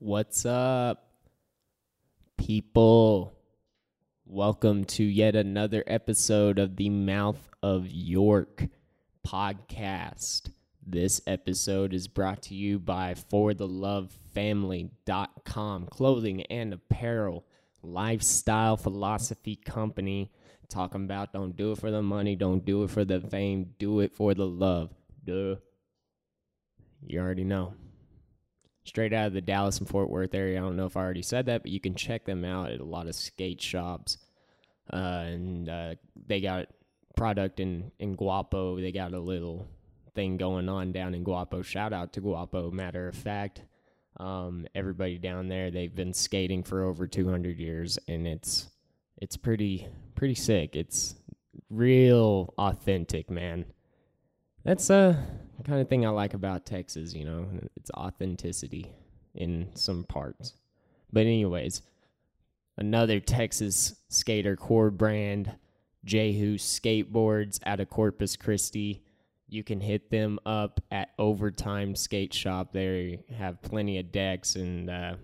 [0.00, 1.08] What's up,
[2.36, 3.32] people?
[4.24, 8.68] Welcome to yet another episode of the Mouth of York
[9.26, 10.52] podcast.
[10.86, 17.44] This episode is brought to you by ForTheLoveFamily.com, clothing and apparel,
[17.82, 20.30] lifestyle philosophy company.
[20.68, 23.98] Talking about don't do it for the money, don't do it for the fame, do
[23.98, 24.94] it for the love.
[25.24, 25.56] Duh.
[27.04, 27.74] You already know
[28.88, 30.58] straight out of the Dallas and Fort Worth area.
[30.58, 32.80] I don't know if I already said that, but you can check them out at
[32.80, 34.18] a lot of skate shops.
[34.92, 35.94] Uh, and uh,
[36.26, 36.68] they got
[37.16, 38.80] product in, in Guapo.
[38.80, 39.68] They got a little
[40.14, 41.62] thing going on down in Guapo.
[41.62, 43.62] Shout out to Guapo, matter of fact.
[44.16, 48.68] Um, everybody down there, they've been skating for over 200 years, and it's
[49.20, 50.74] it's pretty pretty sick.
[50.74, 51.14] It's
[51.70, 53.66] real authentic, man.
[54.68, 55.16] That's the
[55.64, 58.92] kind of thing I like about Texas, you know, it's authenticity
[59.34, 60.52] in some parts.
[61.10, 61.80] But anyways,
[62.76, 65.56] another Texas skater core brand,
[66.04, 69.02] Jehu Skateboards out of Corpus Christi.
[69.48, 72.70] You can hit them up at Overtime Skate Shop.
[72.70, 75.14] They have plenty of decks, and uh,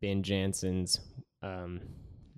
[0.00, 1.00] Ben Jansen's
[1.42, 1.82] um,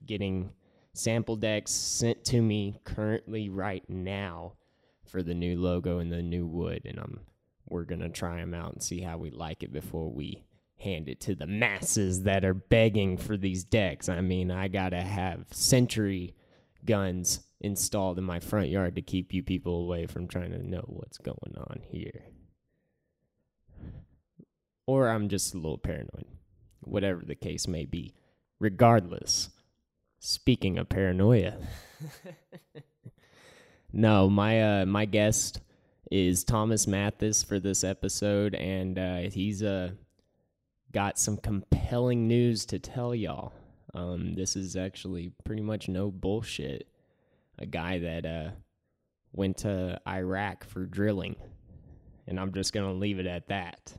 [0.04, 0.50] getting
[0.94, 4.54] sample decks sent to me currently right now
[5.08, 7.20] for the new logo and the new wood, and I'm
[7.68, 10.44] we're going to try them out and see how we like it before we
[10.78, 14.08] hand it to the masses that are begging for these decks.
[14.08, 16.34] I mean, I got to have sentry
[16.84, 20.84] guns installed in my front yard to keep you people away from trying to know
[20.86, 22.22] what's going on here.
[24.86, 26.26] Or I'm just a little paranoid,
[26.80, 28.14] whatever the case may be.
[28.60, 29.50] Regardless,
[30.20, 31.54] speaking of paranoia,
[33.92, 35.60] no, my uh, my guest
[36.10, 39.90] is Thomas Mathis for this episode, and uh, he's uh,
[40.92, 43.52] got some compelling news to tell y'all.
[43.94, 46.86] Um, this is actually pretty much no bullshit.
[47.58, 48.50] A guy that uh,
[49.32, 51.36] went to Iraq for drilling,
[52.26, 53.92] and I'm just gonna leave it at that.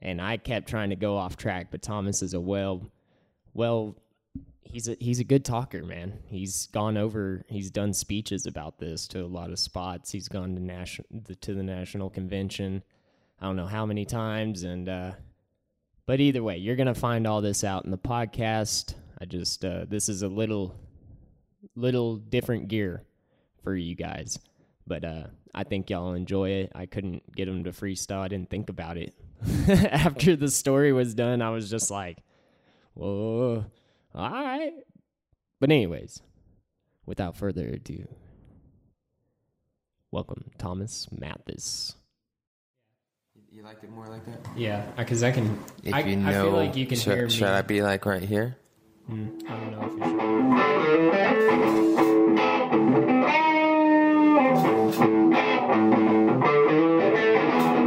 [0.00, 2.82] And I kept trying to go off track, but Thomas is a well,
[3.52, 3.96] well
[4.70, 6.18] he's a he's a good talker, man.
[6.26, 10.12] He's gone over, he's done speeches about this to a lot of spots.
[10.12, 11.06] He's gone to national
[11.40, 12.82] to the national convention.
[13.40, 15.12] I don't know how many times, and uh,
[16.06, 18.94] but either way, you're gonna find all this out in the podcast.
[19.20, 20.78] I just uh, this is a little
[21.74, 23.04] little different gear
[23.64, 24.38] for you guys,
[24.86, 25.24] but uh,
[25.54, 26.72] I think y'all enjoy it.
[26.74, 28.20] I couldn't get him to freestyle.
[28.20, 29.14] I didn't think about it
[29.68, 31.42] after the story was done.
[31.42, 32.18] I was just like,
[32.94, 33.64] whoa
[34.14, 34.72] all right.
[35.60, 36.20] But, anyways,
[37.06, 38.06] without further ado,
[40.10, 41.94] welcome, Thomas Mathis.
[43.50, 44.46] You liked it more like that?
[44.56, 45.58] Yeah, because I can.
[45.82, 47.30] If I, you I know, feel like you can should, hear me.
[47.32, 48.56] should I be like right here?
[49.10, 51.28] Mm, I don't know if you should.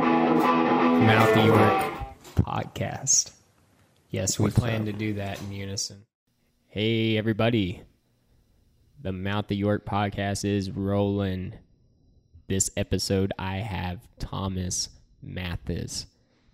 [0.02, 1.84] Mouth York
[2.36, 3.32] podcast.
[4.10, 4.86] Yes, we What's plan up?
[4.88, 6.06] to do that in unison.
[6.74, 7.82] Hey, everybody.
[9.02, 11.56] The Mouth of York podcast is rolling.
[12.48, 14.88] This episode, I have Thomas
[15.22, 16.06] Mathis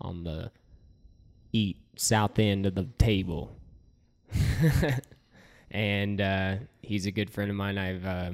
[0.01, 0.50] on the
[1.53, 3.55] eat south end of the table.
[5.69, 7.78] and uh, he's a good friend of mine.
[7.78, 8.31] I've uh,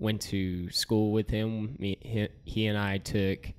[0.00, 1.76] went to school with him.
[1.78, 3.52] Me, he, he and I took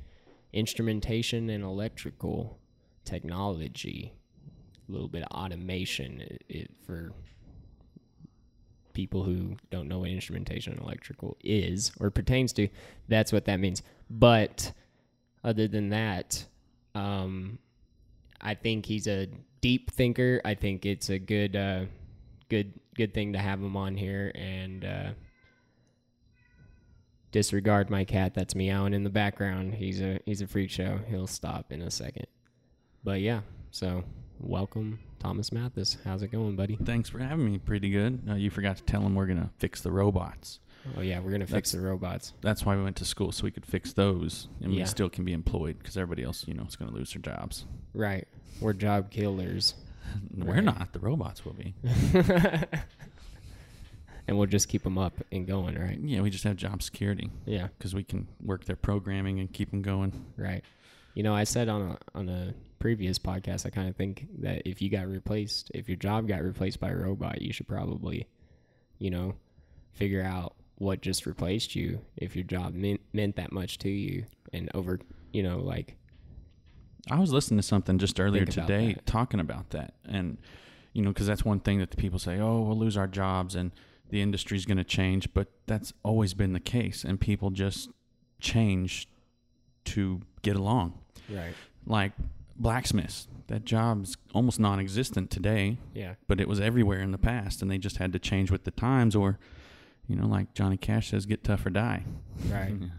[0.52, 2.60] instrumentation and electrical
[3.06, 4.12] technology,
[4.90, 7.14] a little bit of automation it, it, for
[8.94, 12.68] people who don't know what instrumentation and electrical is or pertains to.
[13.08, 13.84] That's what that means.
[14.10, 14.74] But
[15.44, 16.46] other than that,
[16.96, 17.60] um,
[18.40, 19.28] I think he's a
[19.62, 20.42] deep thinker.
[20.44, 21.86] I think it's a good, uh,
[22.50, 24.32] good, good thing to have him on here.
[24.36, 25.10] And uh,
[27.32, 29.76] disregard my cat that's meowing in the background.
[29.76, 31.00] He's a he's a freak show.
[31.08, 32.28] He'll stop in a second.
[33.04, 33.42] But yeah,
[33.72, 34.04] so
[34.42, 35.98] welcome, Thomas Mathis.
[36.04, 36.78] How's it going, buddy?
[36.84, 37.58] Thanks for having me.
[37.58, 38.22] Pretty good.
[38.30, 40.60] Uh, you forgot to tell him we're gonna fix the robots.
[40.98, 42.34] Oh yeah, we're gonna fix That's- the robots.
[42.42, 44.82] That's why we went to school so we could fix those, and Yeah.
[44.82, 47.66] we still can be employed because everybody else, you know, is gonna lose their jobs.
[47.94, 48.28] Right.
[48.60, 49.76] We're job killers.
[50.36, 50.64] We're Right.
[50.64, 50.94] not.
[50.94, 51.74] The robots will be.
[54.28, 56.00] and we'll just keep them up and going, right?
[56.00, 57.68] Yeah, we just have job security Yeah.
[57.78, 60.26] because we can work their programming and keep them going.
[60.38, 60.64] Right.
[61.14, 64.64] You know, I said on a on a previous podcast, I kind of think that
[64.68, 68.28] if you got replaced, if your job got replaced by a robot, you should probably,
[68.98, 69.36] you know,
[69.94, 74.26] figure out what just replaced you if your job meant, meant that much to you
[74.52, 75.00] and over,
[75.32, 75.96] you know, like
[77.10, 80.38] I was listening to something just earlier Think about today talking about that, and
[80.94, 83.56] you know, because that's one thing that the people say, "Oh, we'll lose our jobs
[83.56, 83.72] and
[84.10, 87.90] the industry's going to change," but that's always been the case, and people just
[88.40, 89.08] change
[89.86, 90.94] to get along.
[91.30, 91.54] Right.
[91.86, 92.14] Like
[92.56, 96.16] blacksmiths, that job's almost non-existent today, Yeah.
[96.28, 98.72] but it was everywhere in the past, and they just had to change with the
[98.72, 99.40] times, or
[100.08, 102.04] you know, like Johnny Cash says, "Get tough or die."
[102.50, 102.70] Right.
[102.72, 102.92] and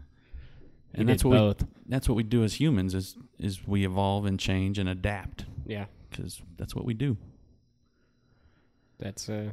[0.97, 4.39] He that's what we that's what we do as humans is is we evolve and
[4.39, 5.87] change and adapt Yeah.
[6.11, 7.17] because that's what we do.
[8.99, 9.51] That's uh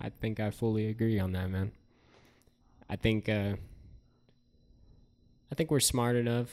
[0.00, 1.72] I think I fully agree on that, man.
[2.90, 3.56] I think uh
[5.52, 6.48] I think we're smart enough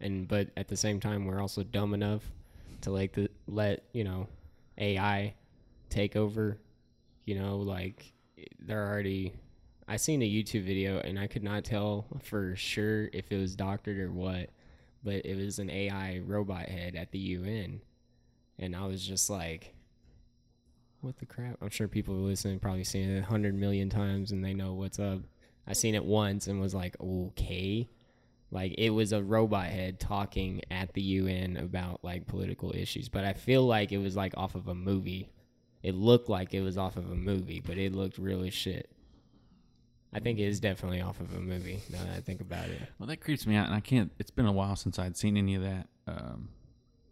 [0.00, 2.22] and but at the same time we're also dumb enough
[2.82, 4.28] to like the, let, you know,
[4.78, 5.34] AI
[5.90, 6.56] take over,
[7.24, 8.12] you know, like
[8.60, 9.32] they're already
[9.88, 13.56] I seen a YouTube video and I could not tell for sure if it was
[13.56, 14.50] doctored or what,
[15.02, 17.80] but it was an AI robot head at the UN.
[18.60, 19.74] And I was just like,
[21.00, 21.56] what the crap?
[21.60, 25.00] I'm sure people listening probably seen it a hundred million times and they know what's
[25.00, 25.22] up.
[25.66, 27.88] I seen it once and was like, okay.
[28.50, 33.24] Like it was a robot head talking at the UN about like political issues, but
[33.24, 35.30] I feel like it was like off of a movie.
[35.82, 38.90] It looked like it was off of a movie, but it looked really shit.
[40.12, 41.80] I think it is definitely off of a movie.
[41.90, 44.12] Now that I think about it, Well, that creeps me out, and I can't.
[44.18, 45.88] It's been a while since I'd seen any of that.
[46.06, 46.48] Um,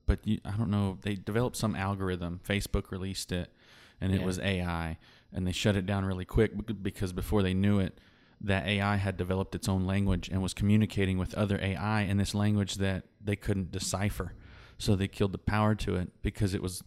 [0.07, 0.99] but you, I don't know.
[1.03, 2.41] They developed some algorithm.
[2.49, 3.53] Facebook released it,
[4.01, 4.27] and it Yeah.
[4.27, 4.97] was AI,
[5.33, 6.53] and they shut it down really quick
[6.83, 7.99] because before they knew it,
[8.45, 12.35] that AI had developed its own language and was communicating with other AI in this
[12.35, 14.33] language that they couldn't decipher.
[14.79, 16.83] So they killed the power to it because it was.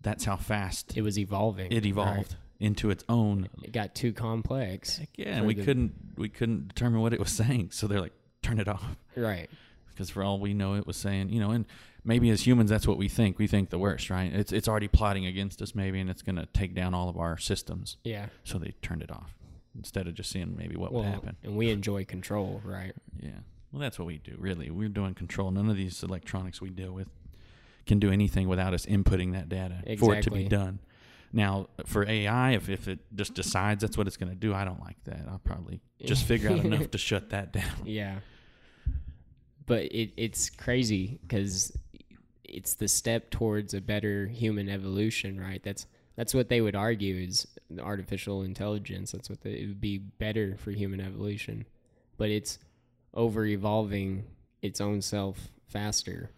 [0.00, 1.70] That's how fast it was evolving.
[1.70, 1.86] it right?
[1.86, 4.98] evolved into its own It got too complex.
[4.98, 8.00] Heck yeah, and we the- couldn't we couldn't determine what it was saying, so they're
[8.00, 8.12] like,
[8.42, 9.48] turn it off, Right.
[9.90, 11.64] because for all we know, it was saying, you know, and
[12.04, 13.38] maybe as humans, that's what we think.
[13.38, 14.32] We think the worst, right?
[14.32, 17.38] It's it's already plotting against us, maybe, and it's gonna take down all of our
[17.38, 17.96] systems.
[18.04, 18.26] Yeah.
[18.44, 19.34] So they turned it off
[19.76, 21.36] instead of just seeing maybe what well, would happen.
[21.42, 22.94] and we enjoy control, right?
[23.20, 23.30] Yeah,
[23.72, 24.36] well, that's what we do.
[24.38, 25.50] Really, we're doing control.
[25.50, 27.08] None of these electronics we deal with
[27.86, 30.78] can do anything without us inputting that data for it to be done.
[31.32, 34.64] Now, for AI, if, if it just decides that's what it's going to do, I
[34.64, 35.24] don't like that.
[35.28, 37.64] I'll probably just figure out enough to shut that down.
[37.84, 38.16] Yeah.
[39.64, 41.76] But it it's crazy because
[42.44, 45.62] it's the step towards a better human evolution, right?
[45.62, 45.86] That's
[46.16, 47.46] that's what they would argue is
[47.80, 49.12] artificial intelligence.
[49.12, 51.66] That's what they, it would be better for human evolution,
[52.18, 52.58] but it's
[53.14, 54.24] over evolving
[54.62, 56.30] its own self faster.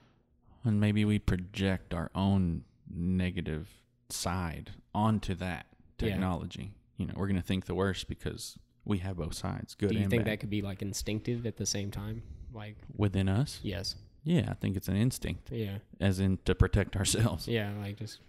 [0.64, 3.68] And maybe we project our own negative
[4.08, 5.66] side onto that
[5.98, 6.72] technology.
[6.96, 7.02] Yeah.
[7.02, 9.94] You know, we're going to think the worst because we have both sides, good Do
[9.96, 10.32] you think bad.
[10.32, 12.22] that could be like instinctive at the same time?
[12.52, 13.58] Like, Within us?
[13.62, 17.48] yes, Yeah, I think it's an instinct, yeah, as in to protect ourselves.
[17.48, 17.72] yeah.
[17.80, 18.20] Like, just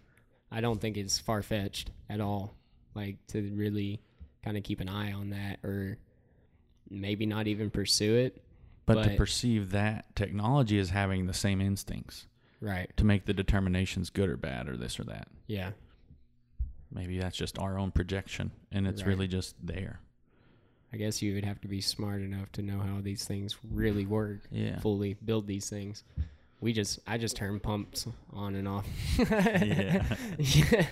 [0.52, 2.56] I don't think it's far fetched at all.
[2.96, 4.02] Like to really
[4.44, 5.98] kind of keep an eye on that, or
[6.90, 8.42] maybe not even pursue it.
[8.88, 12.28] But, to perceive that technology as having the same instincts
[12.62, 12.96] Right.
[12.98, 15.28] to make the determinations good or bad or this or that.
[15.48, 15.72] Yeah.
[16.92, 19.08] Maybe that's just our own projection and it's Right.
[19.10, 20.00] really just there.
[20.94, 24.06] I guess you would have to be smart enough to know how these things really
[24.06, 24.42] work.
[24.52, 24.80] Yeah.
[24.80, 26.04] Fully build these things.
[26.62, 28.86] We just I just turn pumps on and off.
[29.20, 30.16] Yeah.
[30.38, 30.88] yeah.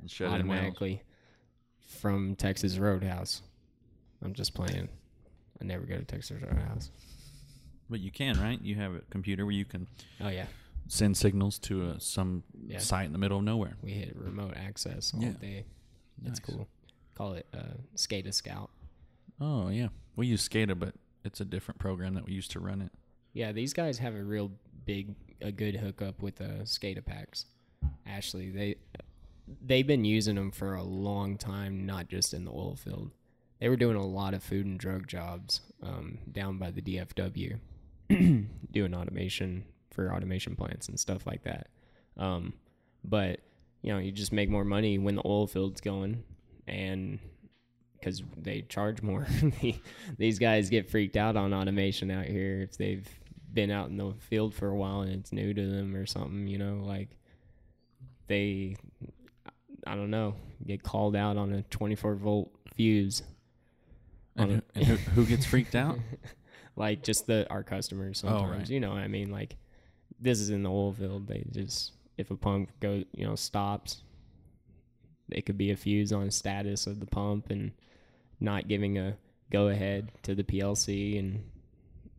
[0.00, 0.50] And shut it in.
[0.50, 1.02] Automatically
[1.98, 3.42] from Texas Roadhouse.
[4.22, 4.88] I'm just playing.
[5.60, 6.90] I never go to Texas Roadhouse.
[7.88, 8.60] But you can, right?
[8.62, 9.86] You have a computer where you can
[10.20, 10.46] Oh yeah.
[10.88, 12.78] send signals to uh, some Yeah.
[12.78, 13.76] site in the middle of nowhere.
[13.82, 15.32] We hit remote access all Yeah.
[15.32, 15.64] day.
[16.22, 16.54] That's Nice.
[16.56, 16.68] cool.
[17.14, 18.70] Call it uh, SCADA Scout.
[19.40, 20.94] Oh yeah, we use SCADA, but
[21.24, 22.92] it's a different program that we use to run it.
[23.32, 24.52] Yeah, these guys have a real
[24.84, 27.46] big, a good hookup with the SCADA packs.
[28.06, 28.76] Ashley, they
[29.64, 33.10] they've been using them for a long time, not just in the oil field.
[33.60, 37.58] They were doing a lot of food and drug jobs um, down by the DFW,
[38.70, 41.68] doing automation for automation plants and stuff like that.
[42.16, 42.54] Um,
[43.04, 43.40] but
[43.82, 46.22] you know, you just make more money when the oil field's going,
[46.66, 47.18] and
[48.00, 49.26] because they charge more.
[50.18, 53.06] These guys get freaked out on automation out here if they've
[53.52, 56.46] been out in the field for a while and it's new to them or something.
[56.46, 57.10] You know, like
[58.26, 58.76] they,
[59.86, 60.34] I don't know,
[60.66, 63.22] get called out on a 24 volt fuse.
[64.36, 65.98] And, who, and who, who gets freaked out?
[66.76, 68.58] like just the our customers Oh, sometimes.
[68.58, 68.68] right.
[68.70, 69.56] You know, what I mean, like
[70.20, 71.26] this is in the oil field.
[71.26, 74.02] They just if a pump goes, you know, stops,
[75.30, 77.72] it could be a fuse on status of the pump and
[78.40, 79.16] not giving a
[79.50, 81.18] go ahead to the PLC.
[81.18, 81.42] And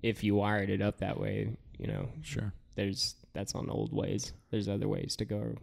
[0.03, 2.53] if you wired it up that way, you know, Sure.
[2.75, 4.33] there's that's on old ways.
[4.51, 5.55] There's other ways to go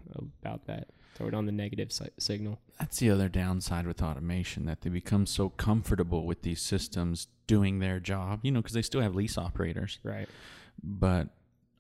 [0.43, 0.89] about that.
[1.15, 2.61] Throw it on the negative si- signal.
[2.79, 7.81] That's the other downside with automation that they become so comfortable with these systems doing
[7.81, 9.99] their job, you know, because they still have lease operators.
[10.05, 10.29] Right.
[10.83, 11.29] But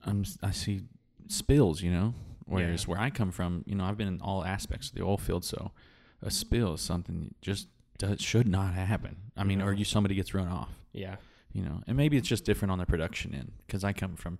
[0.04, 0.82] I'm, I see
[1.28, 2.14] spills, you know,
[2.46, 5.18] whereas where I come from, you know, I've been in all aspects of the oil
[5.18, 5.44] field.
[5.44, 5.70] So
[6.22, 7.68] a spill is something that just
[7.98, 9.16] does, should not happen.
[9.36, 11.16] I mean, or you somebody gets run off, Yeah.
[11.52, 14.38] you know, and maybe it's just different on the production end because I come from,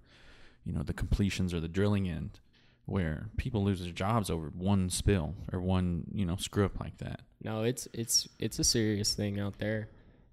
[0.64, 2.40] you know, the completions or the drilling end
[2.88, 6.96] where people lose their jobs over one spill or one, you know, screw up like
[6.98, 7.20] that.
[7.44, 9.90] No, it's it's it's a serious thing out there.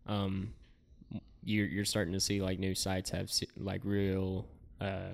[0.07, 0.53] Um,
[1.43, 4.47] you're you're starting to see like new sites have like real
[4.81, 5.09] uh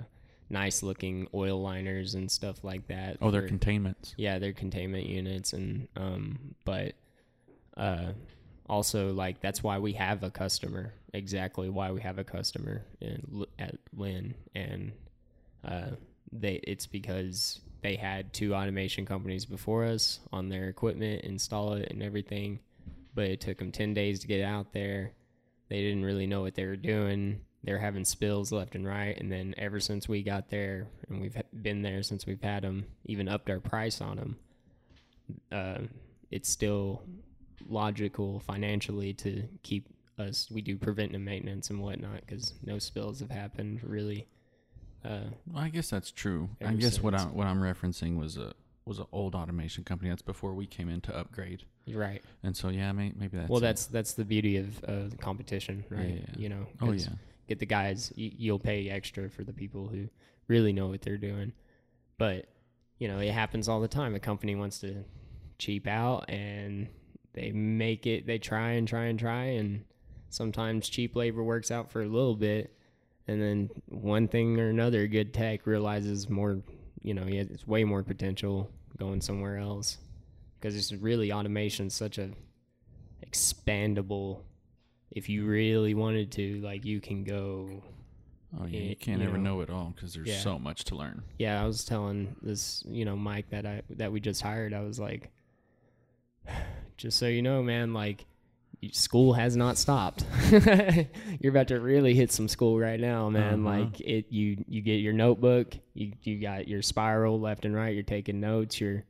[0.50, 3.16] nice looking oil liners and stuff like that.
[3.20, 4.14] Oh, they're containments.
[4.16, 6.92] yeah, they're containment units and um, but
[7.76, 8.12] uh,
[8.68, 10.92] also like that's why we have a customer.
[11.12, 14.92] Exactly why we have a customer in at Lynn and
[15.64, 15.90] uh,
[16.32, 21.90] they it's because they had two automation companies before us on their equipment, install it
[21.90, 22.60] and everything,
[23.14, 25.12] but it took them ten days to get out there.
[25.68, 27.40] They didn't really know what they were doing.
[27.64, 31.36] They're having spills left and right, and then ever since we got there, and we've
[31.62, 34.36] been there since we've had them, even upped our price on them.
[35.50, 35.78] Uh,
[36.30, 37.02] it's still
[37.68, 39.86] logical financially to keep
[40.18, 40.48] us.
[40.50, 44.26] We do preventive maintenance and whatnot because no spills have happened really.
[45.04, 46.50] Uh, Well, I guess that's true.
[46.64, 48.52] I guess what I what I'm referencing was a
[48.84, 50.10] was an old automation company.
[50.10, 51.64] That's before we came in to upgrade.
[51.88, 52.22] right.
[52.42, 53.62] And so yeah, may, maybe that's well, it.
[53.62, 56.24] that's that's the beauty of uh, the competition, Yeah, right?
[56.28, 56.34] yeah.
[56.36, 56.66] You know.
[56.80, 57.06] oh yeah.
[57.48, 60.08] get the guys you, you'll pay extra for the people who
[60.48, 61.52] really know what they're doing
[62.18, 62.46] but
[62.98, 65.04] you know it happens all the time a company wants to
[65.58, 66.88] cheap out and
[67.32, 69.84] they make it they try and try and try and
[70.28, 72.74] sometimes cheap labor works out for a little bit
[73.28, 76.60] and then one thing or another good tech realizes more
[77.02, 79.98] you know yeah, it's way more potential going somewhere else
[80.60, 82.30] because it's really automation such a
[83.26, 84.40] expandable
[85.10, 87.82] if you really wanted to like you can go
[88.60, 88.80] Oh yeah.
[88.80, 89.54] You can't you ever know.
[89.54, 90.40] know it all because there's Yeah.
[90.40, 91.22] so much to learn.
[91.38, 94.80] yeah i was telling this you know mike that i that we just hired i
[94.80, 95.30] was like
[96.98, 98.26] just so you know man like
[98.90, 103.80] school has not stopped you're about to really hit some school right now man Uh-huh.
[103.80, 107.94] like it you you get your notebook you you got your spiral left and right
[107.94, 109.04] you're taking notes you're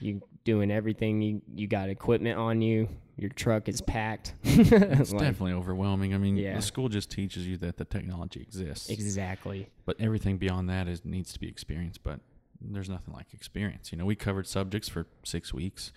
[0.00, 5.22] you doing everything you you got equipment on you your truck is packed It's Like,
[5.22, 6.14] definitely overwhelming.
[6.14, 6.54] I mean, Yeah.
[6.54, 11.04] the school just teaches you that the technology exists, exactly but everything beyond that is
[11.04, 12.04] needs to be experienced.
[12.04, 12.20] But
[12.60, 13.90] there's nothing like experience.
[13.90, 15.90] You know, we covered subjects for six weeks,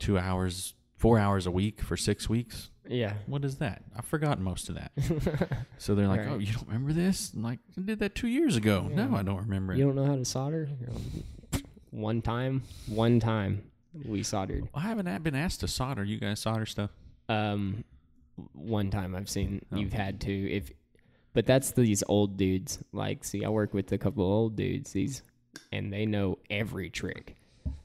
[0.00, 2.70] two hours, four hours a week for six weeks.
[2.88, 3.82] yeah What is that?
[3.96, 4.92] I've forgotten most of that.
[5.78, 6.28] So they're like, Right.
[6.30, 7.32] "Oh, you don't remember this?
[7.34, 8.86] I'm like, I did that two years ago.
[8.88, 9.06] Yeah.
[9.06, 9.78] No, I don't remember it.
[9.78, 10.68] You don't know how to solder?
[11.90, 13.70] One time, one time
[14.04, 14.68] we soldered.
[14.74, 16.02] I haven't been asked to solder.
[16.04, 16.90] You guys solder stuff?
[17.28, 17.84] Um,
[18.52, 19.76] one time I've seen Oh.
[19.76, 20.70] you've had to if,
[21.34, 22.78] but that's these old dudes.
[22.92, 24.92] Like, see, I work with a couple old dudes.
[24.92, 25.22] These,
[25.70, 27.36] and they know every trick.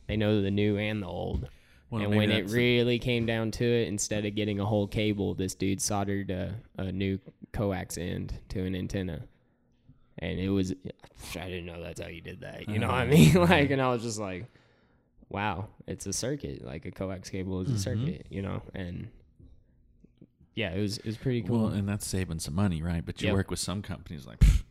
[0.07, 1.47] They know the new and the old.
[1.89, 5.34] Well, and when it really came down to it, instead of getting a whole cable,
[5.34, 7.19] this dude soldered a, a new
[7.51, 9.22] coax end to an antenna.
[10.19, 10.72] And it was,
[11.36, 12.67] I didn't know that's how you did that.
[12.69, 13.31] You know what I Oh, mean?
[13.34, 13.39] yeah.
[13.39, 14.46] like, and I was just like,
[15.29, 16.63] wow, it's a circuit.
[16.63, 17.77] Like a coax cable is a Mhm.
[17.79, 18.62] circuit, you know?
[18.75, 19.08] And
[20.55, 21.63] yeah, it was, it was pretty cool.
[21.65, 23.03] Well, and that's saving some money, right?
[23.05, 23.36] But you Yep.
[23.36, 24.63] work with some companies like, pff,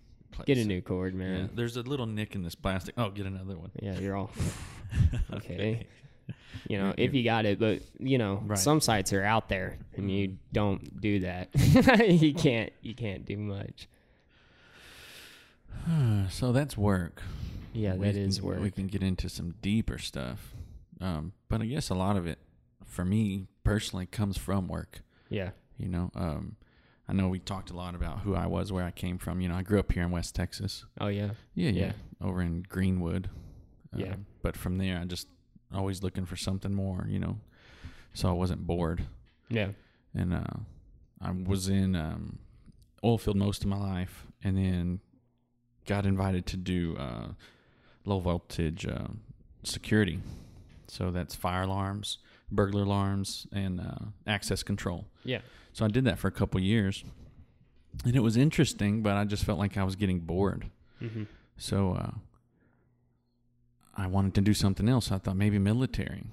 [0.44, 1.50] get a new cord, Yeah, man.
[1.54, 2.94] there's a little nick in this plastic.
[2.98, 3.70] Oh, get another one.
[3.80, 4.30] Yeah, you're all,
[5.32, 5.86] okay.
[6.68, 8.58] You know, if you got it, but you know, Right.
[8.58, 10.36] some sites are out there and you Mhm.
[10.52, 11.48] don't do that.
[12.22, 13.88] you can't, you can't do much.
[16.30, 17.22] so that's work.
[17.72, 18.60] Yeah, We that is can- work.
[18.60, 20.54] We can get into some deeper stuff,
[21.00, 22.38] um, but I guess a lot of it,
[22.84, 25.02] for me personally, comes from work.
[25.28, 26.56] Yeah, You know, um,
[27.06, 29.40] I know we talked a lot about who I was, where I came from.
[29.42, 30.84] You know, I grew up here in West Texas.
[31.00, 31.92] oh yeah, Yeah, yeah, Yeah.
[32.20, 33.28] over in Greenwood.
[33.94, 34.14] Yeah.
[34.14, 35.28] Um, but from there, I just
[35.74, 37.06] always looking for something more.
[37.08, 37.38] You know,
[38.14, 39.04] so I wasn't bored.
[39.48, 39.68] yeah,
[40.14, 40.58] and uh,
[41.20, 42.38] I was in um,
[43.04, 45.00] oil field most of my life, and then
[45.86, 47.28] got invited to do uh,
[48.04, 49.08] low voltage uh,
[49.62, 50.20] security.
[50.88, 52.18] So that's fire alarms,
[52.50, 55.06] burglar alarms, and uh, access control.
[55.24, 55.40] yeah,
[55.72, 57.04] So I did that for a couple years,
[58.04, 60.70] and it was interesting, but I just felt like I was getting bored.
[60.98, 61.24] hmm
[61.58, 62.10] So uh,
[63.98, 65.10] I wanted to do something else.
[65.10, 66.24] I thought maybe military.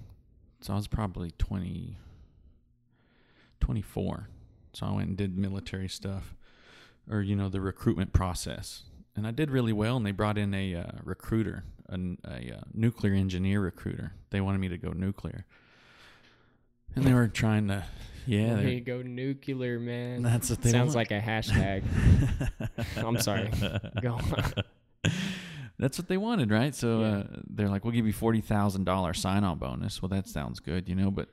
[0.62, 1.98] So I was probably 20,
[3.60, 4.30] 24.
[4.74, 6.36] So I went and did military stuff
[7.10, 8.84] or, you know, the recruitment process.
[9.16, 9.98] and I did really well.
[9.98, 14.14] And they brought in a uh, recruiter, a, a uh, nuclear engineer recruiter.
[14.30, 15.46] They wanted me to go nuclear,
[16.96, 17.86] and they were trying to,
[18.28, 20.22] yeah, there they're- you go, nuclear man.
[20.24, 20.72] that's the thing.
[20.72, 21.84] Sounds like a hashtag.
[22.98, 23.52] I'm sorry.
[24.02, 24.54] Go on.
[25.78, 26.74] That's what they wanted, right?
[26.74, 27.08] So Yeah.
[27.18, 30.88] uh, they're like, "We'll give you forty thousand dollars sign-on bonus." Well, that sounds good,
[30.88, 31.12] you know.
[31.12, 31.30] But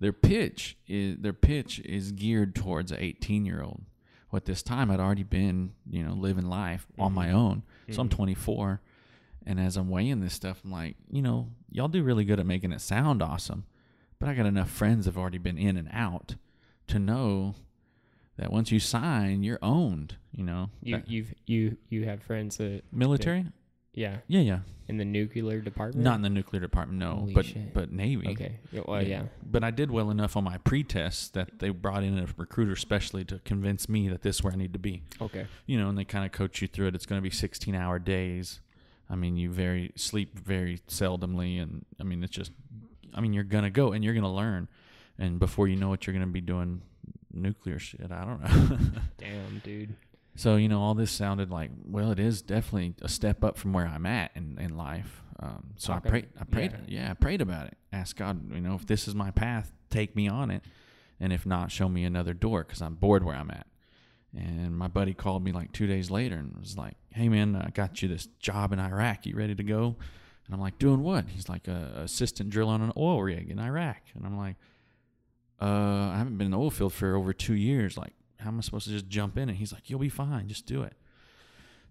[0.00, 3.82] their pitch is their pitch is geared towards an eighteen-year-old.
[4.30, 7.62] Well, at this time, I'd already been, you know, living life on my own.
[7.90, 8.16] So I'm Mhm.
[8.16, 8.82] 24,
[9.46, 12.44] and as I'm weighing this stuff, I'm like, you know, y'all do really good at
[12.44, 13.64] making it sound awesome,
[14.18, 16.34] but I got enough friends that have already been in and out
[16.88, 17.54] to know
[18.36, 20.16] that once you sign, you're owned.
[20.30, 23.46] You know, You That- you've you you have friends that military.
[23.98, 24.58] Yeah Yeah, yeah.
[24.88, 26.04] in the nuclear department.
[26.04, 27.74] Not in the nuclear department, no, Holy but shit.
[27.74, 28.28] but Navy.
[28.28, 28.58] okay.
[28.72, 29.22] Yeah, Well, yeah.
[29.42, 33.24] But I did well enough on my pre-test that they brought in a recruiter specially
[33.26, 35.02] to convince me that this is where I need to be.
[35.20, 35.46] Okay.
[35.66, 36.94] You know, and they kind of coach you through it.
[36.94, 38.60] It's going to be 16-hour days.
[39.10, 42.52] I mean, you very sleep very seldomly, and I mean, it's just,
[43.14, 44.68] I mean, you're gonna go and you're gonna learn,
[45.18, 46.82] and before you know it, you're gonna be doing
[47.32, 48.12] nuclear shit.
[48.12, 48.78] I don't know.
[49.18, 49.94] Damn, dude.
[50.38, 53.72] So you know, all this sounded like well, it is definitely a step up from
[53.72, 55.24] where I'm at in, in life.
[55.40, 57.06] Um, so I prayed, I prayed, yeah.
[57.06, 57.10] yeah.
[57.10, 57.76] I prayed about it.
[57.92, 60.62] Asked God, you know, if this is my path, take me on it,
[61.18, 63.66] and if not, show me another door because I'm bored where I'm at.
[64.32, 67.70] And my buddy called me like two days later and was like, "Hey man, I
[67.70, 69.26] got you this job in Iraq.
[69.26, 69.96] You ready to go?"
[70.46, 73.58] And I'm like, "Doing what?" He's like, "A assistant drill on an oil rig in
[73.58, 74.54] Iraq." And I'm like,
[75.60, 77.96] "Uh, I haven't been in the oil field for over two years.
[77.96, 80.48] Like, how am I supposed to just jump in?" And he's like, "You'll be fine.
[80.48, 80.94] Just do it.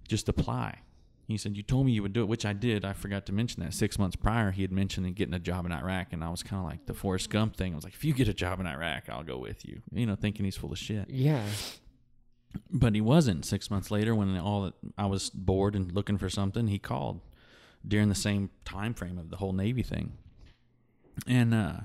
[0.07, 0.79] Just apply."
[1.27, 2.85] He said, "You told me you would do it," which I did.
[2.85, 5.73] I forgot to mention that six months prior, he had mentioned getting a job in
[5.73, 7.73] Iraq, and I was kind of like the Forrest Gump thing.
[7.73, 10.05] I was like, "If you get a job in Iraq, I'll go with you," you
[10.05, 11.09] know, thinking he's full of shit.
[11.09, 11.45] Yeah.
[12.71, 13.45] But he wasn't.
[13.45, 17.19] Six months later, when all that I was bored and looking for something, he called
[17.85, 20.13] during the same time frame of the whole Navy thing,
[21.27, 21.81] and uh,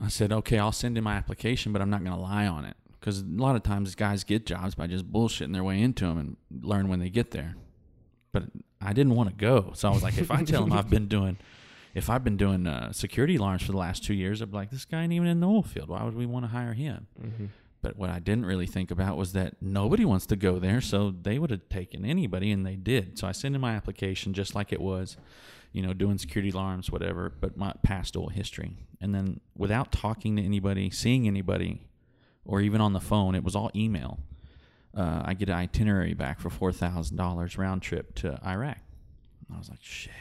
[0.00, 2.64] I said, "Okay, I'll send in my application, but I'm not going to lie on
[2.64, 6.06] it because a lot of times guys get jobs by just bullshitting their way into
[6.06, 7.56] them and learn when they get there."
[8.32, 8.44] But
[8.80, 11.08] I didn't want to go, so I was like, "If I tell them I've been
[11.18, 11.38] doing."
[11.94, 14.70] If I've been doing uh, security alarms for the last two years, I'd be like,
[14.70, 15.88] this guy ain't even in the oil field.
[15.88, 17.08] Why would we want to hire him?
[17.20, 17.46] Mm-hmm.
[17.80, 21.10] But what I didn't really think about was that nobody wants to go there, so
[21.10, 23.18] they would have taken anybody, and they did.
[23.18, 25.16] So I sent in my application just like it was,
[25.72, 28.72] you know, doing security alarms, whatever, but my past oil history.
[29.00, 31.82] And then without talking to anybody, seeing anybody,
[32.44, 34.18] or even on the phone, it was all email.
[34.96, 38.78] Uh, I get an itinerary back for four thousand dollars round trip to Iraq.
[39.54, 40.12] I was like, shit.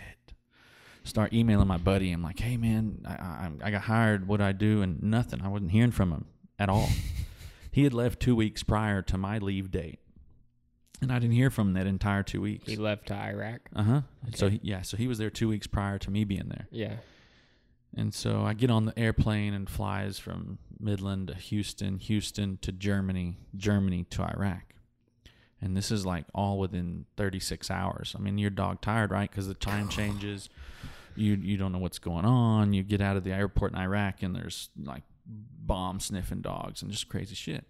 [1.03, 2.11] Start emailing my buddy.
[2.11, 4.27] I'm like, hey man, I, I, I got hired.
[4.27, 4.81] What I do?
[4.81, 5.41] And nothing.
[5.41, 6.25] I wasn't hearing from him
[6.59, 6.89] at all.
[7.69, 9.99] He had left two weeks prior to my leave date,
[10.99, 12.65] and I didn't hear from him that entire two weeks.
[12.67, 13.59] He left to Iraq.
[13.75, 14.01] Uh huh.
[14.33, 16.95] So he, yeah, so he was there two weeks prior to me being there, Yeah.
[17.95, 22.71] And so I get on the airplane and flies from Midland to Houston, Houston to
[22.71, 24.73] Germany, Germany to Iraq,
[25.62, 28.15] and this is like all within 36 hours.
[28.17, 29.30] I mean, you're dog tired, right?
[29.30, 30.50] Because the time changes.
[31.15, 32.73] You you don't know what's going on.
[32.73, 36.91] You get out of the airport in Iraq, and there's like bomb sniffing dogs and
[36.91, 37.65] just crazy shit.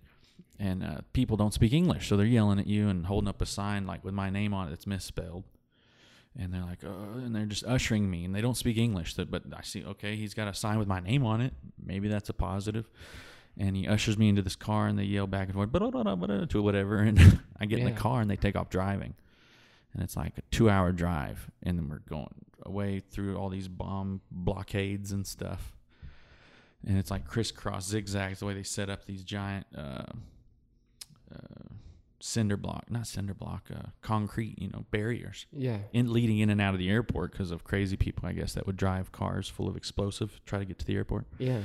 [0.60, 3.46] And uh, people don't speak English, so they're yelling at you and holding up a
[3.46, 5.44] sign like with my name on it that's misspelled.
[6.40, 9.16] And they're like, uh, and they're just ushering me, and they don't speak English.
[9.16, 11.54] That, but I see, okay, he's got a sign with my name on it.
[11.84, 12.88] Maybe that's a positive.
[13.58, 15.72] And he ushers me into this car, and they yell back and forth,
[16.50, 16.98] to whatever.
[17.02, 19.16] And I get in the car, and they take off driving.
[19.94, 24.22] And it's like a two-hour drive, and then we're going away through all these bomb
[24.30, 25.74] blockades and stuff.
[26.86, 30.04] And it's like crisscross zigzags the way they set up these giant uh,
[31.34, 31.68] uh,
[32.20, 35.80] cinder block, not cinder block, uh, concrete, you know, barriers Yeah.
[35.94, 38.66] in leading in and out of the airport because of crazy people, I guess, that
[38.66, 41.26] would drive cars full of explosive, try to get to the airport.
[41.38, 41.62] Yeah.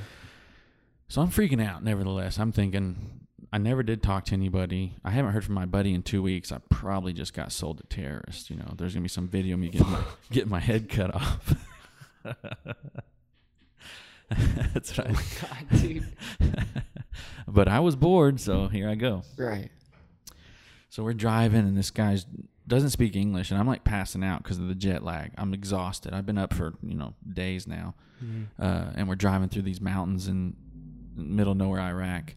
[1.09, 1.83] So I'm freaking out.
[1.83, 3.21] Nevertheless, I'm thinking
[3.53, 4.97] I never did talk to anybody.
[5.05, 6.51] I haven't heard from my buddy in two weeks.
[6.53, 8.49] I probably just got sold to terrorists.
[8.51, 11.15] You know, there's gonna be some video of me getting my, getting my head cut
[11.15, 11.55] off.
[14.75, 15.13] That's Oh right.
[15.13, 16.07] my god, dude.
[17.49, 19.23] but I was bored, so here I go.
[19.37, 19.71] Right.
[20.93, 22.19] So we're driving, and this guy
[22.69, 25.33] doesn't speak English, and I'm like passing out because of the jet lag.
[25.39, 26.13] I'm exhausted.
[26.13, 27.95] I've been up for you know days now,
[28.61, 30.55] uh, and we're driving through these mountains in
[31.17, 32.35] middle of nowhere, Iraq,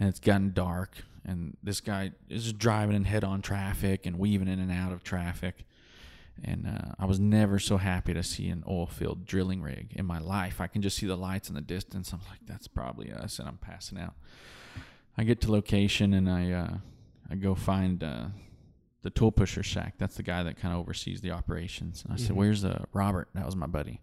[0.00, 0.96] and it's gotten dark.
[1.26, 5.04] And this guy is just driving in head-on traffic and weaving in and out of
[5.04, 5.66] traffic.
[6.42, 10.06] And uh, I was never so happy to see an oil field drilling rig in
[10.06, 10.62] my life.
[10.62, 12.14] I can just see the lights in the distance.
[12.14, 14.14] I'm like, that's probably us, and I'm passing out.
[15.18, 16.76] I get to location and I uh,
[17.30, 18.26] I go find uh,
[19.02, 19.94] the tool pusher shack.
[19.98, 22.02] That's the guy that kind of oversees the operations.
[22.04, 22.36] And I said, Mhm.
[22.36, 24.00] "Where's uh, Robert?" That was my buddy.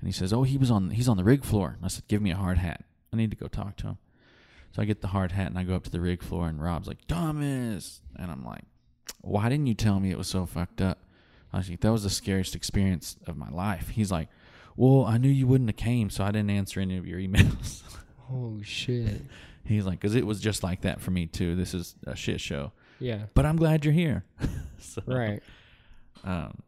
[0.00, 2.06] And he says, "Oh, he was on he's on the rig floor." And I said,
[2.08, 2.84] "Give me a hard hat.
[3.12, 3.98] I need to go talk to him."
[4.72, 6.62] So I get the hard hat and I go up to the rig floor and
[6.62, 8.64] Rob's like, "Thomas," and I'm like,
[9.22, 10.98] "Why didn't you tell me it was so fucked up?"
[11.52, 14.28] I was like, "That was the scariest experience of my life." He's like,
[14.76, 17.82] "Well, I knew you wouldn't have came, so I didn't answer any of your emails."
[18.28, 19.22] Oh shit.
[19.66, 21.56] He's like, "Cause it was just like that for me too.
[21.56, 23.24] This is a shit show." Yeah.
[23.34, 24.24] But I'm glad you're here.
[24.78, 25.42] so, Right.
[26.24, 26.62] Um,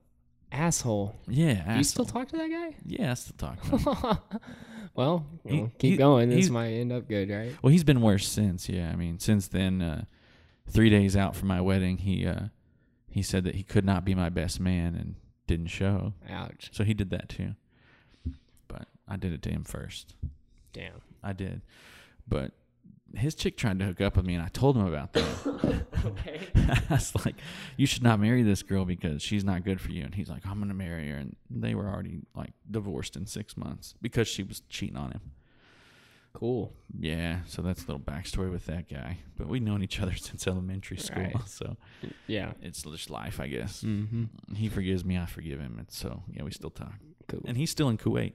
[0.52, 1.14] Asshole.
[1.26, 1.72] yeah.
[1.72, 2.76] Do you still talk to that guy?
[2.84, 4.18] Yeah, I still talk to him.
[4.94, 6.28] well, He- well, keep he- going.
[6.30, 7.54] This might end up good, right?
[7.62, 8.68] well, he's been worse since.
[8.68, 10.04] Yeah, I mean, since then, uh,
[10.68, 12.46] three days out from my wedding, he uh,
[13.10, 15.14] he said that he could not be my best man and
[15.46, 16.12] didn't show.
[16.30, 16.70] Ouch.
[16.72, 17.54] So he did that too.
[18.68, 20.14] But I did it to him first.
[20.72, 21.00] Damn.
[21.22, 21.62] I did.
[22.28, 22.52] But
[23.18, 25.84] his chick tried to hook up with me, and I told him about that.
[26.04, 26.40] okay.
[26.54, 27.36] I was like,
[27.76, 30.46] "You should not marry this girl because she's not good for you." And he's like,
[30.46, 34.42] "I'm gonna marry her." And they were already like divorced in six months because she
[34.42, 35.20] was cheating on him.
[36.34, 36.72] Cool.
[36.96, 39.18] Yeah, so that's a little backstory with that guy.
[39.36, 41.48] But we've known each other since elementary school, Right.
[41.48, 41.76] so
[42.28, 42.52] Yeah.
[42.62, 43.82] it's just life, I guess.
[43.82, 44.54] Mm-hmm.
[44.54, 46.94] He forgives me, I forgive him, and so yeah, we still talk.
[47.26, 47.42] Cool.
[47.44, 48.34] And he's still in Kuwait.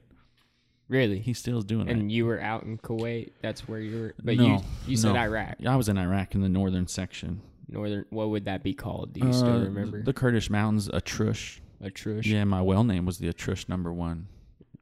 [0.88, 1.18] Really?
[1.20, 1.92] He still is doing it.
[1.92, 3.32] and you were out in Kuwait.
[3.42, 4.14] That's where you were.
[4.22, 5.20] But No, you you said no.
[5.20, 5.56] Iraq.
[5.66, 7.40] I was in Iraq in the northern section.
[7.68, 8.04] northern.
[8.10, 9.12] What would that be called?
[9.14, 10.02] Do you still Uh, remember?
[10.02, 11.60] the Kurdish mountains, Atrush?
[11.82, 12.24] Atrush.
[12.26, 14.28] Yeah, my well name was the Atrush number one.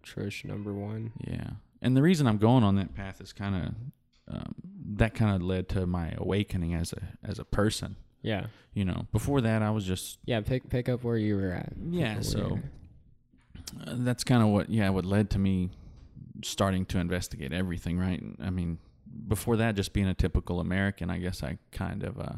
[0.05, 1.12] Atrush number one.
[1.27, 3.55] Yeah, and the reason I'm going on that path is kind
[4.29, 4.55] of um,
[4.97, 7.97] that kind of led to my awakening as a as a person.
[8.23, 8.47] Yeah.
[8.75, 10.41] You know, before that I was just Yeah.
[10.41, 11.73] Pick pick up where you were at.
[11.91, 12.59] Yeah, so-
[13.87, 15.71] uh, that's kind of what yeah what led to me
[16.42, 17.99] starting to investigate everything.
[17.99, 18.23] Right?
[18.40, 18.79] I mean,
[19.29, 22.33] before that, just being a typical American, I guess I kind of uh,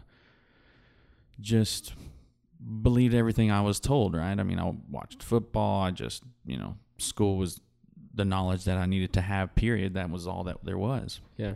[1.41, 1.95] just
[2.83, 4.15] believed everything I was told.
[4.15, 4.39] Right?
[4.39, 5.83] I mean, I watched football.
[5.83, 7.61] I just you know school was
[8.15, 9.55] the knowledge that I needed to have.
[9.55, 9.95] Period.
[9.95, 11.21] That was all that there was.
[11.37, 11.55] yeah.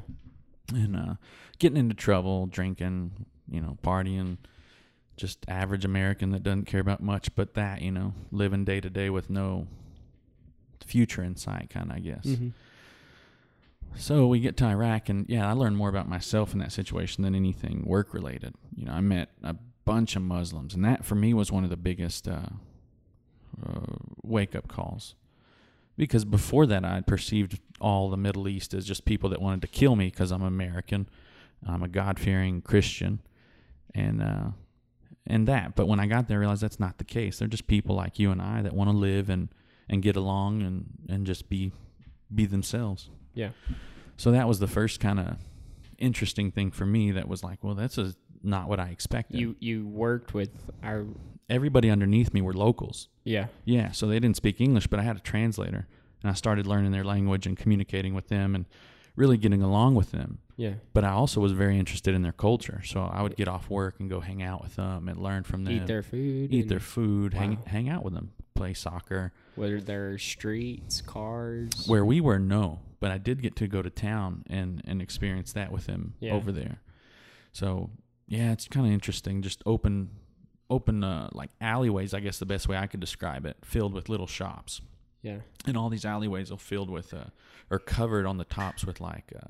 [0.74, 1.14] and uh,
[1.58, 4.38] getting into trouble, drinking, you know, partying,
[5.16, 8.90] just average American that doesn't care about much but that, you know, living day to
[8.90, 9.66] day with no
[10.88, 12.24] future in sight, kind of, I guess.
[12.24, 12.48] Mm-hmm.
[13.96, 17.24] So we get to Iraq, and yeah, I learned more about myself in that situation
[17.24, 18.54] than anything work related.
[18.76, 21.70] You know, I met a bunch of Muslims, and that for me was one of
[21.70, 22.50] the biggest uh,
[23.66, 25.14] uh, wake up calls.
[25.96, 29.68] Because before that, I'd perceived all the Middle East as just people that wanted to
[29.68, 31.08] kill me because I'm American,
[31.66, 33.20] I'm a God fearing Christian,
[33.94, 34.50] and uh,
[35.26, 35.74] and that.
[35.74, 37.38] But when I got there, I realized that's not the case.
[37.38, 39.48] They're just people like you and I that want to live and
[39.88, 41.72] and get along and and just be
[42.34, 43.10] be themselves.
[43.34, 43.50] Yeah.
[44.16, 45.36] So that was the first kind of
[45.98, 47.10] interesting thing for me.
[47.12, 49.38] That was like, well, that's a, not what I expected.
[49.40, 50.50] You you worked with
[50.82, 51.04] our
[51.50, 53.08] Everybody underneath me were locals.
[53.24, 55.88] yeah Yeah, so they didn't speak English, but I had a translator,
[56.22, 58.66] and I started learning their language and communicating with them and
[59.16, 60.38] really getting along with them.
[60.58, 63.70] yeah But I also was very interested in their culture, so I would get off
[63.70, 65.72] work and go hang out with them and learn from them.
[65.74, 67.62] eat their food eat their food, hang Wow.
[67.66, 69.32] hang out with them, play soccer.
[69.58, 73.90] Whether they're streets cars Where we were, no, but I did get to go to
[73.90, 76.32] town and and experience that with them Yeah.
[76.34, 76.80] over there.
[77.52, 77.90] So
[78.26, 79.40] yeah, it's kind of interesting.
[79.42, 80.10] Just open,
[80.68, 82.12] open uh, like alleyways.
[82.14, 84.80] I guess the best way I could describe it, filled with little shops,
[85.22, 87.24] yeah and all these alleyways are filled with uh,
[87.70, 89.48] or covered on the tops with like uh,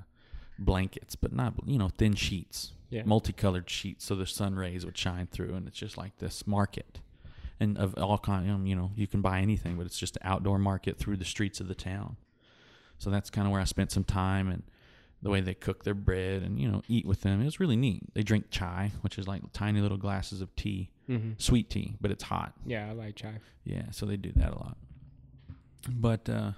[0.59, 4.97] blankets, but not you know thin sheets, yeah multicolored sheets, so the sun rays would
[4.97, 7.01] shine through, and it's just like this market.
[7.61, 10.59] And of all kind, you know, you can buy anything, but it's just an outdoor
[10.59, 12.17] market through the streets of the town.
[12.99, 14.63] So that's kind of where I spent some time, and
[15.23, 17.41] the way they cook their bread, and you know, eat with them.
[17.41, 18.03] It was really neat.
[18.15, 21.33] They drink chai, which is like tiny little glasses of tea, mm-hmm.
[21.39, 22.53] sweet tea, but it's hot.
[22.65, 24.77] yeah I like chai Yeah, so they do that a lot.
[25.89, 26.53] But uh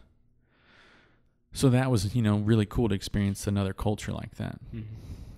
[1.52, 4.60] so that was, you know, really cool to experience another culture like that.
[4.74, 4.94] mm-hmm.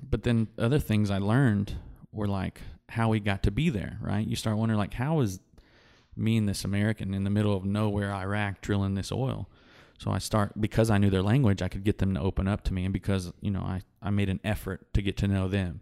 [0.09, 1.77] But then other things I learned
[2.13, 4.27] were like how we got to be there, right?
[4.27, 5.41] You start wondering like how is
[6.17, 9.49] me and this American in the middle of nowhere Iraq drilling this oil?
[9.99, 12.65] So I start because I knew their language, I could get them to open up
[12.65, 15.47] to me and because, you know, I, I made an effort to get to know
[15.47, 15.81] them.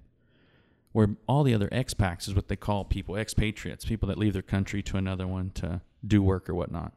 [0.92, 4.42] Where all the other expats is what they call people, expatriates, people that leave their
[4.42, 6.92] country to another one to do work or whatnot.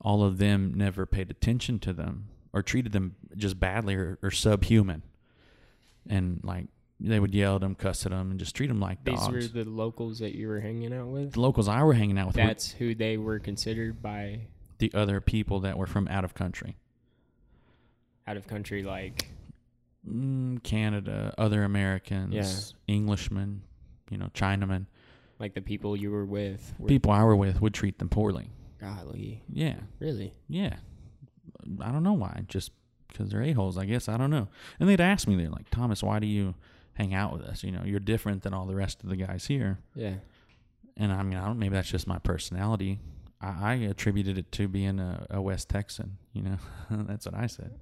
[0.00, 4.30] All of them never paid attention to them or treated them just badly or, or
[4.30, 5.02] subhuman.
[6.08, 6.66] And like
[7.04, 9.32] they would yell at them, cuss at them, and just treat them like these dogs.
[9.54, 12.28] were the locals that you were hanging out with the locals I were hanging out
[12.28, 14.42] with that's who they were considered by
[14.78, 16.76] the other people that were from out of country.
[18.26, 19.28] out of country like
[20.08, 23.62] Mm, Canada, other Americans, Englishmen,
[24.10, 24.86] you know, Chinamen.
[25.38, 26.74] Like the people you were with.
[26.78, 28.50] Were, People I were with would treat them poorly.
[28.80, 30.34] golly, Yeah, really?
[30.48, 30.74] yeah.
[31.80, 32.42] I don't know why.
[32.48, 32.72] Just
[33.06, 34.08] because they're a holes, I guess.
[34.08, 34.48] I don't know.
[34.80, 36.54] And they'd ask me, they're like, Thomas, why do you
[36.94, 37.62] hang out with us?
[37.64, 39.78] You know, you're different than all the rest of the guys here.
[39.94, 40.14] Yeah.
[40.96, 41.58] And I mean, I don't.
[41.58, 42.98] Maybe that's just my personality.
[43.40, 46.18] I, I attributed it to being a, a West Texan.
[46.32, 46.56] You know,
[46.90, 47.72] that's what I said.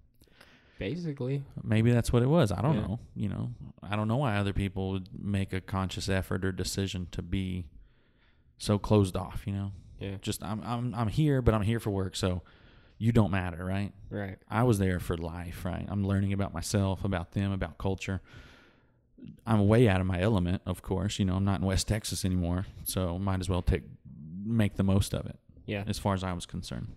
[0.78, 1.42] Basically.
[1.62, 2.50] Maybe that's what it was.
[2.52, 2.80] I don't Yeah.
[2.82, 3.00] know.
[3.14, 3.50] You know,
[3.82, 7.66] I don't know why other people would make a conscious effort or decision to be
[8.58, 9.42] so closed off.
[9.46, 10.16] You know, Yeah.
[10.22, 12.40] just I'm I'm I'm here, but I'm here for work, so
[12.96, 13.92] you don't matter, right?
[14.08, 14.38] Right.
[14.48, 15.84] I was there for life, right?
[15.88, 18.22] I'm learning about myself, about them, about culture.
[19.46, 21.18] I'm way out of my element, of course.
[21.18, 23.82] You know, I'm not in West Texas anymore, so might as well take
[24.44, 25.84] make the most of it Yeah.
[25.86, 26.88] as far as I was concerned.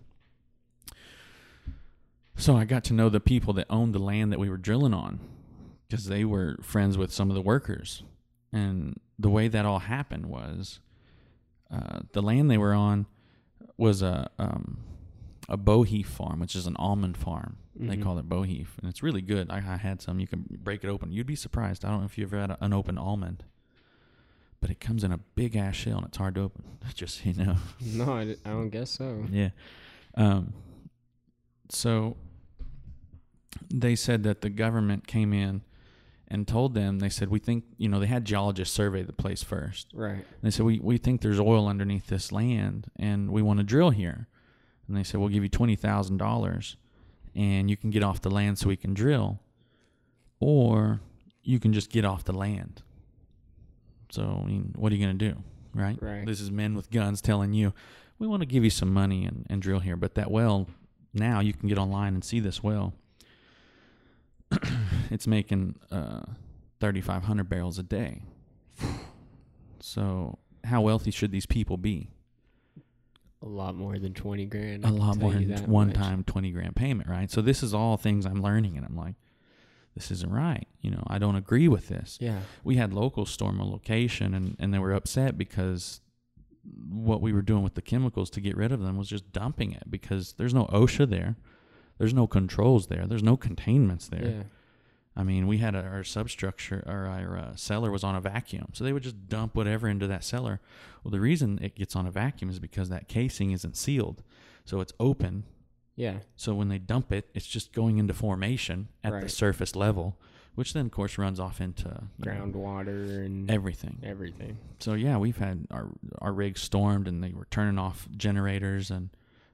[2.36, 4.92] So I got to know the people that owned the land that we were drilling
[4.94, 5.20] on
[5.88, 8.02] because they were friends with some of the workers.
[8.52, 10.80] And the way that all happened was
[11.70, 13.06] uh, the land they were on
[13.76, 14.78] was a um,
[15.48, 17.58] a boheef farm, which is an almond farm.
[17.76, 18.02] They Mhm.
[18.02, 19.50] call it boheef, and it's really good.
[19.50, 20.20] I, I had some.
[20.20, 21.10] You can break it open.
[21.10, 21.84] You'd be surprised.
[21.84, 23.44] I don't know if you've ever had a, an open almond,
[24.60, 26.64] but it comes in a big ass shell and it's hard to open.
[26.94, 27.56] Just you know.
[27.80, 29.26] No, I don't guess so.
[29.30, 29.50] Yeah.
[30.16, 30.52] Um,
[31.68, 32.16] so
[33.72, 35.62] they said that the government came in
[36.28, 39.42] and told them, they said, we think, you know, they had geologists survey the place
[39.42, 39.88] first.
[39.94, 40.24] Right.
[40.42, 43.90] They said, we, we think there's oil underneath this land and we want to drill
[43.90, 44.28] here.
[44.88, 46.76] And they said, we'll give you $20,000
[47.34, 49.40] and you can get off the land so we can drill.
[50.40, 51.00] Or
[51.42, 52.82] you can just get off the land.
[54.10, 55.42] So, I mean, what are you going to do?
[55.74, 55.98] Right?
[56.00, 56.26] Right.
[56.26, 57.72] This is men with guns telling you,
[58.18, 59.96] we want to give you some money and, and drill here.
[59.96, 60.68] But that well,
[61.12, 62.94] now you can get online and see this well.
[65.10, 66.22] it's making uh,
[66.80, 68.22] 3,500 barrels a day.
[69.80, 72.08] So, how wealthy should these people be?
[73.44, 74.86] A lot more than 20 grand.
[74.86, 75.96] I A lot more than one much.
[75.96, 77.30] time 20 grand payment, right?
[77.30, 79.16] So, this is all things I'm learning, and I'm like,
[79.94, 80.66] this isn't right.
[80.80, 82.16] You know, I don't agree with this.
[82.20, 82.40] Yeah.
[82.64, 86.00] We had locals storm a location, and, and they were upset because
[86.88, 89.72] what we were doing with the chemicals to get rid of them was just dumping
[89.72, 91.36] it because there's no OSHA there.
[91.98, 93.06] There's no controls there.
[93.06, 94.24] There's no containments there.
[94.26, 94.42] Yeah.
[95.16, 98.70] I mean, we had a, our substructure or our uh, cellar was on a vacuum,
[98.72, 100.60] so they would just dump whatever into that cellar.
[101.02, 104.22] Well, the reason it gets on a vacuum is because that casing isn't sealed,
[104.64, 105.44] so it's open.
[105.94, 106.18] Yeah.
[106.34, 110.16] So when they dump it, it's just going into formation at the surface level,
[110.56, 113.98] which then, of course, runs off into you know, Groundwater and everything.
[114.02, 114.58] everything.
[114.80, 119.10] So yeah, we've had our our rigs stormed, and they were turning off generators, and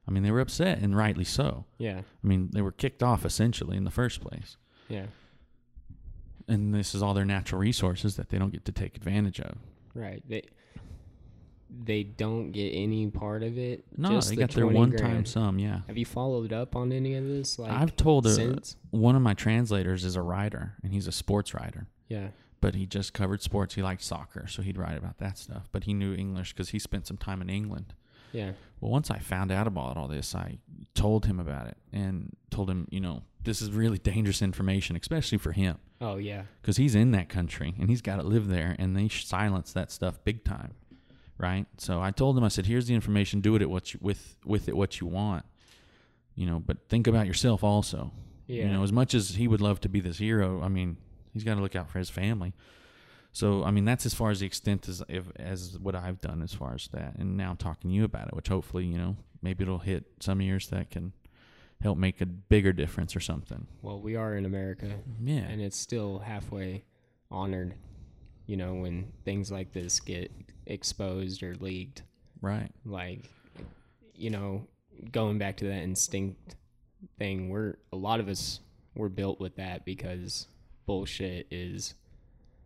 [0.08, 1.66] I mean they were upset, and rightly so.
[1.76, 1.98] Yeah.
[2.00, 4.56] I mean they were kicked off essentially in the first place.
[4.88, 5.06] Yeah.
[6.50, 9.56] And this is all their natural resources that they don't get to take advantage of.
[9.94, 10.22] Right.
[10.28, 10.42] They
[11.84, 13.84] they don't get any part of it.
[13.96, 15.58] No, just they the got their 20 one time sum.
[15.58, 17.58] Yeah, Have you followed up on any of this?
[17.58, 18.76] Like I've told a, since?
[18.90, 21.86] one of my translators is a writer, and he's a sports writer.
[22.08, 22.28] Yeah.
[22.60, 23.74] But he just covered sports.
[23.74, 25.68] He liked soccer, so he'd write about that stuff.
[25.72, 27.94] But he knew English because he spent some time in England.
[28.32, 28.52] Yeah.
[28.80, 30.58] Well, once I found out about all this, I
[30.94, 35.38] told him about it and told him, you know, this is really dangerous information, especially
[35.38, 35.78] for him.
[36.00, 36.42] Oh yeah.
[36.62, 39.90] because he's in that country and he's got to live there and they silence that
[39.90, 40.72] stuff big time
[41.36, 44.00] right so i told him i said here's the information do it at what you,
[44.02, 45.44] with with it what you want
[46.34, 48.12] you know but think about yourself also
[48.46, 48.64] Yeah.
[48.64, 50.96] you know as much as he would love to be this hero i mean
[51.32, 52.52] he's got to look out for his family
[53.32, 56.42] so i mean that's as far as the extent as if, as what i've done
[56.42, 58.98] as far as that and now i'm talking to you about it which hopefully you
[58.98, 61.12] know maybe it'll hit some ears that can
[61.82, 64.90] help make a bigger difference or something well, we are in America,
[65.22, 66.84] yeah and it's still halfway
[67.30, 67.74] honored.
[68.46, 70.32] You know, when things like this get
[70.66, 72.02] exposed or leaked,
[72.42, 73.30] right like,
[74.14, 74.66] you know,
[75.12, 76.56] going back to that instinct
[77.18, 78.60] thing, we're a lot of us
[78.94, 80.48] we're built with that because
[80.86, 81.94] bullshit is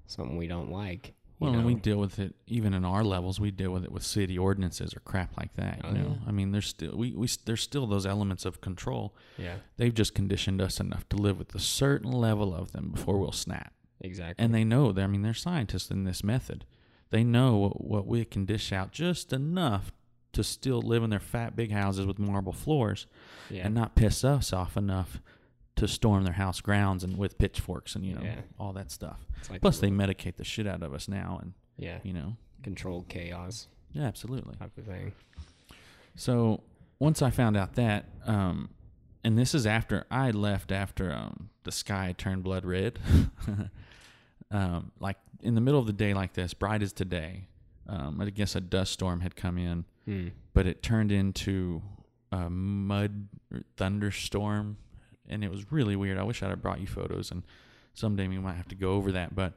[0.07, 1.14] something we don't like.
[1.40, 3.40] You Well, and we deal with it even in our levels.
[3.40, 5.81] We deal with it with city ordinances or crap like that.
[5.85, 6.29] Oh, you Oh, know, yeah.
[6.29, 9.14] I mean, there's still we, we there's still those elements of control.
[9.38, 13.18] yeah, They've just conditioned us enough to live with a certain level of them before
[13.18, 13.73] we'll snap.
[14.01, 14.42] exactly.
[14.44, 14.94] And they know.
[14.97, 16.64] I mean, they're scientists in this method.
[17.11, 19.92] They know what, what we can dish out just enough
[20.33, 23.07] to still live in their fat big houses with marble floors
[23.51, 25.20] yeah, and not piss us off enough
[25.76, 28.40] to storm their house grounds and with pitchforks and you know Yeah.
[28.58, 29.26] all that stuff.
[29.50, 33.08] Like Plus, they medicate the shit out of us now, and yeah you know, controlled
[33.08, 34.54] chaos yeah, absolutely.
[34.56, 35.12] type of thing.
[36.16, 36.62] So
[36.98, 38.70] once I found out that, um,
[39.24, 42.98] and this is after I left after um, the sky turned blood red,
[44.50, 47.48] um, like in the middle of the day like this, bright as today,
[47.87, 50.28] Um, I guess a dust storm had come in, Hmm.
[50.54, 51.82] but it turned into
[52.32, 53.28] a mud
[53.76, 54.78] thunderstorm,
[55.28, 56.18] and it was really weird.
[56.18, 57.42] I wish I'd have brought you photos, and
[57.94, 59.34] someday we might have to go over that.
[59.34, 59.54] But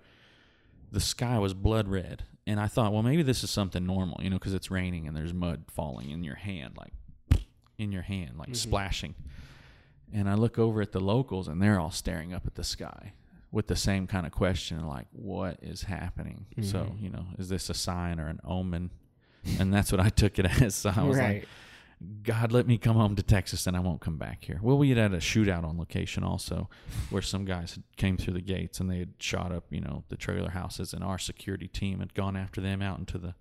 [0.91, 4.30] the sky was blood red, and I thought, well, maybe this is something normal, you
[4.30, 6.93] know, because it's raining and there's mud falling in your hand, like
[7.77, 8.56] in your hand, like Mhm.
[8.56, 9.15] splashing.
[10.13, 13.13] And I look over at the locals, and they're all staring up at the sky
[13.51, 16.45] with the same kind of question, like, what is happening?
[16.62, 17.01] So, Mhm.
[17.01, 18.91] you know, is this a sign or an omen?
[19.60, 20.75] And that's what I took it as.
[20.84, 21.39] So I was right.
[21.41, 21.47] like,
[22.23, 24.60] God, let me come home to Texas and I won't come back here.
[24.62, 26.69] Well, we had had a shootout on location also
[27.10, 30.03] where some guys had came through the gates and they had shot up, you know,
[30.10, 33.33] the trailer houses and our security team had gone after them out into the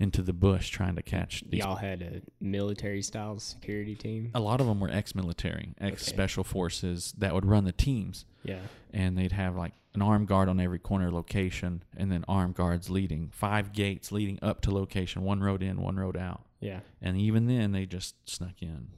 [0.00, 4.30] into the bush trying to catch these Y'all had a military style security team.
[4.34, 8.60] a lot of them were ex-military, ex-special forces that would run the teams Yeah.
[8.92, 12.88] and they'd have like an armed guard on every corner location and then armed guards
[12.90, 16.80] leading five gates leading up to location one road in one road out Yeah.
[17.02, 18.88] and even then they just snuck in.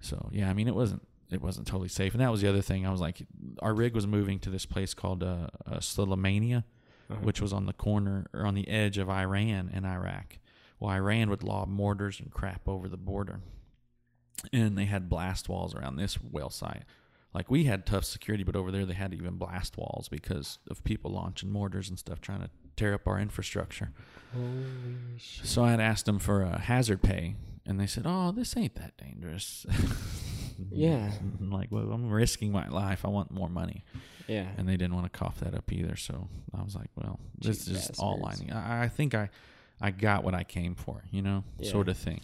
[0.00, 2.12] So yeah i mean it wasn't it wasn't totally safe.
[2.12, 2.86] And that was the other thing.
[2.86, 3.26] I was like
[3.62, 7.20] our rig was moving to this place called uh, uh Uh-huh.
[7.22, 10.38] which was on the corner or on the edge of iran and iraq.
[10.78, 13.40] Well iran would lob mortars and crap over the border.
[14.52, 16.84] And they had blast walls around this well site.
[17.32, 20.84] Like we had tough security but over there they had even blast walls because of
[20.84, 23.92] people launching mortars and stuff trying to tear up our infrastructure
[25.18, 28.74] so I had asked them for a hazard pay, and they said, "Oh, this ain't
[28.76, 29.66] that dangerous."
[30.70, 31.10] Yeah.
[31.40, 33.04] I'm like, well, I'm risking my life.
[33.04, 33.84] I want more money,
[34.28, 34.46] Yeah.
[34.56, 35.96] and they didn't want to cough that up either.
[35.96, 38.52] So I was like, well, this Cheap is all lining.
[38.52, 39.30] I, I think I,
[39.80, 41.70] I got what I came for, you know, Yeah.
[41.70, 42.20] sort of thing,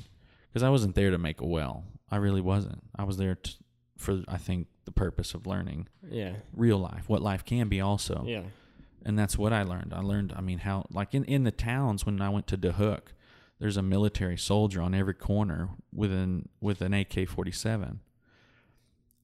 [0.48, 1.84] because I wasn't there to make a well.
[2.10, 2.82] I really wasn't.
[2.96, 3.50] I was there to,
[3.96, 6.34] for I think the purpose of learning yeah.
[6.54, 8.42] real life, what life can be, also Yeah.
[9.04, 9.92] And that's what I learned.
[9.94, 13.12] I learned, I mean, how like in in the towns when I went to Duhok,
[13.58, 17.98] there's a military soldier on every corner with an with an AK-47,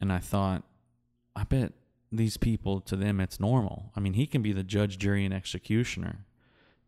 [0.01, 0.65] and I thought,
[1.37, 1.73] I bet
[2.11, 3.91] these people to them it's normal.
[3.97, 6.25] I mean, he can be the judge, jury, and executioner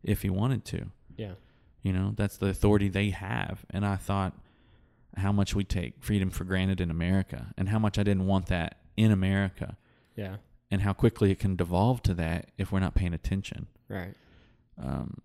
[0.03, 0.87] if he wanted to.
[1.17, 1.33] Yeah.
[1.81, 3.65] You know, that's the authority they have.
[3.69, 4.33] And I thought
[5.15, 8.47] how much we take freedom for granted in America, and how much I didn't want
[8.47, 9.77] that in America
[10.17, 10.37] Yeah.
[10.69, 13.67] And how quickly it can devolve to that if we're not paying attention.
[13.87, 14.13] Right.
[14.81, 15.21] Um,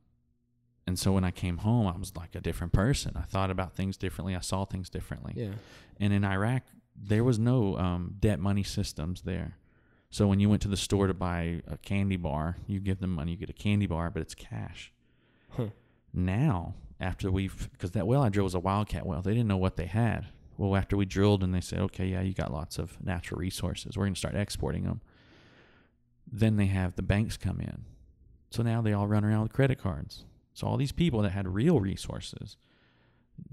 [0.87, 3.13] and so when I came home, I was like a different person.
[3.17, 4.35] I thought about things differently.
[4.35, 5.35] I saw things differently.
[5.37, 5.53] Yeah.
[6.01, 6.63] And in Iraq,
[6.97, 9.57] there was no um, debt money systems there.
[10.11, 13.11] So when you went to the store to buy a candy bar, you give them
[13.11, 14.93] money, you get a candy bar, but it's cash.
[15.51, 15.69] Huh.
[16.13, 19.57] Now, after we've, because that well I drilled was a wildcat well, they didn't know
[19.57, 20.27] what they had.
[20.59, 23.97] Well, after we drilled and they said, okay, yeah, you got lots of natural resources,
[23.97, 25.01] we're going to start exporting them.
[26.33, 27.85] Then they have the banks come in.
[28.51, 30.25] So now they all run around with credit cards.
[30.55, 32.57] So all these people that had real resources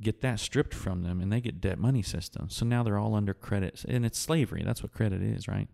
[0.01, 2.55] get that stripped from them and they get debt money systems.
[2.55, 4.61] So now they're all under credit and it's slavery.
[4.65, 5.67] That's what credit is, right?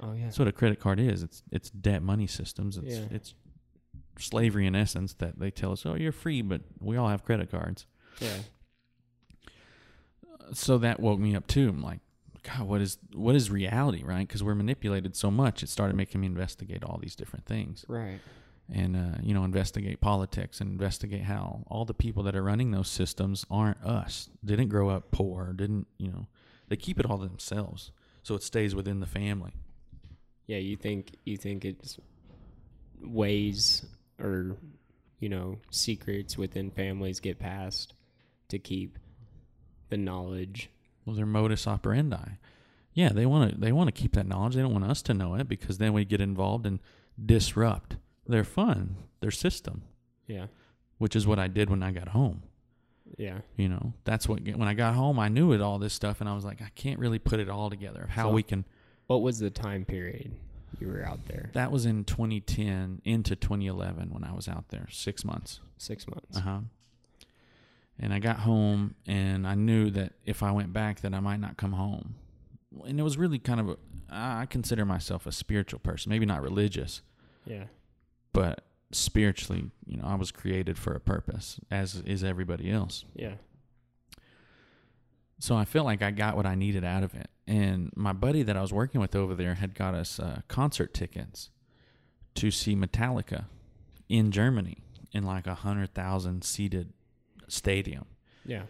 [0.00, 0.24] Oh yeah.
[0.24, 1.22] That's what a credit card is.
[1.22, 2.76] It's it's debt money systems.
[2.76, 3.04] It's Yeah.
[3.10, 3.34] it's
[4.18, 7.50] slavery in essence that they tell us, "Oh, you're free, but we all have credit
[7.50, 7.86] cards."
[8.20, 8.36] yeah.
[10.52, 11.68] So that woke me up too.
[11.68, 12.00] I'm like,
[12.46, 14.26] God, what is what is reality, right?
[14.26, 15.62] Because we're manipulated so much.
[15.62, 17.84] It started making me investigate all these different things.
[17.88, 18.20] Right.
[18.72, 22.70] and uh, you know investigate politics and investigate how all the people that are running
[22.72, 26.26] those systems aren't us didn't grow up poor didn't you know
[26.68, 27.92] they keep it all to themselves
[28.24, 29.52] so it stays within the family
[30.48, 30.58] Yeah.
[30.58, 31.96] You think you think it's
[33.00, 33.84] ways
[34.18, 34.56] or
[35.20, 37.94] you know secrets within families get passed
[38.48, 38.98] to keep
[39.90, 40.70] the knowledge.
[41.06, 42.32] Well their modus operandi
[42.92, 45.14] yeah they want to they want to keep that knowledge they don't want us to
[45.14, 46.78] know it because then we get involved and
[47.24, 49.82] disrupt their fun their system
[50.26, 50.46] Yeah.
[50.98, 52.42] which is what i did when i got home
[53.16, 53.38] Yeah.
[53.56, 56.28] you know that's what when i got home i knew it all this stuff and
[56.28, 58.64] i was like i can't really put it all together how So- we can
[59.06, 60.32] What was the time period
[60.80, 61.48] you were out there?
[61.54, 65.60] That was in 2010 into 2011 when I was out there, six months.
[65.78, 66.36] Six months.
[66.36, 66.60] Uh huh.
[67.98, 71.40] And I got home and I knew that if I went back, that I might
[71.40, 72.16] not come home.
[72.86, 73.76] And it was really kind of a,
[74.10, 77.00] I consider myself a spiritual person, maybe not religious,
[77.46, 77.64] Yeah.
[78.34, 83.04] but spiritually, you know, I was created for a purpose, as is everybody else.
[83.14, 83.34] Yeah.
[85.38, 87.28] So I felt like I got what I needed out of it.
[87.46, 90.94] And my buddy that I was working with over there had got us uh, concert
[90.94, 91.50] tickets
[92.36, 93.46] to see Metallica
[94.08, 94.78] in Germany
[95.12, 96.92] in like a hundred thousand seated
[97.48, 98.06] stadium.
[98.44, 98.62] Yeah.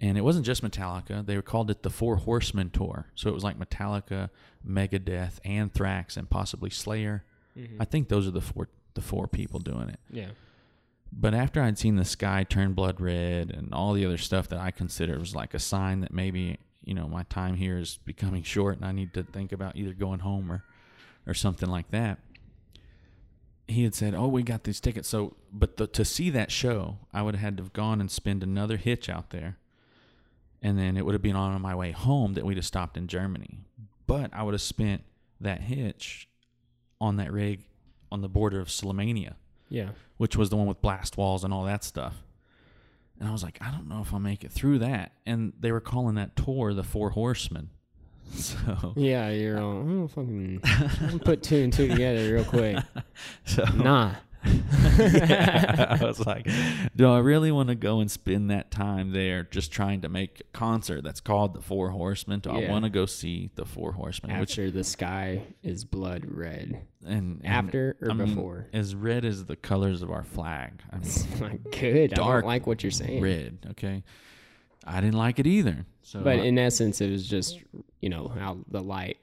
[0.00, 3.06] And it wasn't just Metallica; they were called it the Four Horsemen tour.
[3.14, 4.30] So it was like Metallica,
[4.66, 7.24] Megadeth, Anthrax, and possibly Slayer.
[7.56, 7.76] Mhm.
[7.80, 10.00] I think those are the four the four people doing it.
[10.10, 10.30] yeah.
[11.12, 14.60] But after I'd seen the sky turn blood red and all the other stuff that
[14.60, 18.42] I considered was like a sign that maybe, you know, my time here is becoming
[18.54, 20.64] short and I need to think about either going home or
[21.26, 22.18] or something like that.
[23.70, 26.98] He had said, "Oh, we got these tickets." So, but the, to see that show,
[27.12, 29.58] I would have had to have gone and spend another hitch out there,
[30.62, 33.06] and then it would have been on my way home that we'd have stopped in
[33.06, 33.60] Germany.
[34.06, 35.04] But I would have spent
[35.40, 36.28] that hitch
[37.00, 37.62] on that rig
[38.12, 39.34] on the border of Sulaymaniyah
[39.68, 39.90] Yeah.
[40.16, 42.22] which was the one with blast walls and all that stuff.
[43.18, 45.12] And I was like, I don't know if I'll make it through that.
[45.24, 47.70] And they were calling that tour the Four Horsemen.
[48.40, 50.60] So, Yeah, you're all, oh, fucking,
[51.24, 52.78] put two and two together real quick.
[53.44, 54.14] so Nah.
[54.44, 56.46] yeah, I was like,
[56.96, 60.40] do I really want to go and spend that time there just trying to make
[60.40, 62.40] a concert that's called the Four Horsemen?
[62.40, 64.38] Do I want to go see the Four Horsemen?
[64.40, 66.80] Which After the sky is blood red.
[67.04, 68.66] and, and After or I mean, before?
[68.72, 70.72] as red as the colors of our flag.
[70.90, 72.12] I mean, It's not good.
[72.14, 73.22] I Dark don't like what you're saying.
[73.22, 73.58] red.
[73.72, 74.02] Okay,
[74.84, 75.84] I didn't like it either.
[76.02, 77.58] So, But I- in essence, it was just,
[78.00, 79.18] you know, how the light.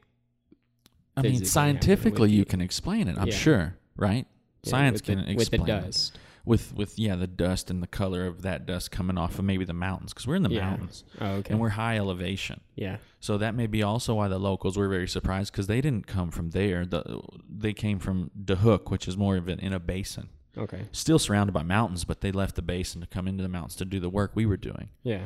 [1.16, 3.18] I mean, scientifically, you can explain it.
[3.18, 3.34] I'm Yeah.
[3.36, 4.28] sure, right?
[4.64, 5.82] yeah, Science with the- can with explain the it.
[5.86, 6.20] dust.
[6.46, 9.66] with with yeah the dust and the color of that dust coming off of maybe
[9.66, 10.70] the mountains because we're in the Yeah.
[10.70, 11.52] mountains Oh, okay.
[11.52, 12.62] and we're high elevation.
[12.74, 12.98] yeah.
[13.20, 16.32] So that may be also why the locals were very surprised because they didn't come
[16.32, 16.86] from there.
[16.86, 20.86] The, they came from Duhok, which is more of an in a basin, Okay.
[20.94, 23.84] still surrounded by mountains, but they left the basin to come into the mountains to
[23.86, 24.88] do the work we were doing.
[25.04, 25.26] Yeah.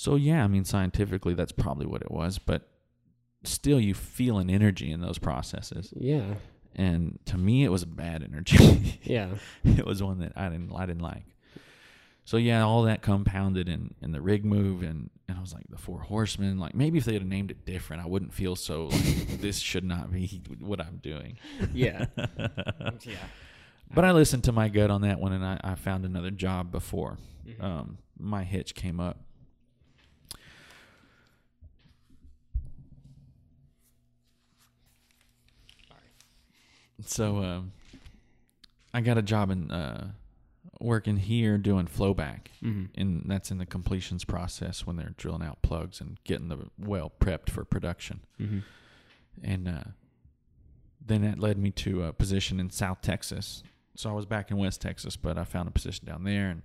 [0.00, 2.68] So yeah, I mean scientifically that's probably what it was, but
[3.42, 5.92] still you feel an energy in those processes.
[5.96, 6.34] Yeah.
[6.76, 9.00] And to me it was a bad energy.
[9.02, 9.28] Yeah.
[9.64, 11.24] it was one that I didn't I didn't like.
[12.24, 15.64] So yeah, all that compounded in, in the rig move and, and I was like
[15.68, 18.84] the four horsemen, like maybe if they had named it different, I wouldn't feel so
[18.86, 21.38] like this should not be what I'm doing.
[21.74, 22.04] Yeah.
[23.04, 23.16] yeah.
[23.92, 26.70] But I listened to my gut on that one and I, I found another job
[26.70, 27.18] before
[27.48, 27.64] Mhm.
[27.64, 29.18] um, my hitch came up.
[37.04, 37.72] So um,
[38.92, 40.12] I got a job in uh,
[40.80, 45.62] working here doing flowback, hmm and that's in the completions process when they're drilling out
[45.62, 48.20] plugs and getting the well prepped for production.
[48.36, 48.60] hmm
[49.42, 49.84] And uh,
[51.04, 53.62] then that led me to a position in South Texas.
[53.94, 56.62] So I was back in West Texas, but I found a position down there, and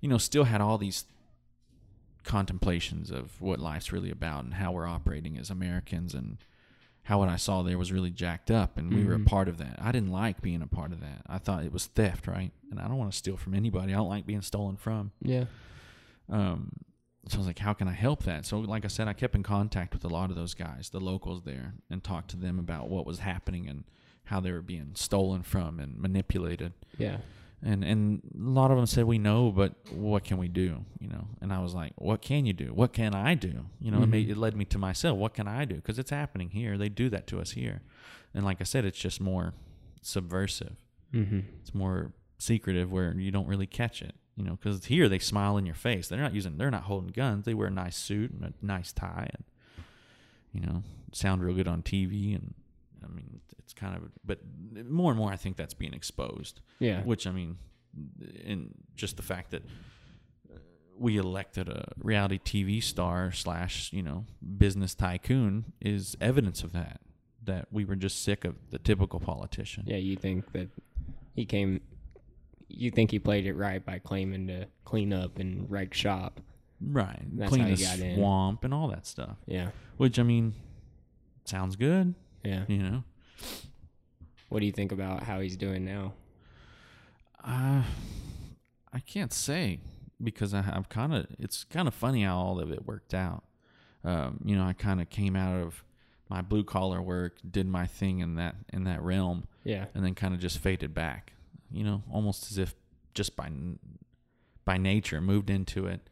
[0.00, 1.04] you know, still had all these
[2.24, 6.36] contemplations of what life's really about and how we're operating as Americans and
[7.08, 9.24] how what I saw there was really jacked up and we were a Mhm.
[9.24, 9.78] part of that.
[9.80, 11.22] I didn't like being a part of that.
[11.26, 12.52] I thought it was theft, right?
[12.70, 13.94] And I don't want to steal from anybody.
[13.94, 15.12] I don't like being stolen from.
[15.22, 15.46] Yeah.
[16.28, 16.70] Um,
[17.26, 18.44] so I was like, how can I help that?
[18.44, 21.00] So, like I said, I kept in contact with a lot of those guys, the
[21.00, 23.84] locals there, and talked to them about what was happening and
[24.24, 26.74] how they were being stolen from and manipulated.
[26.98, 27.18] Yeah.
[27.62, 30.84] And and a lot of them said, we know, but what can we do?
[31.00, 31.26] You know.
[31.40, 32.66] And I was like, what can you do?
[32.72, 33.66] What can I do?
[33.80, 34.30] You know, it, made, Mhm.
[34.32, 35.18] it led me to myself.
[35.18, 35.74] What can I do?
[35.76, 36.78] Because it's happening here.
[36.78, 37.80] They do that to us here.
[38.34, 39.54] And like I said, it's just more
[40.02, 40.76] subversive
[41.12, 45.18] hmm it's more secretive where you don't really catch it you know because here they
[45.18, 47.96] smile in your face they're not using they're not holding guns they wear a nice
[47.96, 49.44] suit and a nice tie and
[50.52, 50.82] you know
[51.12, 52.54] sound real good on tv and
[53.04, 54.38] i mean it's kind of but
[54.88, 57.02] more and more i think that's being exposed Yeah.
[57.02, 57.58] which i mean
[58.44, 59.62] in just the fact that
[60.52, 60.58] uh,
[60.98, 64.24] we elected a reality tv star slash you know
[64.58, 67.00] business tycoon is evidence of that
[67.44, 69.96] that we were just sick of the typical politician Yeah.
[69.96, 70.68] You think that
[71.34, 71.80] he came.
[72.68, 76.40] You think he played it right by claiming to clean up and wreck shop.
[76.80, 77.22] Right.
[77.32, 78.16] That's Clean the got in.
[78.16, 79.36] swamp and all that stuff.
[79.46, 79.70] Yeah.
[79.96, 80.52] Which I mean
[81.44, 82.64] sounds good, Yeah.
[82.68, 83.04] you know.
[84.48, 86.14] What do you think about how he's doing now?
[87.44, 87.82] Uh
[88.92, 89.80] I can't say
[90.22, 93.44] because I, I'm kind of it's kind of funny how all of it worked out.
[94.04, 95.84] Um, you know, I kind of came out of
[96.30, 99.86] my blue collar work, did my thing in that in that realm, Yeah.
[99.94, 101.32] and then kind of just faded back.
[101.70, 102.74] You know, almost as if
[103.14, 103.50] just by
[104.64, 106.08] by nature moved into it,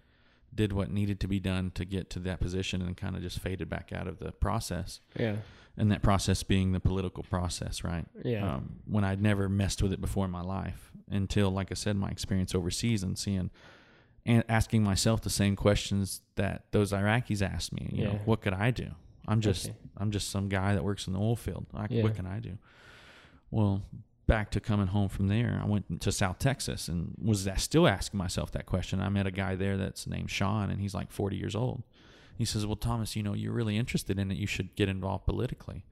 [0.57, 3.39] did what needed to be done to get to that position, and kind of just
[3.39, 5.01] faded back out of the process.
[5.19, 5.37] Yeah.
[5.79, 8.07] and that process being the political process, right?
[8.25, 8.55] Yeah.
[8.55, 11.97] Um, when I'd never messed with it before in my life until, like I said,
[11.97, 13.51] my experience overseas and seeing
[14.25, 17.91] and asking myself the same questions that those Iraqis asked me.
[17.93, 18.19] You know, Yeah.
[18.25, 18.89] what could I do?
[19.29, 19.77] I'm just Okay.
[19.99, 21.67] I'm just some guy that works in the oil field.
[21.75, 22.03] I, Yeah.
[22.05, 22.57] What can I do?
[23.51, 23.83] Well,
[24.27, 27.87] back to coming home from there, I went to South Texas and was that still
[27.87, 29.01] asking myself that question.
[29.01, 31.83] I met a guy there that's named Sean, and he's like 40 years old.
[32.37, 34.37] He says, "Well, Thomas, you know, you're really interested in it.
[34.37, 35.85] You should get involved politically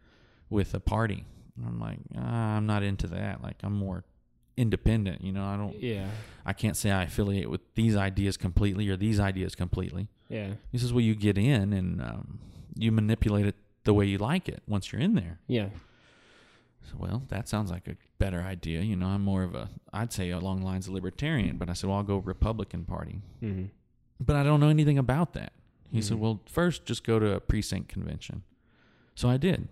[0.50, 1.24] with a party."
[1.56, 3.42] And I'm like, ah, "I'm not into that.
[3.42, 4.04] Like, I'm more
[4.56, 5.22] independent.
[5.22, 5.80] You know, I don't.
[5.80, 6.06] Yeah.
[6.44, 10.08] I can't say I affiliate with these ideas completely or these ideas completely.
[10.28, 10.54] Yeah.
[10.72, 12.38] This is where you get in and um,
[12.76, 15.40] you manipulate it the way you like it once you're in there.
[15.46, 15.68] Yeah.
[16.90, 18.82] So, well, that sounds like a better idea.
[18.82, 21.72] You know, I'm more of a, I'd say along the lines of libertarian, but I
[21.72, 23.20] said, well, I'll go Republican Party.
[23.42, 23.66] Mm-hmm.
[24.20, 25.52] But I don't know anything about that.
[25.90, 26.20] He said, Mhm.
[26.20, 28.42] well, first just go to a precinct convention.
[29.14, 29.68] So I did.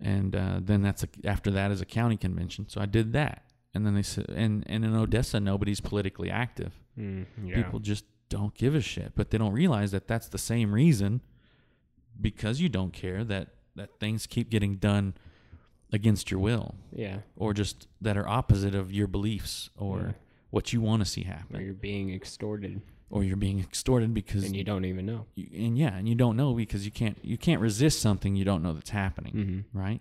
[0.00, 2.68] And uh, then that's a, after that is a county convention.
[2.68, 3.44] So I did that.
[3.74, 6.72] And then they said, and, and in Odessa, nobody's politically active.
[6.98, 7.54] Mm, yeah.
[7.56, 11.20] People just don't give a shit, but they don't realize that that's the same reason
[12.20, 15.14] because you don't care that that things keep getting done
[15.92, 17.18] against your will Yeah.
[17.36, 20.12] or just that are opposite of your beliefs or Yeah.
[20.50, 21.56] what you want to see happen.
[21.56, 22.80] Or you're being extorted
[23.10, 25.26] or you're being extorted because and you don't even know.
[25.34, 28.44] you, and yeah and you don't know because you can't you can't resist something you
[28.44, 29.78] don't know that's happening Mm-hmm.
[29.78, 30.00] right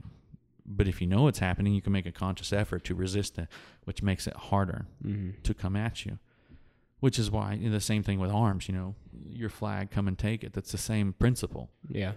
[0.66, 3.48] but if you know it's happening you can make a conscious effort to resist it
[3.86, 5.42] which makes it harder Mm-hmm.
[5.42, 6.20] to come at you.
[7.00, 8.94] Which is why the same thing with arms, you know,
[9.26, 10.52] your flag, come and take it.
[10.52, 11.70] That's the same principle.
[11.88, 12.12] Yeah.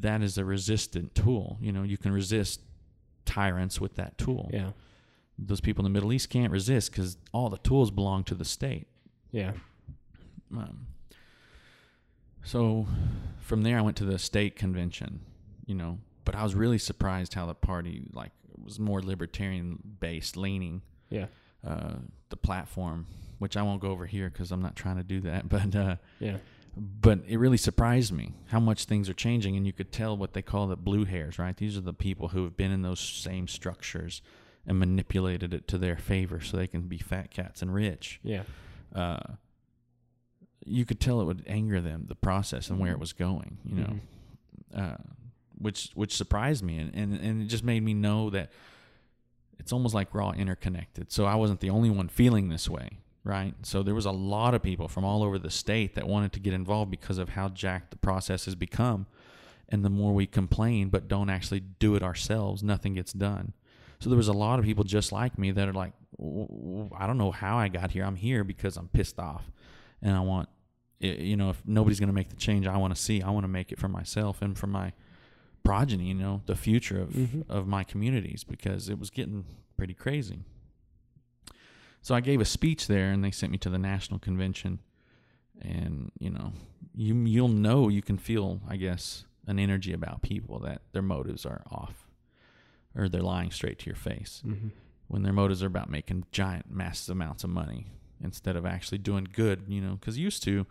[0.00, 1.58] That is a resistant tool.
[1.60, 2.62] You know, you can resist
[3.24, 4.50] tyrants with that tool.
[4.52, 4.70] Yeah.
[5.38, 8.44] Those people in the Middle East can't resist because all the tools belong to the
[8.44, 8.86] state.
[9.30, 9.52] Yeah.
[10.54, 10.86] Um,
[12.44, 12.86] so
[13.40, 15.20] from there, I went to the state convention,
[15.66, 20.36] you know, but I was really surprised how the party like was more libertarian based
[20.36, 20.82] leaning.
[21.10, 21.26] Yeah.
[21.66, 21.96] uh,
[22.30, 23.06] the platform,
[23.38, 25.48] which I won't go over here because I'm not trying to do that.
[25.48, 26.38] But uh, Yeah.
[26.76, 30.32] But it really surprised me how much things are changing, and you could tell what
[30.32, 31.56] they call the blue hairs, right?
[31.56, 34.22] These are the people who have been in those same structures
[34.66, 38.20] and manipulated it to their favor so they can be fat cats and rich.
[38.22, 38.44] Yeah.
[38.94, 39.18] Uh,
[40.64, 43.74] you could tell it would anger them the process and where it was going, you
[43.80, 44.00] know,
[44.74, 44.92] Mhm.
[44.92, 44.96] uh,
[45.58, 48.52] which which surprised me, and, and and it just made me know that
[49.58, 51.10] it's almost like we're all interconnected.
[51.12, 53.54] So I wasn't the only one feeling this way, right?
[53.62, 56.40] So there was a lot of people from all over the state that wanted to
[56.40, 59.06] get involved because of how jacked the process has become.
[59.68, 63.52] And the more we complain but don't actually do it ourselves, nothing gets done.
[64.00, 66.90] So there was a lot of people just like me that are like, "W- w-
[66.96, 68.04] I don't know how I got here.
[68.04, 69.50] I'm here because I'm pissed off,
[70.02, 70.48] and I want,
[70.98, 73.44] you know, if nobody's going to make the change I want to see, I want
[73.44, 74.92] to make it for myself and for my
[75.62, 76.06] progeny.
[76.08, 77.48] You know, the future of Mhm.
[77.48, 79.44] of my communities because it was getting
[79.76, 80.40] pretty crazy.
[82.02, 84.80] So I gave a speech there, and they sent me to the national convention,
[85.60, 86.52] and you know,
[86.94, 91.46] you you'll know you can feel, I guess, an energy about people that their motives
[91.46, 92.08] are off,
[92.96, 94.68] or they're lying straight to your face Mm-hmm.
[95.08, 97.86] when their motives are about making giant, massive amounts of money
[98.22, 100.66] instead of actually doing good, you know, because used to,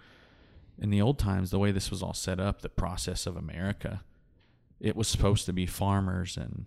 [0.79, 4.03] in the old times, the way this was all set up, the process of America,
[4.79, 6.65] it was supposed to be farmers and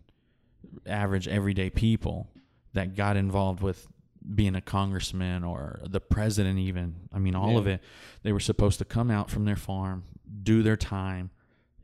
[0.87, 2.29] average, everyday people
[2.75, 3.89] that got involved with
[4.35, 6.95] being a congressman or the president, even.
[7.13, 7.83] I mean, all of it.
[8.23, 10.05] They were supposed to come out from their farm,
[10.43, 11.31] do their time,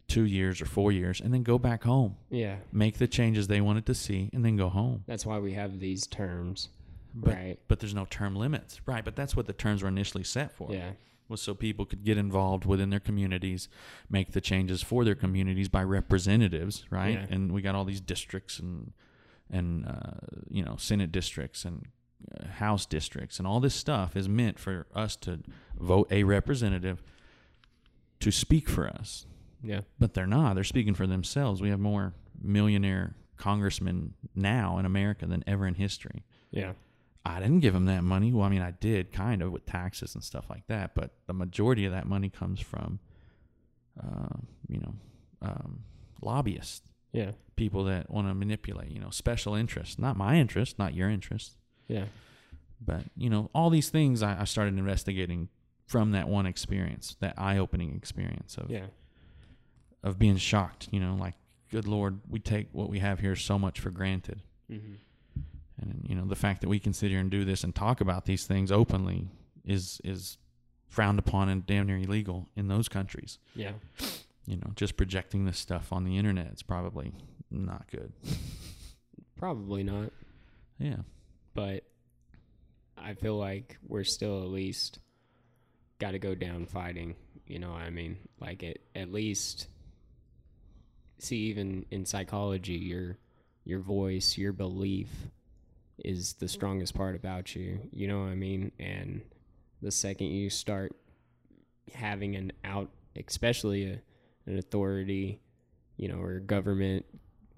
[0.08, 2.56] two years or four years, and then go back home, Yeah.
[2.72, 5.04] make the changes they wanted to see, and then go home.
[5.06, 6.68] That's why we have these terms.
[7.14, 7.58] But, right.
[7.68, 8.80] but there's no term limits.
[8.86, 10.72] Right, but that's what the terms were initially set for.
[10.72, 10.92] Yeah.
[11.28, 13.68] Was so people could get involved within their communities,
[14.08, 17.14] make the changes for their communities by representatives, right?
[17.20, 17.26] Yeah.
[17.30, 18.92] And we got all these districts and
[19.48, 20.12] and uh,
[20.48, 21.86] you know senate districts and
[22.58, 25.40] house districts and all this stuff is meant for us to
[25.78, 27.02] vote a representative
[28.20, 29.26] to speak for us
[29.62, 29.80] Yeah.
[29.98, 30.54] but they're not.
[30.54, 31.60] They're speaking for themselves.
[31.62, 36.24] We have more millionaire congressmen now in America than ever in history.
[36.50, 36.72] Yeah.
[37.24, 38.32] I didn't give them that money.
[38.32, 41.34] Well, I mean, I did kind of with taxes and stuff like that, but the
[41.34, 42.98] majority of that money comes from,
[44.02, 44.36] uh,
[44.68, 44.94] you know,
[45.42, 45.80] um,
[46.22, 47.32] lobbyists, Yeah.
[47.56, 51.56] people that want to manipulate, you know, special interests, not my interest, not your interest,
[51.90, 52.04] Yeah.
[52.80, 55.48] but you know, all these things I, I started investigating
[55.86, 58.86] from that one experience, that eye-opening experience of Yeah.
[60.02, 61.34] of being shocked, you know, like,
[61.70, 64.40] good Lord, we take what we have here so much for granted.
[64.70, 64.94] Mm-hmm.
[65.82, 68.00] And, you know, the fact that we can sit here and do this and talk
[68.00, 69.28] about these things openly
[69.64, 70.38] is, is
[70.88, 73.38] frowned upon and damn near illegal in those countries.
[73.54, 73.72] Yeah.
[74.46, 77.12] You know, just projecting this stuff on the internet is probably
[77.50, 78.12] not good.
[79.36, 80.12] Probably not.
[80.78, 80.96] Yeah.
[81.54, 81.84] But
[82.96, 84.98] I feel like we're still at least
[85.98, 87.16] got to go down fighting.
[87.46, 88.18] You know I mean?
[88.40, 89.66] Like it at least
[91.18, 93.18] see even in psychology your
[93.64, 95.08] your voice, your belief
[96.04, 97.80] is the strongest part about you.
[97.92, 98.72] You know what I mean?
[98.78, 99.20] And
[99.82, 100.96] the second you start
[101.92, 104.00] having an out especially a,
[104.46, 105.40] an authority,
[105.96, 107.04] you know, or government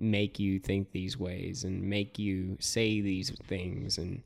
[0.02, 4.22] make you think these ways and make you say these things and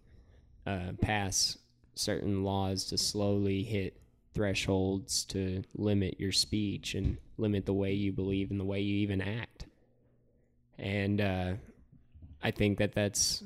[0.66, 1.58] uh, pass
[1.94, 4.00] certain laws to slowly hit
[4.34, 8.96] thresholds to limit your speech and limit the way you believe and the way you
[8.96, 9.66] even act.
[10.78, 11.52] And uh,
[12.42, 13.42] I think that that's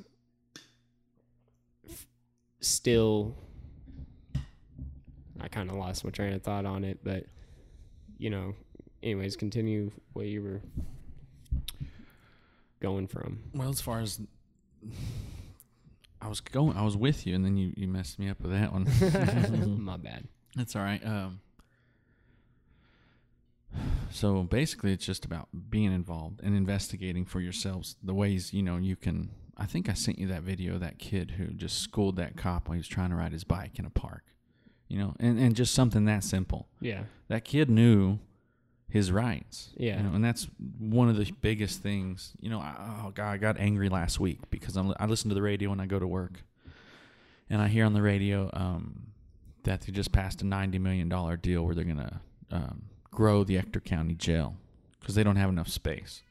[2.60, 3.36] still.
[5.42, 7.24] I kind of lost my train of thought on it, but
[8.18, 8.54] you know,
[9.02, 10.60] anyways, continue where you were
[12.80, 13.40] going from.
[13.54, 14.20] Well, as far as
[16.20, 18.52] I was going, I was with you, and then you, you messed me up with
[18.52, 18.86] that one.
[19.84, 20.26] my bad.
[20.56, 21.04] That's all right.
[21.04, 21.40] Um,
[24.10, 28.76] so basically, it's just about being involved and investigating for yourselves the ways you know
[28.76, 29.30] you can.
[29.56, 32.68] I think I sent you that video of that kid who just schooled that cop
[32.68, 34.24] while he was trying to ride his bike in a park.
[34.88, 36.66] You know, and, and just something that simple.
[36.80, 37.02] Yeah.
[37.28, 38.18] That kid knew
[38.90, 39.70] his rights.
[39.76, 39.98] Yeah.
[39.98, 42.32] You know, and that's one of the biggest things.
[42.40, 45.34] You know, I, oh God, I got angry last week because I'm, I listen to
[45.34, 46.42] the radio when I go to work,
[47.48, 49.12] and I hear on the radio um,
[49.64, 52.20] that they just passed a ninety million dollar deal where they're gonna
[52.50, 54.56] um, grow the Ector County Jail
[54.98, 56.22] because they don't have enough space.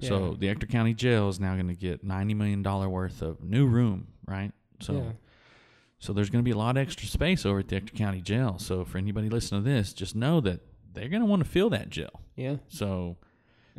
[0.00, 3.42] So the Ector County Jail is now going to get ninety million dollar worth of
[3.44, 4.52] new room, right?
[4.80, 4.94] So.
[4.94, 5.12] yeah.
[5.98, 8.20] So there's going to be a lot of extra space over at the Ector County
[8.20, 8.58] Jail.
[8.58, 10.58] So for anybody listening to this, just know that
[10.94, 12.20] they're going to want to fill that jail.
[12.36, 12.56] Yeah.
[12.68, 13.16] So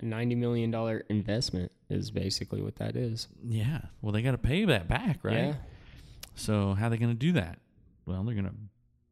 [0.01, 3.27] A ninety million dollar investment is basically what that is.
[3.43, 5.33] yeah, well they got to pay that back, right?
[5.35, 5.53] Yeah.
[6.35, 7.59] So how are they going to do that?
[8.05, 8.55] Well, they're going to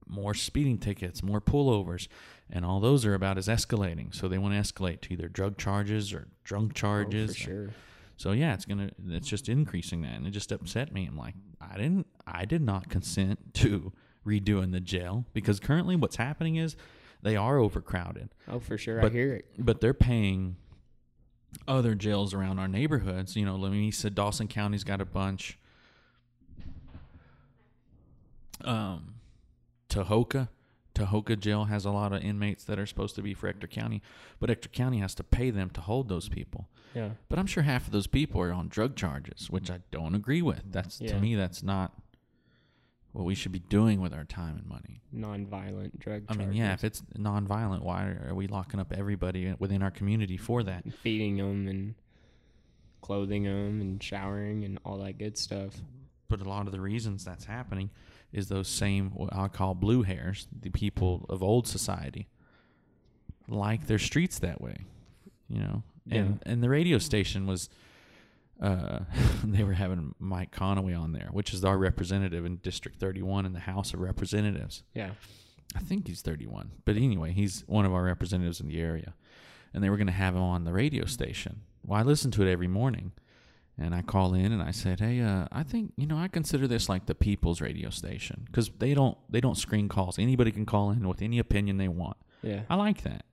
[0.08, 2.08] more speeding tickets, more pullovers,
[2.50, 4.14] and all those are about is escalating.
[4.14, 7.30] So they want to escalate to either drug charges or drunk charges.
[7.32, 7.70] Oh, for sure.
[8.18, 11.06] So yeah, it's gonna it's just increasing that, and it just upset me.
[11.08, 13.94] I'm like, I didn't, I did not consent to
[14.28, 16.76] redoing the jail because currently what's happening is
[17.22, 19.00] they are overcrowded, Oh, for sure.
[19.00, 19.46] I But- hear it.
[19.58, 20.56] but they're paying
[21.68, 23.36] other jails around our neighborhoods.
[23.36, 25.58] You know, Lamesa, Dawson County's got a bunch.
[28.64, 29.16] Um,
[29.90, 30.50] Tahoka,
[30.94, 34.02] Tahoka jail has a lot of inmates that are supposed to be for Ector County,
[34.40, 36.70] but Ector County has to pay them to hold those people.
[36.94, 37.12] Yeah.
[37.30, 40.42] But I'm sure half of those people are on drug charges, which I don't agree
[40.42, 40.64] with.
[40.72, 41.14] That's Yeah.
[41.14, 41.94] to me, that's not
[43.12, 45.02] what we should be doing with our time and money.
[45.12, 46.24] Non-violent drug.
[46.30, 50.38] I mean, yeah, if it's nonviolent, why are we locking up everybody within our community
[50.38, 50.84] for that?
[51.04, 51.96] feeding them and
[53.02, 55.74] clothing them and showering and all that good stuff.
[56.30, 57.90] But a lot of the reasons that's happening
[58.32, 62.30] is those same what I call blue hairs, the people of old society,
[63.50, 64.86] like their streets that way,
[65.50, 65.84] you know.
[66.10, 67.70] And and the radio station was,
[68.62, 69.00] uh,
[69.44, 73.54] they were having Mike Conaway on there, which is our representative in District 31 in
[73.54, 74.84] the House of Representatives.
[74.94, 75.12] Yeah.
[75.76, 76.72] I think he's 31.
[76.86, 79.14] But anyway, he's one of our representatives in the area.
[79.74, 81.62] And they were going to have him on the radio station.
[81.86, 83.14] Well, I listen to it every morning.
[83.78, 86.68] And I call in and I said, "Hey, uh, I think you know I consider
[86.68, 90.20] this like the people's radio station because they don't they don't screen calls.
[90.20, 92.18] Anybody can call in with any opinion they want.
[92.44, 92.64] Yeah.
[92.70, 93.26] I like that.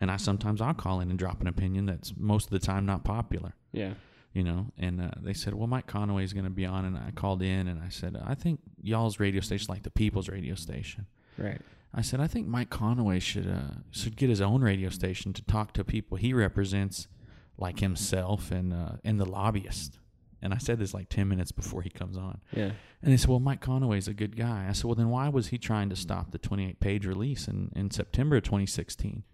[0.00, 2.84] And I sometimes I'll call in and drop an opinion that's most of the time
[2.84, 3.94] not popular Yeah.
[4.36, 6.98] You know and uh, they said well mike conaway is going to be on and
[6.98, 10.54] i called in and i said i think y'all's radio station like the people's radio
[10.54, 11.06] station.
[11.38, 11.60] Right.
[11.94, 15.42] i said i think mike conaway should uh, should get his own radio station to
[15.42, 16.18] talk to people.
[16.18, 17.08] He represents
[17.56, 19.98] like himself and uh, and the lobbyist.
[20.42, 22.42] And i said this like 10 minutes before he comes on.
[22.52, 22.72] Yeah.
[23.02, 24.66] and they said well mike conaway's a good guy.
[24.68, 27.72] I said well then why was he trying to stop the 28 page release in,
[27.74, 29.24] in september of 2016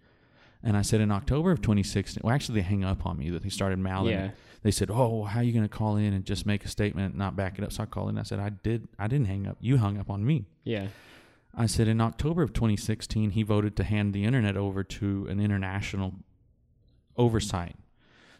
[0.63, 3.43] and I said in October of 2016, well, actually, they hang up on me that
[3.43, 4.13] they started mouthing.
[4.13, 4.31] Yeah.
[4.61, 7.09] They said, "Oh, how are you going to call in and just make a statement,
[7.09, 8.17] and not back it up?" So I called in.
[8.17, 8.87] I said, "I did.
[8.97, 9.57] I didn't hang up.
[9.59, 10.87] You hung up on me." Yeah.
[11.53, 15.39] I said in October of 2016, he voted to hand the internet over to an
[15.39, 16.15] international
[17.15, 17.75] oversight.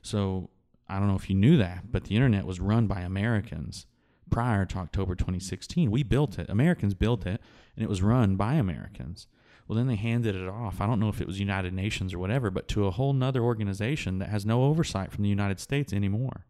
[0.02, 0.50] So
[0.88, 3.86] I don't know if you knew that, but the internet was run by Americans
[4.30, 5.92] prior to October 2016.
[5.92, 6.50] We built it.
[6.50, 7.40] Americans built it,
[7.76, 9.28] and it was run by Americans.
[9.74, 10.80] Well, then they handed it off.
[10.82, 13.42] I don't know if it was United Nations or whatever, but to a whole nother
[13.42, 16.46] organization that has no oversight from the United States anymore.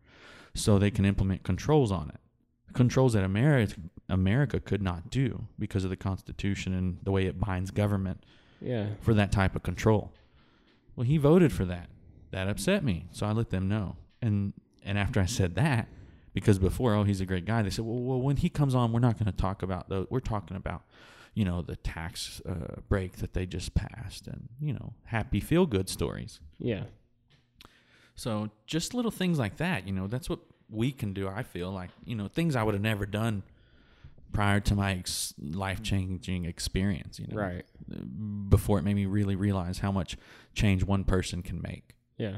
[0.53, 2.19] So they can implement controls on it.
[2.73, 3.75] Controls that America,
[4.09, 8.25] America could not do because of the Constitution and the way it binds government
[8.59, 8.87] Yeah.
[8.99, 10.11] for that type of control.
[10.97, 11.89] Well, he voted for that.
[12.31, 13.05] That upset me.
[13.11, 13.95] So I let them know.
[14.21, 14.51] And
[14.83, 15.87] and after I said that,
[16.33, 18.91] because before, oh, he's a great guy, they said, well, well when he comes on,
[18.91, 20.07] we're not going to talk about those.
[20.09, 20.83] We're talking about,
[21.33, 25.65] you know, the tax uh, break that they just passed and, you know, happy feel
[25.65, 26.39] good stories.
[26.59, 26.83] Yeah.
[28.15, 31.27] So just little things like that, you know, that's what we can do.
[31.27, 33.43] I feel like, you know, things I would have never done
[34.31, 37.65] prior to my ex- life changing experience, you know, Right.
[38.49, 40.17] before it made me really realize how much
[40.53, 41.95] change one person can make.
[42.17, 42.37] Yeah.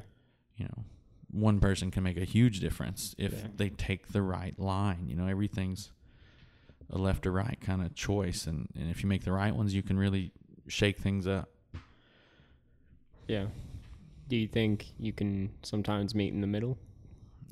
[0.56, 0.86] You know,
[1.32, 3.48] one person can make a huge difference if Yeah.
[3.56, 5.08] they take the right line.
[5.08, 5.92] You know, everything's
[6.90, 9.74] a left or right kind of choice, and, and if you make the right ones,
[9.74, 10.32] you can really
[10.68, 11.50] shake things up.
[13.28, 13.48] Yeah.
[14.28, 16.78] Do you think you can sometimes meet in the middle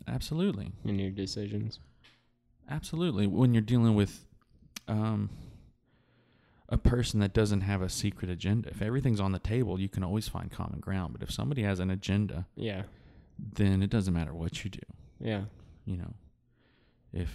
[0.07, 1.79] Absolutely, in your decisions?
[2.69, 3.27] absolutely.
[3.27, 4.25] When you're dealing with
[4.88, 5.29] um,
[6.69, 10.03] a person that doesn't have a secret agenda, if everything's on the table, you can
[10.03, 11.13] always find common ground.
[11.13, 12.84] But if somebody has an agenda, Yeah.
[13.38, 14.79] then it doesn't matter what you do.
[15.19, 15.43] Yeah.
[15.86, 16.13] you know
[17.13, 17.29] if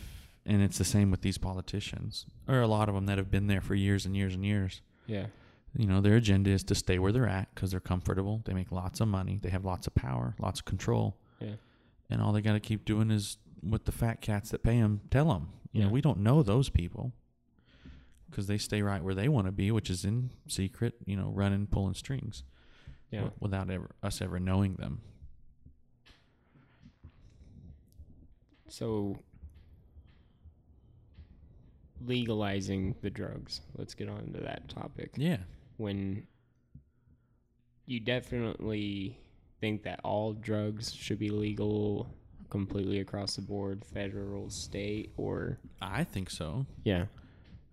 [0.48, 3.46] and it's the same with these politicians or a lot of them that have been
[3.46, 4.80] there for years and years and years.
[5.06, 5.26] Yeah.
[5.76, 8.42] you know their agenda is to stay where they're at because they're comfortable.
[8.44, 9.38] They make lots of money.
[9.42, 11.16] They have lots of power lots of control.
[11.40, 11.54] Yeah.
[12.10, 15.02] and all they got to keep doing is what the fat cats that pay them
[15.10, 17.12] tell them you know we don't know those people
[18.30, 21.30] because they stay right where they want to be which is in secret you know
[21.34, 22.42] running pulling strings
[23.10, 23.20] Yeah.
[23.20, 25.00] wi- without ever us ever knowing them.
[28.68, 29.16] So
[32.04, 33.60] legalizing the drugs.
[33.76, 35.12] Let's get on to that topic.
[35.16, 35.38] yeah
[35.76, 36.26] When
[37.86, 39.18] you definitely
[39.60, 42.08] think that all drugs should be legal
[42.50, 47.06] completely across the board, federal, state, or i think so yeah,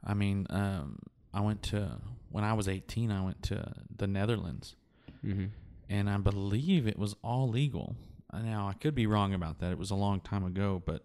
[0.04, 1.00] I mean, um,
[1.34, 1.98] I went to
[2.30, 3.12] when I was 18.
[3.12, 4.76] I went to the Netherlands,
[5.26, 5.46] mm-hmm.
[5.90, 7.96] and I believe it was all legal.
[8.32, 9.72] Uh, Now I could be wrong about that.
[9.72, 11.04] It was a long time ago, but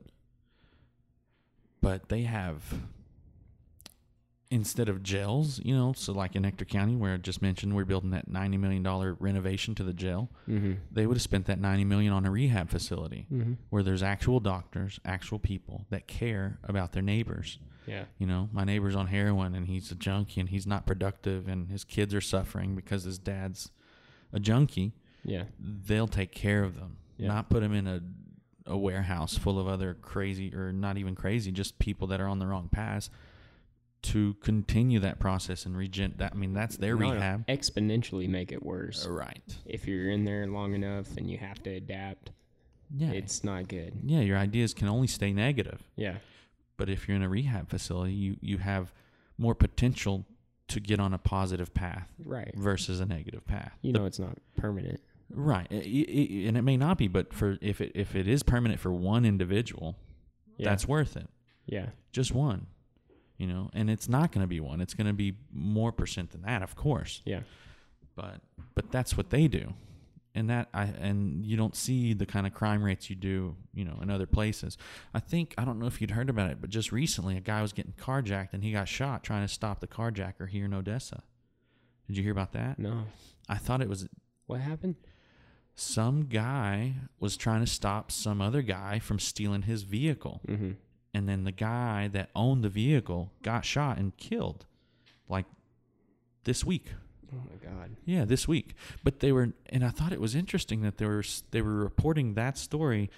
[1.81, 2.63] but they have
[4.51, 7.85] instead of jails, you know, so like in Ector County, where I just mentioned, we're
[7.85, 10.29] building that 90 million dollar renovation to the jail.
[10.49, 10.73] Mm-hmm.
[10.91, 13.53] They would have spent that 90 million on a rehab facility Mm-hmm.
[13.71, 17.59] where there's actual doctors, actual people that care about their neighbors.
[17.87, 21.47] yeah, You know, my neighbor's on heroin and he's a junkie and he's not productive
[21.49, 23.71] and his kids are suffering because his dad's
[24.33, 24.93] a junkie.
[25.25, 27.29] yeah, They'll take care of them, Yeah.
[27.29, 28.01] not put them in a
[28.67, 32.39] a warehouse full of other crazy or not even crazy, just people that are on
[32.39, 33.09] the wrong path
[34.03, 37.47] to continue that process and regen that I mean that's their No, no, rehab.
[37.47, 39.07] exponentially make it worse.
[39.07, 39.43] Right.
[39.67, 42.31] If you're in there long enough and you have to adapt,
[42.97, 43.11] Yeah.
[43.11, 43.93] it's not good.
[44.05, 45.83] yeah, your ideas can only stay negative.
[45.97, 46.17] Yeah,
[46.79, 48.93] But if you're in a rehab facility, you, you have
[49.37, 50.25] more potential
[50.69, 52.55] to get on a positive path right.
[52.57, 53.73] versus a negative path.
[53.83, 55.01] You The know, it's not permanent.
[55.29, 58.27] Right, I- I- I- and it may not be, but for if it if it
[58.27, 59.97] is permanent for one individual,
[60.57, 60.71] Yeah.
[60.71, 61.29] that's worth it.
[61.67, 62.67] yeah, Just one,
[63.41, 64.81] you know, and it's not going to be one.
[64.81, 67.23] It's going to be more percent than that, of course.
[67.25, 67.41] yeah,
[68.15, 68.41] But
[68.75, 69.73] but that's what they do,
[70.35, 73.85] and that I and you don't see the kind of crime rates you do, you
[73.85, 74.77] know, in other places.
[75.15, 77.63] I think I don't know if you'd heard about it, but just recently a guy
[77.63, 81.23] was getting carjacked and he got shot trying to stop the carjacker here in Odessa.
[82.07, 82.79] Did you hear about that?
[82.79, 83.05] no.
[83.49, 84.07] I thought it was
[84.47, 84.97] What happened?
[85.75, 90.41] some guy was trying to stop some other guy from stealing his vehicle.
[90.47, 90.73] Mm-hmm.
[91.13, 94.67] And then the guy that owned the vehicle got shot and killed
[95.29, 95.47] like
[96.45, 96.87] this week.
[97.33, 97.97] Oh my god.
[98.05, 98.75] Yeah, this week.
[99.03, 102.35] But they were and I thought it was interesting that they were they were reporting
[102.35, 103.11] that story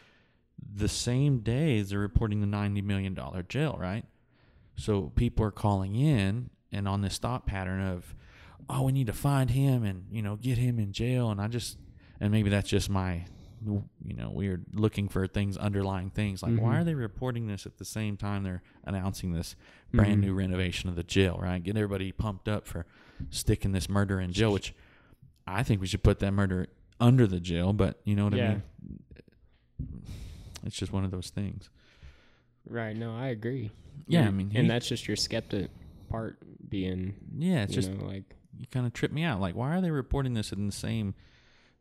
[0.75, 4.05] the same day as they're reporting the 90 million dollar jail, right?
[4.77, 8.15] So people are calling in and on this thought pattern of
[8.71, 11.49] oh, we need to find him and, you know, get him in jail and I
[11.49, 11.79] just
[12.21, 13.27] and maybe that's just my
[13.65, 16.81] you know weird looking for things underlying things like why Mhm.
[16.81, 19.55] are they reporting this at the same time they're announcing this
[19.93, 20.27] brand Mhm.
[20.27, 22.87] new renovation of the jail right get everybody pumped up for
[23.31, 24.75] sticking this murder in jail which
[25.47, 26.67] i think we should put that murder
[27.01, 28.63] under the jail but you know what i mean
[30.65, 31.71] it's just one of those things
[32.65, 32.97] Right.
[32.97, 33.71] No, I agree.
[34.07, 35.71] yeah i mean and he- that's just your skeptic
[36.09, 36.39] part
[36.69, 38.25] being, yeah it's just know, like
[38.59, 41.15] you kind of trip me out like why are they reporting this in the same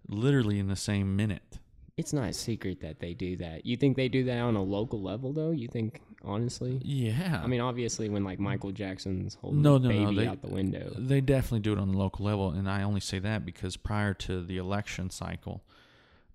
[0.08, 1.60] literally in the same minute
[1.98, 3.66] it's not a secret that they do that.
[3.66, 5.52] You think they do that on a local level, though?
[5.52, 6.80] You think honestly?
[6.84, 10.42] yeah I mean, obviously, when like Michael Jackson's holding No, no, no, baby they- out
[10.42, 10.94] the window.
[10.98, 14.14] They definitely do it on the local level, and I only say that because prior
[14.16, 15.64] to the election cycle,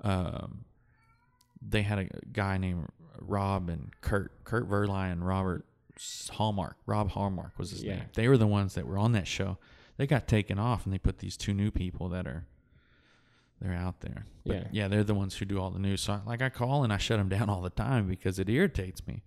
[0.03, 0.65] um,
[1.67, 2.89] they had a guy named
[3.19, 5.65] Rob and Kurt, Kurt Verli and Robert
[6.33, 6.77] Hallmark.
[6.87, 7.97] Rob Hallmark was his Yeah.
[7.97, 8.05] name.
[8.15, 9.59] They were the ones that were on that show.
[9.97, 12.47] They got taken off, and they put these two new people that are
[13.61, 14.27] they're out there.
[14.45, 14.69] But Yeah.
[14.73, 16.01] yeah, they're the ones who do all the news.
[16.03, 18.49] So I, like I call and I shut them down all the time because it
[18.49, 19.23] irritates me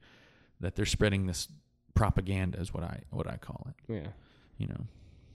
[0.59, 1.47] that they're spreading this
[1.95, 3.91] propaganda is what I what I call it.
[3.93, 4.07] Yeah,
[4.57, 4.85] You know.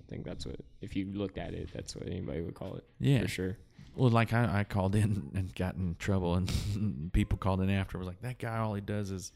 [0.07, 0.57] I think that's what.
[0.82, 2.84] If you looked at it, that's what anybody would call it.
[3.01, 3.22] Yeah.
[3.22, 3.57] for sure.
[3.97, 7.97] Well, like I, I called in and got in trouble, and people called in after
[7.99, 9.32] was like, "That guy, all he does is,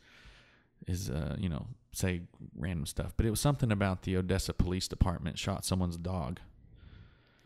[0.86, 2.20] is uh, you know, say
[2.56, 6.38] random stuff." But it was something about the Odessa Police Department shot someone's dog.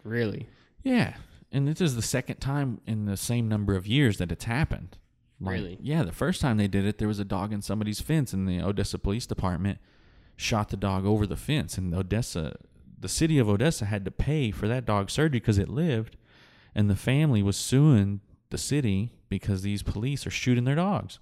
[0.05, 0.49] Really?
[0.83, 1.15] Yeah,
[1.53, 4.97] and this is the second time in the same number of years that it's happened.
[5.39, 5.79] Like, Really?
[5.81, 8.49] Yeah, the first time they did it, there was a dog in somebody's fence, and
[8.49, 9.79] the Odessa Police Department
[10.37, 12.57] shot the dog over the fence, and Odessa,
[12.99, 16.17] the city of Odessa, had to pay for that dog's surgery because it lived,
[16.75, 21.19] and the family was suing the city because these police are shooting their dogs,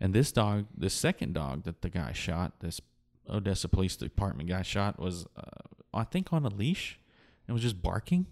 [0.00, 2.80] and this dog, this second dog that the guy shot, this
[3.28, 5.42] Odessa Police Department guy shot, was uh,
[5.94, 6.98] I think on a leash,
[7.46, 8.26] and was just barking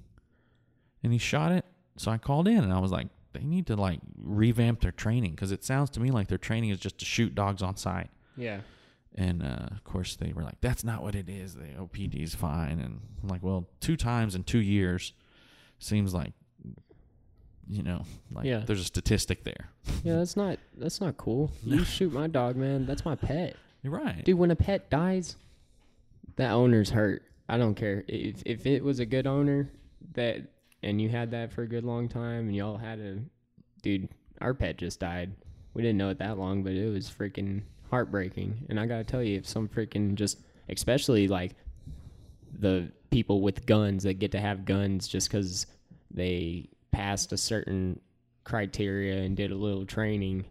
[1.02, 1.64] and he shot it.
[1.96, 5.32] So I called in and I was like, they need to like revamp their training
[5.32, 8.08] because it sounds to me like their training is just to shoot dogs on sight.
[8.36, 8.60] Yeah.
[9.14, 11.54] And uh, of course, they were like, that's not what it is.
[11.54, 12.78] The OPD is fine.
[12.78, 15.12] And I'm like, well, two times in two years
[15.80, 16.32] seems like,
[17.68, 18.62] you know, like Yeah.
[18.64, 19.68] there's a statistic there.
[20.04, 21.50] Yeah, that's not that's not cool.
[21.64, 22.86] You shoot my dog, man.
[22.86, 23.56] That's my pet.
[23.82, 24.24] You're right.
[24.24, 25.36] Dude, when a pet dies,
[26.36, 27.22] that owner's hurt.
[27.48, 28.04] I don't care.
[28.08, 29.68] If if it was a good owner
[30.14, 30.42] that
[30.82, 33.18] and you had that for a good long time and y'all had a
[33.82, 34.08] dude,
[34.40, 35.32] our pet just died.
[35.74, 38.66] We didn't know it that long, but it was freaking heartbreaking.
[38.68, 41.52] And I gotta tell you, if some freaking just especially like
[42.58, 45.66] the people with guns that get to have guns just because
[46.10, 48.00] they passed a certain
[48.44, 50.44] criteria and did a little training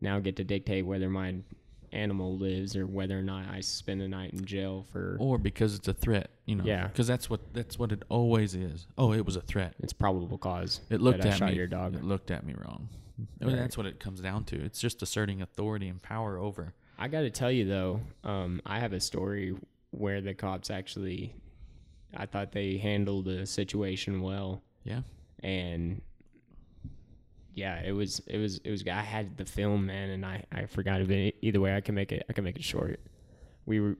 [0.00, 1.34] now get to dictate whether my
[1.94, 5.74] animal lives or whether or not I spend a night in jail for or because
[5.74, 6.64] it's a threat, you know.
[6.64, 6.88] Yeah.
[6.88, 8.86] Because that's what that's what it always is.
[8.98, 9.74] Oh, it was a threat.
[9.80, 10.80] it's probable cause.
[10.90, 11.54] It looked at me.
[11.54, 11.94] your dog.
[11.94, 12.88] It looked at me wrong.
[13.40, 13.60] I mean, Right.
[13.62, 14.56] that's what it comes down to.
[14.60, 16.74] It's just asserting authority and power over.
[16.98, 19.54] I got to tell you though, um, I have a story
[19.90, 21.34] where the cops actually,
[22.16, 25.02] I thought they handled the situation well, Yeah.
[25.42, 26.02] and
[27.54, 28.86] yeah, it was it was it was.
[28.86, 31.36] I had the film man, and I I forgot it.
[31.40, 32.24] Either way, I can make it.
[32.28, 33.00] I can make it short.
[33.66, 33.96] We were.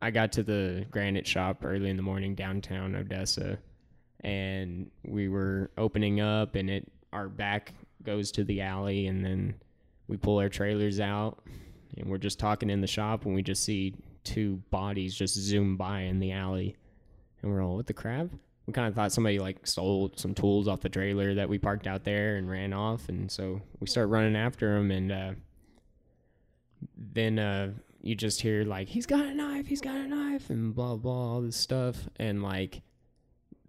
[0.00, 3.58] I got to the granite shop early in the morning downtown Odessa,
[4.20, 9.54] and we were opening up, and it our back goes to the alley, and then
[10.08, 11.38] we pull our trailers out,
[11.96, 13.94] and we're just talking in the shop, and we just see
[14.24, 16.74] two bodies just zoom by in the alley,
[17.42, 18.28] and we're all, what the crap?
[18.66, 21.86] We kind of thought somebody like stole some tools off the trailer that we parked
[21.86, 25.32] out there and ran off, and so we start running after him, and uh,
[26.96, 30.74] then uh, you just hear like he's got a knife, he's got a knife, and
[30.74, 32.82] blah blah all this stuff, and like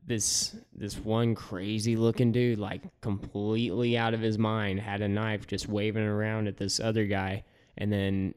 [0.05, 5.47] this this one crazy looking dude, like completely out of his mind, had a knife
[5.47, 7.43] just waving around at this other guy,
[7.77, 8.33] and then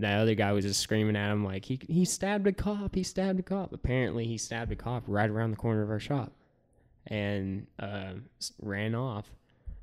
[0.00, 3.02] that other guy was just screaming at him like he he stabbed a cop, he
[3.02, 3.72] stabbed a cop.
[3.72, 6.32] Apparently, he stabbed a cop right around the corner of our shop,
[7.06, 8.12] and uh,
[8.60, 9.30] ran off,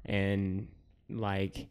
[0.05, 0.68] and
[1.09, 1.68] like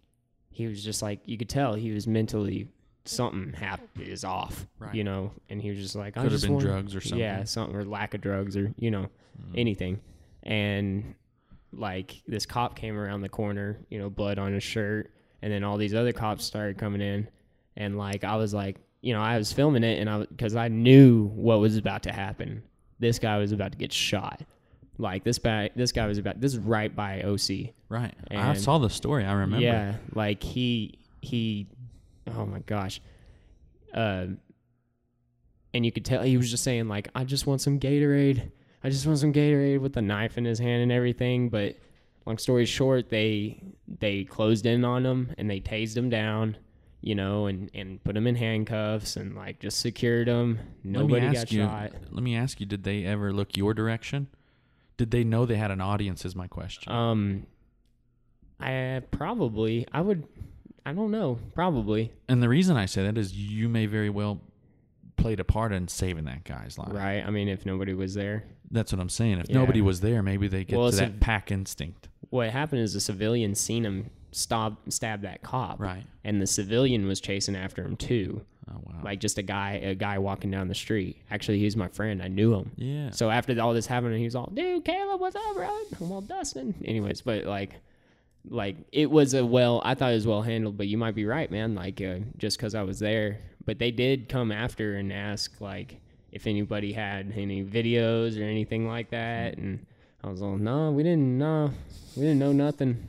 [0.51, 2.69] he was just like you could tell he was mentally
[3.05, 4.95] something hap- is off, Right.
[4.95, 7.19] you know, and he was just like I Could have been drugs or something.
[7.19, 9.09] yeah, something or lack of drugs or you know
[9.55, 10.01] anything,
[10.43, 11.15] and
[11.73, 15.63] like this cop came around the corner, you know, blood on his shirt, and then
[15.63, 17.29] all these other cops started coming in,
[17.77, 20.69] and like I was like, you know, I was filming it, and I because I
[20.69, 22.63] knew what was about to happen.
[22.99, 24.43] This guy was about to get shot.
[24.99, 26.41] Like this guy, this guy was about.
[26.41, 27.75] This is right by OC.
[27.89, 28.15] Right.
[28.31, 29.25] I saw the story.
[29.25, 29.65] I remember.
[29.65, 31.67] Yeah, like he he
[32.35, 33.01] oh my gosh.
[33.95, 34.27] Uh
[35.75, 38.51] and you could tell he was just saying like I just want some Gatorade.
[38.83, 41.77] I just want some Gatorade with a knife in his hand and everything, but
[42.25, 46.57] long story short, they they closed in on him and they tased him down,
[47.01, 50.59] you know, and and put him in handcuffs and like just secured him.
[50.85, 51.93] Nobody let me got you, shot.
[52.11, 54.29] Let me ask you: Did they ever look your direction?
[54.97, 56.25] Did they know they had an audience?
[56.25, 56.91] Is my question.
[56.93, 57.47] Um
[58.59, 60.27] I probably I would
[60.85, 62.13] I don't know, probably.
[62.29, 64.41] and the reason I say that is you may very well
[65.17, 66.93] played a part in saving that guy's life.
[66.93, 67.25] Right.
[67.27, 69.39] I mean, if nobody was there, That's what I'm saying.
[69.39, 69.57] If Yeah.
[69.59, 72.09] nobody was there, maybe they get Well, to that a- pack instinct.
[72.31, 76.05] what happened is a civilian seen him stab that cop, Right.
[76.25, 78.43] and the civilian was chasing after him too.
[78.69, 79.01] Oh wow.
[79.05, 81.17] Like just a guy, a guy walking down the street.
[81.31, 82.21] Actually, he was my friend.
[82.23, 82.73] I knew him.
[82.77, 83.11] yeah.
[83.11, 85.69] So after all this happened, he was all, "Dude, Caleb, what's up, bro?"
[86.01, 86.75] I'm all Dustin.
[86.85, 87.75] Anyways, but like,
[88.49, 89.81] like it was a well.
[89.85, 91.75] I thought it was well handled, but you might be right, man.
[91.75, 96.01] Like uh, just because I was there, but they did come after and ask like
[96.33, 99.87] if anybody had any videos or anything like that, and
[100.25, 101.39] I was all, "No, we didn't.
[101.39, 101.71] No,
[102.17, 103.07] we didn't know nothing.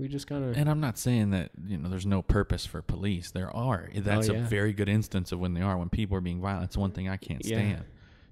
[0.00, 2.82] We just kind of." And I'm not saying that you know there's no purpose for
[2.82, 3.30] police.
[3.30, 3.90] There are.
[3.94, 4.40] Oh, That's Oh, yeah.
[4.40, 5.76] a very good instance of when they are.
[5.76, 7.56] When people are being violent, it's one thing I can't Yeah.
[7.56, 7.84] stand.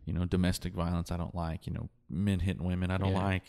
[0.07, 1.67] You know, domestic violence I don't like.
[1.67, 3.23] You know, men hitting women I don't Yeah.
[3.25, 3.43] like.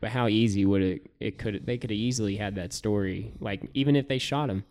[0.00, 1.10] But how easy would it?
[1.20, 1.64] It could.
[1.66, 3.32] They could have easily had that story.
[3.40, 4.64] Like even if they shot him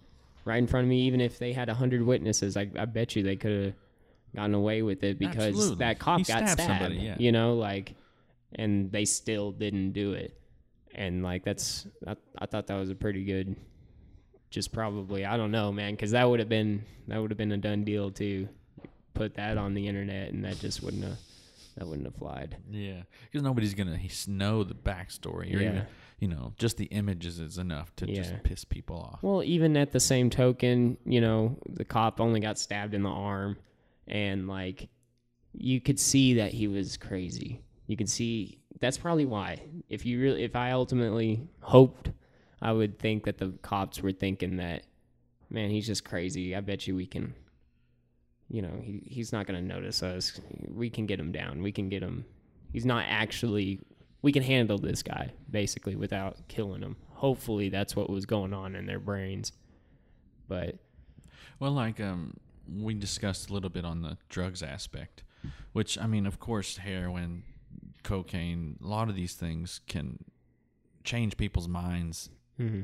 [0.45, 3.15] right in front of me, even if they had a hundred witnesses, I, I bet
[3.15, 3.73] you they could have
[4.35, 5.75] gotten away with it because Absolutely.
[5.77, 6.79] that cop He got stabbed stabbed.
[6.81, 7.15] somebody, yeah.
[7.19, 7.95] You know, like,
[8.55, 10.33] and they still didn't do it.
[10.97, 13.55] And like that's I, I thought that was a pretty good.
[14.49, 17.51] Just probably I don't know, man, because that would have been that would have been
[17.51, 18.47] a done deal too.
[19.13, 21.17] Put that on the internet, and that just wouldn't have
[21.75, 22.55] that wouldn't have flied.
[22.71, 25.69] Yeah, because nobody's gonna know the backstory or Yeah.
[25.71, 25.85] even
[26.19, 28.15] you know just the images is enough to Yeah.
[28.21, 29.21] just piss people off.
[29.21, 33.09] Well, even at the same token, you know, the cop only got stabbed in the
[33.09, 33.57] arm,
[34.07, 34.87] and like,
[35.53, 37.59] you could see that he was crazy.
[37.87, 39.61] You can see that's probably why.
[39.89, 42.11] If you really, if I ultimately hoped,
[42.61, 44.83] I would think that the cops were thinking that,
[45.49, 46.55] man, he's just crazy.
[46.55, 47.33] I bet you we can,
[48.49, 50.39] you know, he he's not gonna notice us.
[50.67, 51.61] We can get him down.
[51.61, 52.25] We can get him.
[52.71, 53.79] He's not actually.
[54.21, 56.97] We can handle this guy basically without killing him.
[57.13, 59.51] Hopefully, that's what was going on in their brains.
[60.47, 60.75] But
[61.59, 62.33] Well, like um,
[62.67, 65.23] we discussed a little bit on the drugs aspect,
[65.73, 67.43] which I mean, of course, heroin,
[68.07, 70.23] cocaine, a lot of these things can
[71.03, 72.29] change people's minds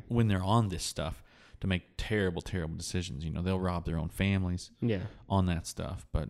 [0.07, 1.23] when they're on this stuff
[1.61, 3.23] to make terrible, terrible decisions.
[3.23, 6.27] You know, they'll rob their own families yeah, on that stuff, but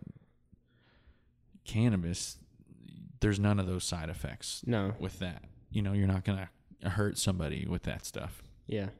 [1.64, 2.38] cannabis,
[3.20, 5.42] there's none of those side effects no, with that.
[5.70, 6.48] You know, you're not gonna
[6.84, 8.42] hurt somebody with that stuff.
[8.66, 8.90] yeah,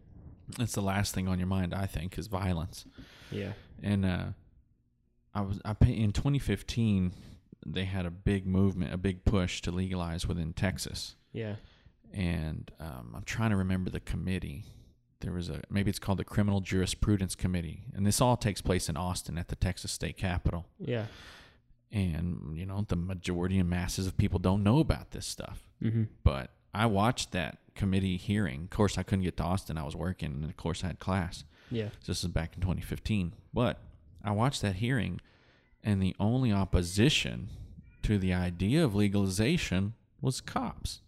[0.58, 2.84] That's the last thing on your mind, I think, is violence.
[3.30, 4.26] yeah, And uh,
[5.34, 7.12] I was I in 2015
[7.66, 11.16] they had a big movement, a big push to legalize within Texas.
[11.32, 11.56] yeah,
[12.12, 14.64] And um, I'm trying to remember the committee.
[15.20, 18.88] There was a maybe it's called the Criminal Jurisprudence Committee, and this all takes place
[18.88, 20.66] in Austin at the Texas State Capitol.
[20.78, 21.06] yeah.
[21.92, 25.68] And you know the majority and masses of people don't know about this stuff.
[25.82, 26.04] Mm-hmm.
[26.24, 28.64] But I watched that committee hearing.
[28.64, 29.78] Of course, I couldn't get to Austin.
[29.78, 31.44] I was working, and of course, I had class.
[31.70, 33.32] Yeah, This is back in 2015.
[33.52, 33.80] But
[34.24, 35.20] I watched that hearing,
[35.84, 37.50] and the only opposition
[38.02, 41.00] to the idea of legalization was cops.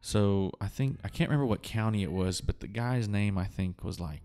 [0.00, 3.46] So I think I can't remember what county it was, but the guy's name I
[3.46, 4.20] think was like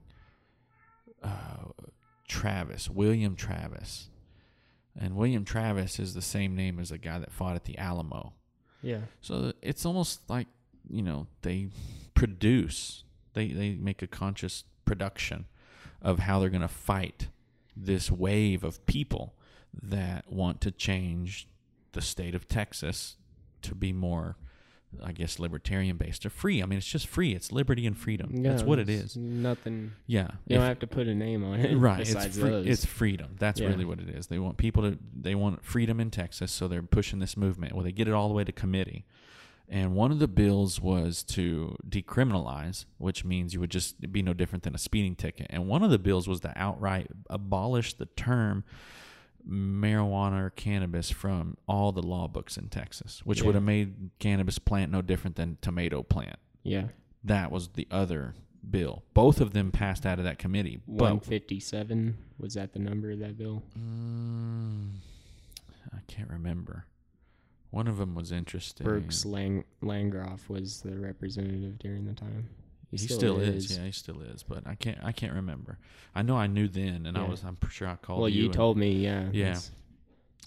[1.23, 1.71] uh,
[2.27, 4.09] Travis, William Travis,
[4.99, 8.33] and William Travis is the same name as the guy that fought at the Alamo.
[8.81, 10.47] yeah, So it's almost like
[10.89, 11.69] you know they
[12.13, 15.45] produce, they they make a conscious production
[16.01, 17.29] of how they're going to fight
[17.81, 19.35] this wave of people
[19.81, 21.47] that want to change
[21.93, 23.15] the state of Texas
[23.61, 24.35] to be more,
[25.03, 26.61] I guess, libertarian based or free.
[26.61, 27.33] I mean, it's just free.
[27.33, 28.41] It's liberty and freedom.
[28.43, 29.15] That's what it's.
[29.15, 29.91] Nothing.
[30.07, 30.29] Yeah.
[30.47, 31.75] You If- don't have to put a name on it.
[31.77, 33.67] right it's free, it's freedom that's Yeah.
[33.67, 36.81] really what it is they want people to they want freedom in texas so they're
[36.81, 39.05] pushing this movement well they get it all the way to committee
[39.71, 44.33] and one of the bills was to decriminalize which means you would just be no
[44.33, 48.05] different than a speeding ticket and one of the bills was to outright abolish the
[48.07, 48.63] term
[49.47, 53.45] marijuana or cannabis from all the law books in texas which Yeah.
[53.47, 56.87] would have made cannabis plant no different than tomato plant yeah.
[57.23, 58.35] that was the other
[58.69, 62.79] bill both of them passed out of that committee but One fifty-seven was that the
[62.79, 63.63] number of that bill?
[63.77, 64.91] Mm,
[65.93, 66.85] I can't remember.
[67.71, 68.85] One of them was interesting.
[68.85, 72.49] Brooks Lang Landgraf was the representative during the time.
[72.91, 73.77] He, still, is.
[73.77, 74.41] Yeah, he still is.
[74.41, 74.97] But I can't.
[75.03, 75.77] I can't remember.
[76.15, 77.43] I know I knew then, and I was.
[77.43, 78.39] I'm pretty sure I called Well, you.
[78.39, 79.29] you and- told me, yeah.
[79.31, 79.59] Yeah.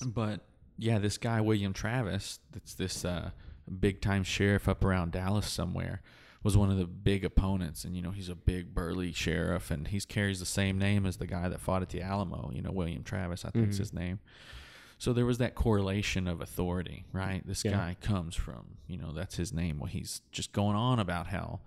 [0.04, 0.40] But
[0.78, 3.30] yeah, this guy William Travis, that's this uh,
[3.80, 6.02] big time sheriff up around Dallas somewhere,
[6.42, 7.84] was one of the big opponents.
[7.84, 11.18] And you know, he's a big burly sheriff, and he carries the same name as
[11.18, 12.50] the guy that fought at the Alamo.
[12.52, 13.78] You know, William Travis, I think's Mhm.
[13.78, 14.18] his name.
[15.02, 17.44] So there was that correlation of authority, right?
[17.44, 17.72] This Yeah.
[17.72, 19.80] guy comes from, you know, that's his name.
[19.80, 21.58] Well, he's just going on about how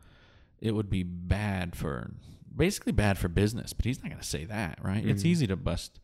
[0.62, 2.14] it would be bad for,
[2.56, 5.06] basically bad for business, but he's not going to say that, right?
[5.06, 5.26] It's Mhm.
[5.26, 6.00] easy to bust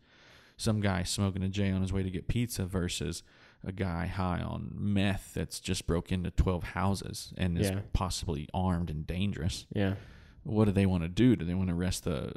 [0.57, 3.23] some guy smoking a J on his way to get pizza versus
[3.63, 7.79] a guy high on meth that's just broke into 12 houses and is Yeah.
[7.93, 9.67] possibly armed and dangerous.
[9.73, 9.95] Yeah.
[10.43, 11.38] What do they want to do?
[11.38, 12.34] Do they want to arrest the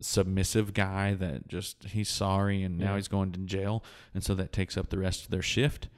[0.00, 2.96] submissive guy that just he's sorry and now Yeah.
[2.96, 3.82] he's going to jail
[4.12, 5.88] and so that takes up the rest of their shift?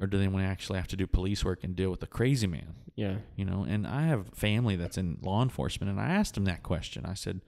[0.00, 2.08] Or do they want to actually have to do police work and deal with a
[2.08, 2.74] crazy man?
[2.96, 3.16] Yeah.
[3.34, 6.62] you know and i have family that's in law enforcement and i asked him that
[6.62, 7.40] question i said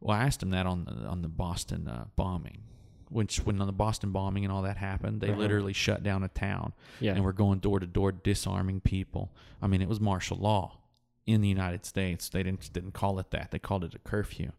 [0.00, 2.62] well i asked him that on the on the boston uh, bombing
[3.10, 5.38] which when on the boston bombing and all that happened they Uh-huh.
[5.38, 7.12] literally shut down a town Yeah.
[7.12, 10.78] and we're going door to door disarming people i mean it was martial law
[11.26, 14.52] in the united states they didn't didn't call it that they called it a curfew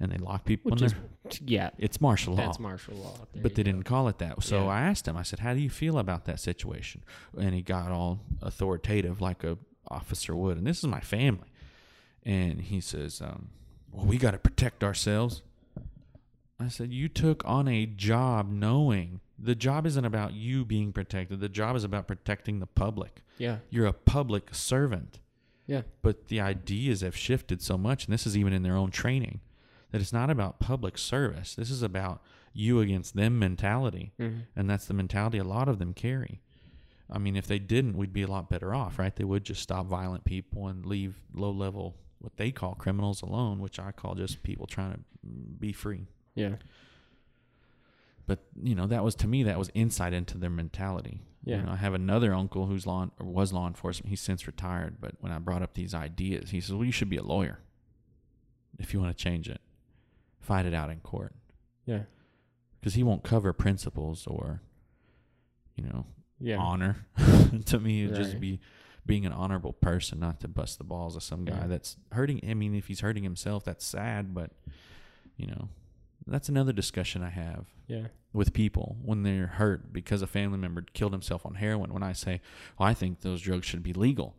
[0.00, 1.02] and they lock people Which in is, there
[1.44, 1.70] yeah.
[1.78, 3.16] it's martial law That's martial law.
[3.32, 3.70] There but they go.
[3.70, 4.42] didn't call it that.
[4.42, 4.70] So Yeah.
[4.70, 5.16] I asked him.
[5.16, 7.04] I said, "How do you feel about that situation?"
[7.38, 10.56] And he got all authoritative, like a officer would.
[10.58, 11.48] And this is my family.
[12.24, 13.50] And he says, um,
[13.90, 15.42] "Well, we got to protect ourselves."
[16.58, 21.40] I said, "You took on a job knowing The job isn't about you being protected.
[21.40, 23.22] The job is about protecting the public.
[23.38, 23.56] Yeah.
[23.70, 25.18] You're a public servant.
[25.66, 25.82] Yeah.
[26.00, 29.40] But the ideas have shifted so much, and this is even in their own training,
[29.92, 31.54] that it's not about public service.
[31.54, 32.22] This is about
[32.52, 34.12] you against them mentality.
[34.18, 34.40] Mm-hmm.
[34.56, 36.40] And that's the mentality a lot of them carry.
[37.10, 39.14] I mean, if they didn't, we'd be a lot better off, right?
[39.14, 43.60] They would just stop violent people and leave low level, what they call criminals alone,
[43.60, 45.00] which I call just people trying to
[45.58, 46.06] be free.
[46.34, 46.56] Yeah.
[48.26, 51.20] But, you know, that was to me, that was insight into their mentality.
[51.44, 51.62] You Yeah.
[51.64, 54.10] know, I have another uncle who's law or was law enforcement.
[54.10, 57.10] He's since retired, but when I brought up these ideas, he says, "Well, you should
[57.10, 57.58] be a lawyer
[58.78, 59.60] if you want to change it.
[60.42, 61.34] Fight it out in court
[61.86, 62.02] Yeah.
[62.80, 64.60] because he won't cover principles or,
[65.76, 66.04] you know,
[66.40, 66.58] Yeah.
[66.58, 67.06] honor.
[67.66, 68.60] to me, it'd just be
[69.06, 71.66] being an honorable person, not to bust the balls of some guy Yeah.
[71.68, 72.40] that's hurting.
[72.48, 74.50] I mean, if he's hurting himself, that's sad, but
[75.36, 75.68] you know,
[76.26, 78.08] that's another discussion I have Yeah.
[78.32, 81.92] with people when they're hurt because a family member killed himself on heroin.
[81.92, 82.40] When I say,
[82.78, 84.36] "Well, I think those drugs should be legal,"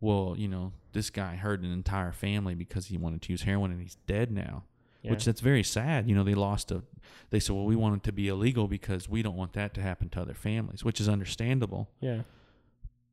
[0.00, 3.70] well, you know, this guy hurt an entire family because he wanted to use heroin
[3.72, 4.64] and he's dead now.
[5.04, 5.10] Yeah.
[5.10, 6.08] Which that's very sad.
[6.08, 6.82] You know, they lost a.
[7.30, 9.82] They said, "Well, we want it to be illegal because we don't want that to
[9.82, 11.90] happen to other families," which is understandable.
[12.00, 12.22] yeah.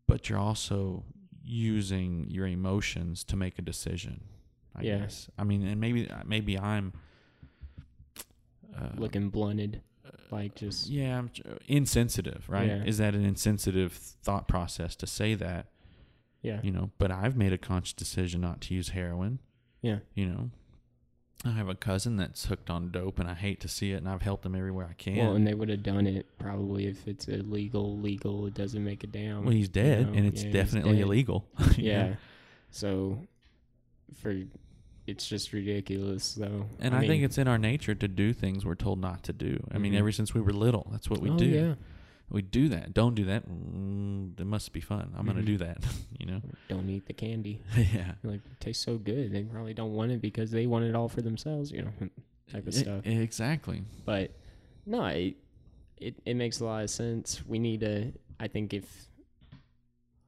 [0.08, 1.04] But you're also
[1.44, 4.22] using your emotions to make a decision.
[4.76, 5.00] I Yeah.
[5.00, 5.30] guess.
[5.38, 6.94] I mean, and maybe maybe I'm.
[8.76, 9.82] Uh, Looking blunted.
[10.30, 11.30] Like just yeah, I'm
[11.68, 12.68] insensitive, right?
[12.68, 12.84] Yeah.
[12.84, 15.68] Is that an insensitive thought process to say that?
[16.42, 16.60] yeah.
[16.64, 19.40] You know, but I've made a conscious decision not to use heroin.
[19.82, 20.00] Yeah.
[20.16, 20.52] You know,
[21.44, 24.08] I have a cousin that's hooked on dope, and I hate to see it, and
[24.08, 25.18] I've helped him everywhere I can.
[25.18, 27.98] Well, and they would have done it probably if it's illegal.
[27.98, 29.44] Legal, it doesn't make a damn.
[29.44, 30.18] Well, he's dead, know?
[30.18, 31.46] and it's Yeah, definitely illegal.
[31.78, 32.14] you yeah.
[32.70, 33.18] So,
[34.22, 34.36] for
[35.08, 36.68] it's just ridiculous, though.
[36.80, 39.34] And I, think mean- it's in our nature to do things we're told not to
[39.34, 39.66] do.
[39.72, 40.00] I mean, Mhm.
[40.00, 41.46] ever since we were little, that's what we oh, do.
[41.46, 41.74] Yeah.
[42.32, 42.94] We do that.
[42.94, 43.48] Don't do that.
[43.48, 45.14] Mm, it must be fun.
[45.18, 45.46] I'm gonna Mhm.
[45.46, 45.84] do that.
[46.20, 46.42] you know.
[46.70, 47.62] Don't eat the candy.
[47.78, 48.14] yeah.
[48.24, 49.32] Like it tastes so good.
[49.34, 51.72] They probably don't want it because they want it all for themselves.
[51.72, 51.92] You know,
[52.52, 53.06] type of E- stuff.
[53.06, 53.84] exactly.
[54.06, 54.32] But
[54.86, 55.36] no, it,
[55.98, 57.46] it it makes a lot of sense.
[57.46, 58.14] We need to.
[58.40, 59.08] I think if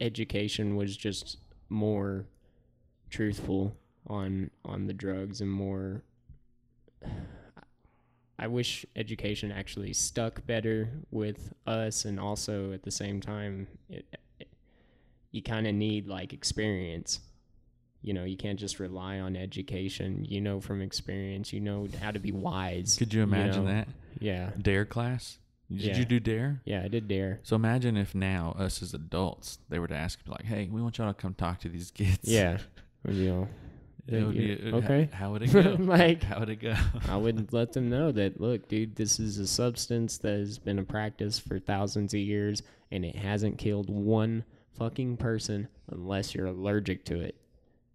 [0.02, 1.38] education was just
[1.70, 2.26] more
[3.10, 3.78] truthful
[4.08, 6.04] on on the drugs and more.
[8.44, 14.06] I wish education actually stuck better with us, and also at the same time, it,
[14.38, 14.50] it,
[15.32, 17.22] you kind of need like experience.
[18.02, 20.26] You know, you can't just rely on education.
[20.28, 21.54] You know from experience.
[21.54, 22.98] You know how to be wise.
[22.98, 23.72] Could you imagine know?
[23.72, 23.88] that
[24.20, 24.50] Yeah.
[24.62, 25.38] dare class?
[25.72, 25.98] Did Yeah.
[26.00, 26.62] you do dare?
[26.66, 27.40] Yeah, I did dare.
[27.44, 30.98] So imagine if now us as adults they were to ask like, "Hey, we want
[30.98, 32.58] y'all to come talk to these kids." Yeah.
[33.10, 33.48] You know,
[34.08, 35.10] It would be, uh, okay.
[35.14, 35.78] How would it go?
[35.80, 36.76] Like- how would it go?
[37.10, 40.80] I would let them know that look, dude, this is a substance that has been
[40.80, 44.44] a practice for thousands of years and it hasn't killed one
[44.78, 47.36] fucking person unless you're allergic to it.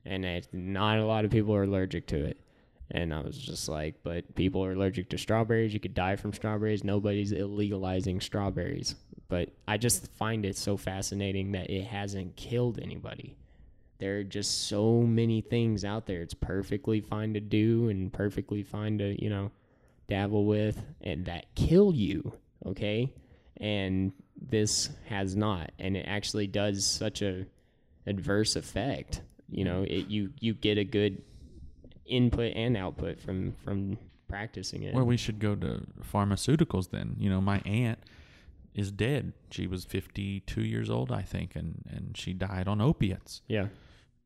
[0.04, 2.40] And it, not a lot of people are allergic to it.
[2.90, 5.74] And I was just like, but people are allergic to strawberries.
[5.74, 6.84] You could die from strawberries.
[6.84, 8.94] Nobody's illegalizing strawberries.
[9.28, 13.36] But I just find it so fascinating that it hasn't killed anybody.
[13.98, 16.22] There are just so many things out there.
[16.22, 19.50] It's perfectly fine to do and perfectly fine to, you know,
[20.08, 22.32] dabble with and that kill you,
[22.64, 23.12] okay?
[23.56, 27.44] And this has not and it actually does such a
[28.06, 29.22] adverse effect.
[29.50, 31.22] You know, it you you get a good
[32.06, 33.98] input and output from from
[34.28, 34.94] practicing it.
[34.94, 35.82] Well, we should go to
[36.12, 37.16] pharmaceuticals then.
[37.18, 37.98] You know, my aunt
[38.74, 39.32] is dead.
[39.50, 43.42] She was 52 years old, I think, and and she died on opiates.
[43.48, 43.66] yeah.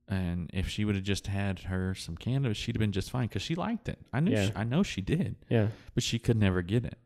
[0.09, 3.29] And if she would have just had her some cannabis, she'd have been just fine
[3.29, 3.99] because she liked it.
[4.13, 4.47] I knew, Yeah.
[4.47, 5.69] she, I know she did, Yeah.
[5.95, 6.99] but she could never get it.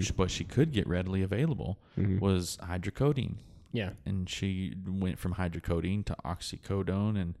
[0.00, 2.18] Sh- What she could get readily available Mhm.
[2.20, 3.36] was hydrocodone,
[3.72, 3.90] Yeah.
[4.04, 7.38] and she went from hydrocodone to oxycodone, and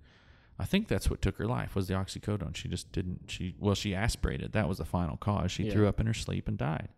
[0.58, 2.54] I think that's what took her life was the oxycodone.
[2.54, 3.30] She just didn't.
[3.30, 4.52] She well, she aspirated.
[4.52, 5.50] That was the final cause.
[5.50, 6.90] She threw up in her sleep and died.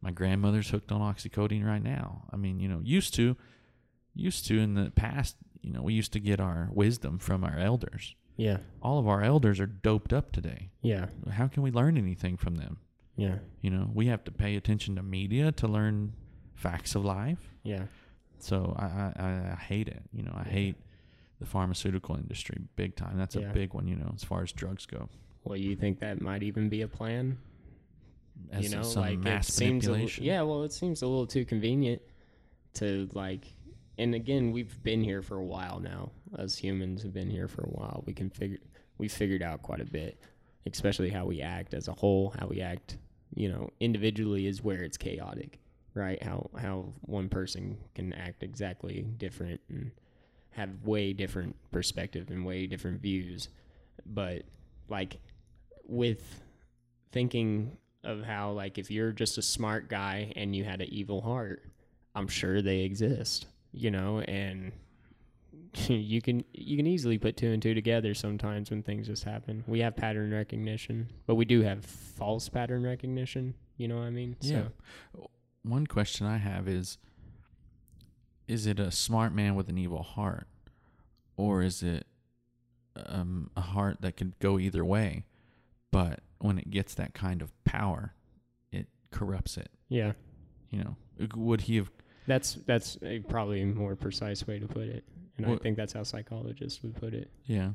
[0.00, 2.26] My grandmother's hooked on oxycodone right now.
[2.32, 3.36] I mean, you know, used to,
[4.14, 7.58] used to in the past, you know, we used to get our wisdom from our
[7.58, 8.14] elders.
[8.36, 8.58] Yeah.
[8.82, 10.70] All of our elders are doped up today.
[10.82, 11.06] Yeah.
[11.32, 12.78] How can we learn anything from them?
[13.16, 13.38] Yeah.
[13.62, 16.12] You know, we have to pay attention to media to learn
[16.54, 17.52] facts of life.
[17.64, 17.84] Yeah.
[18.38, 18.84] So I,
[19.16, 20.02] I, I- hate it.
[20.12, 20.52] You know, I Yeah.
[20.52, 20.76] hate
[21.40, 23.16] the pharmaceutical industry big time.
[23.18, 23.50] That's Yeah.
[23.50, 25.08] a big one, you know, as far as drugs go.
[25.44, 27.38] Well, you think that might even be a plan?
[28.52, 30.24] As you know, some like mass it seems a, manipulation.
[30.24, 30.42] yeah.
[30.42, 32.00] Well, it seems a little too convenient
[32.74, 33.52] to like.
[33.98, 36.12] And again, we've been here for a while now.
[36.38, 38.04] As humans have been here for a while.
[38.06, 38.58] We can figure.
[38.98, 40.20] We figured out quite a bit,
[40.66, 42.34] especially how we act as a whole.
[42.38, 42.96] How we act,
[43.34, 45.58] you know, individually is where it's chaotic.
[45.94, 46.22] right?
[46.22, 49.90] How how one person can act exactly different and
[50.50, 53.48] have way different perspective and way different views.
[54.06, 54.42] But
[54.88, 55.18] like
[55.86, 56.42] with
[57.12, 61.20] thinking of how like if you're just a smart guy and you had an evil
[61.20, 61.62] heart,
[62.14, 64.72] I'm sure they exist, you know, and
[65.88, 69.64] you can you can easily put two and two together sometimes when things just happen.
[69.66, 74.10] We have pattern recognition, but we do have false pattern recognition, you know what I
[74.10, 74.36] mean?
[74.40, 74.64] Yeah.
[75.14, 75.30] So,
[75.62, 76.98] One question I have is
[78.46, 80.46] is it a smart man with an evil heart
[81.36, 82.06] or is it
[82.96, 85.24] um, a heart that could go either way
[85.90, 88.14] but when it gets that kind of power
[88.72, 90.12] it corrupts it yeah.
[90.70, 90.96] you know
[91.36, 91.90] would he have
[92.28, 95.02] That's that's a probably a more precise way to put it.
[95.36, 97.30] And I think that's how psychologists would put it.
[97.46, 97.70] yeah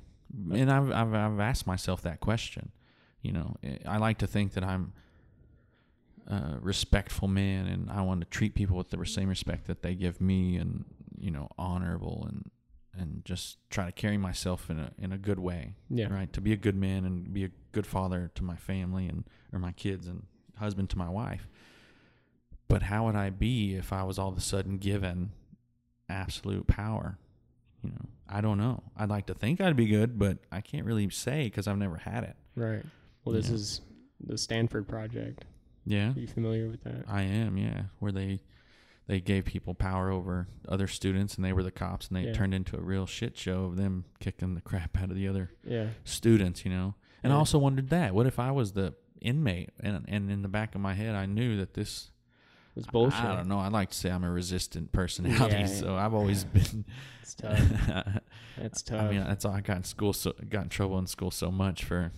[0.52, 2.72] and I've, I've i've asked myself that question
[3.22, 4.94] you know eh, i like to think that i'm
[6.28, 9.94] a respectful man and i want to treat people with the same respect that they
[9.94, 10.86] give me and
[11.20, 12.50] you know honorable and
[12.98, 16.08] and just try to carry myself in a in a good way Yeah.
[16.14, 19.26] right to be a good man and be a good father to my family and
[19.52, 20.26] or my kids and
[20.58, 21.48] husband to my wife
[22.68, 25.32] but how would i be if i was all of a sudden given
[26.10, 27.18] absolute power
[27.84, 30.86] you know i don't know i'd like to think i'd be good but i can't
[30.86, 32.86] really say because i've never had it Right.
[33.26, 33.56] Well, this Yeah.
[33.56, 33.82] is
[34.20, 35.44] the Stanford Project.
[35.86, 37.06] yeah Are you familiar with that?
[37.08, 38.42] i am yeah where they
[39.08, 42.34] they gave people power over other students and they were the cops and they Yeah.
[42.34, 45.52] turned into a real shit show of them kicking the crap out of the other
[45.66, 45.90] Yeah.
[46.06, 46.96] students, you know.
[47.22, 48.16] And I also wondered that.
[48.16, 51.26] What if I was the inmate and and in the back of my head I
[51.26, 52.12] knew that this
[52.76, 53.20] was bullshit.
[53.24, 53.60] I don't know.
[53.60, 56.86] I like to say I'm a resistant personality, Yeah, so I've always been
[57.22, 57.60] It's tough.
[58.58, 59.02] That's tough.
[59.02, 61.50] I mean, that's all I got in school so got in trouble in school so
[61.52, 62.12] much for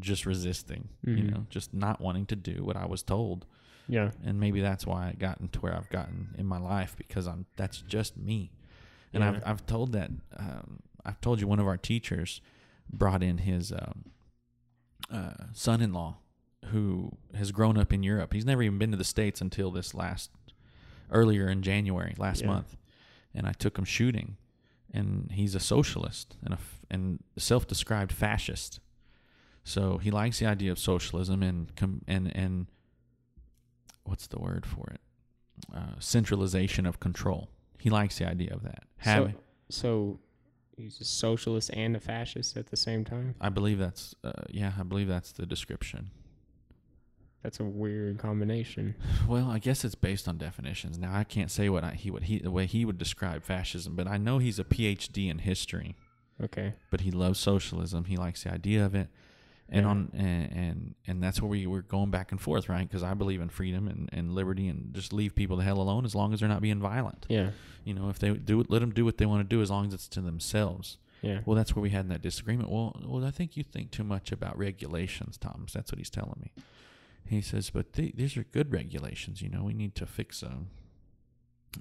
[0.00, 1.30] just resisting, you Mhm.
[1.30, 3.46] know, just not wanting to do what I was told.
[3.88, 4.10] yeah.
[4.24, 7.46] And maybe that's why I gotten to where I've gotten in my life because I'm
[7.56, 8.52] that's just me.
[9.12, 12.40] And I've I've told that um, I've told you one of our teachers
[12.92, 14.04] brought in his um,
[15.10, 16.18] uh, son-in-law
[16.66, 18.32] who has grown up in Europe.
[18.32, 20.30] He's never even been to the states until this last
[21.10, 22.48] earlier in January last Yeah.
[22.48, 22.76] month,
[23.34, 24.36] and I took him shooting.
[24.92, 28.80] And he's a socialist and a f- and self-described fascist.
[29.62, 32.66] So he likes the idea of socialism and com- and and
[34.04, 35.00] what's the word for it?
[35.72, 37.50] Uh, centralization of control.
[37.78, 38.82] He likes the idea of that.
[38.98, 39.34] Having,
[39.68, 40.20] So, so
[40.76, 43.34] he's a socialist and a fascist at the same time.
[43.40, 46.10] I believe that's uh, yeah, I believe that's the description.
[47.42, 48.94] That's a weird combination.
[49.26, 50.98] Well, I guess it's based on definitions.
[50.98, 53.96] Now I can't say what I, he would he the way he would describe fascism,
[53.96, 55.96] but I know he's a PhD in history.
[56.42, 56.74] Okay.
[56.90, 58.04] But he loves socialism.
[58.04, 59.08] He likes the idea of it,
[59.70, 59.90] and Yeah.
[59.90, 62.86] on and, and and that's where we were going back and forth, right?
[62.86, 66.04] Because I believe in freedom and, and liberty, and just leave people the hell alone
[66.04, 67.24] as long as they're not being violent.
[67.28, 67.50] Yeah.
[67.84, 69.86] You know, if they do, let them do what they want to do as long
[69.86, 70.98] as it's to themselves.
[71.22, 71.40] Yeah.
[71.46, 72.70] Well, that's where we had in that disagreement.
[72.70, 75.72] Well, well, I think you think too much about regulations, Thomas.
[75.72, 76.52] That's what he's telling me.
[77.26, 79.40] He says, but th- these are good regulations.
[79.40, 80.68] You know, we need to fix um,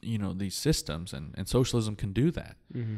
[0.02, 2.56] you know, these systems, and and socialism can do that.
[2.74, 2.98] Mm-hmm.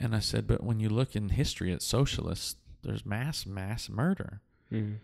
[0.00, 4.40] And I said, but when you look in history at socialists, there's mass mass murder.
[4.72, 4.94] Mm-hmm.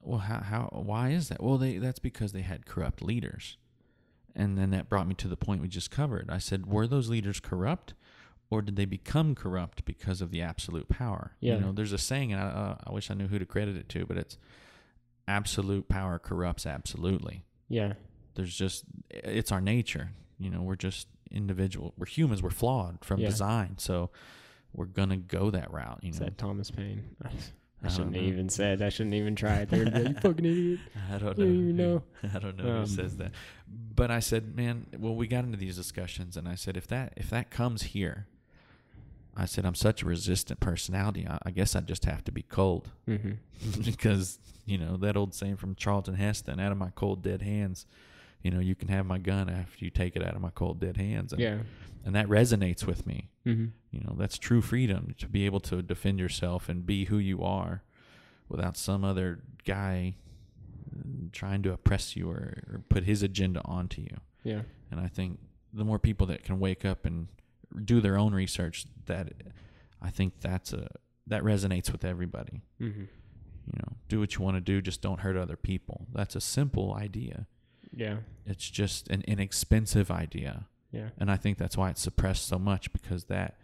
[0.00, 1.42] Well, how how why is that?
[1.42, 3.56] Well, they that's because they had corrupt leaders.
[4.36, 6.28] And then that brought me to the point we just covered.
[6.28, 7.94] I said, were those leaders corrupt,
[8.50, 11.36] or did they become corrupt because of the absolute power?
[11.38, 11.54] Yeah.
[11.54, 13.76] You know, there's a saying, and I, uh, I wish I knew who to credit
[13.76, 14.36] it to, but it's
[15.28, 17.44] absolute power corrupts absolutely.
[17.68, 17.94] Yeah.
[18.34, 20.10] There's just it's our nature.
[20.38, 21.94] You know, we're just individual.
[21.96, 22.42] We're humans.
[22.42, 23.28] We're flawed from Yeah.
[23.30, 24.10] design, so
[24.72, 26.00] we're gonna go that route.
[26.02, 27.16] You know, that Thomas Paine?
[27.82, 28.80] I, shouldn't have even said.
[28.82, 29.68] I shouldn't even try it.
[29.70, 30.80] They're gonna be like, you fucking idiot.
[31.12, 31.44] I don't know.
[31.44, 32.02] who- know.
[32.34, 33.32] I don't know Um, who says that.
[33.68, 37.12] But I said, man, well, we got into these discussions, and I said, if that
[37.16, 38.26] if that comes here,
[39.36, 41.26] I said, I'm such a resistant personality.
[41.28, 43.80] I, I guess I just have to be cold Mm-hmm.
[43.84, 47.86] because you know that old saying from Charlton Heston, "Out of my cold dead hands."
[48.42, 50.78] You know, you can have my gun after you take it out of my cold
[50.78, 51.58] dead hands, and, Yeah.
[52.04, 53.30] and that resonates with me.
[53.46, 53.66] Mm-hmm.
[53.90, 57.42] You know, that's true freedom to be able to defend yourself and be who you
[57.42, 57.82] are
[58.48, 60.16] without some other guy
[60.94, 61.00] uh,
[61.32, 64.16] trying to oppress you or, or put his agenda onto you.
[64.42, 64.62] Yeah.
[64.90, 65.38] And I think
[65.72, 67.28] the more people that can wake up and
[67.82, 69.32] do their own research, that
[70.00, 70.88] I think that's a
[71.26, 72.62] that resonates with everybody.
[72.80, 73.00] Mm-hmm.
[73.66, 76.06] You know, do what you want to do, just don't hurt other people.
[76.12, 77.46] That's a simple idea.
[77.96, 78.16] Yeah.
[78.44, 80.66] It's just an inexpensive idea.
[80.90, 81.08] Yeah.
[81.18, 83.56] And I think that's why it's suppressed so much because that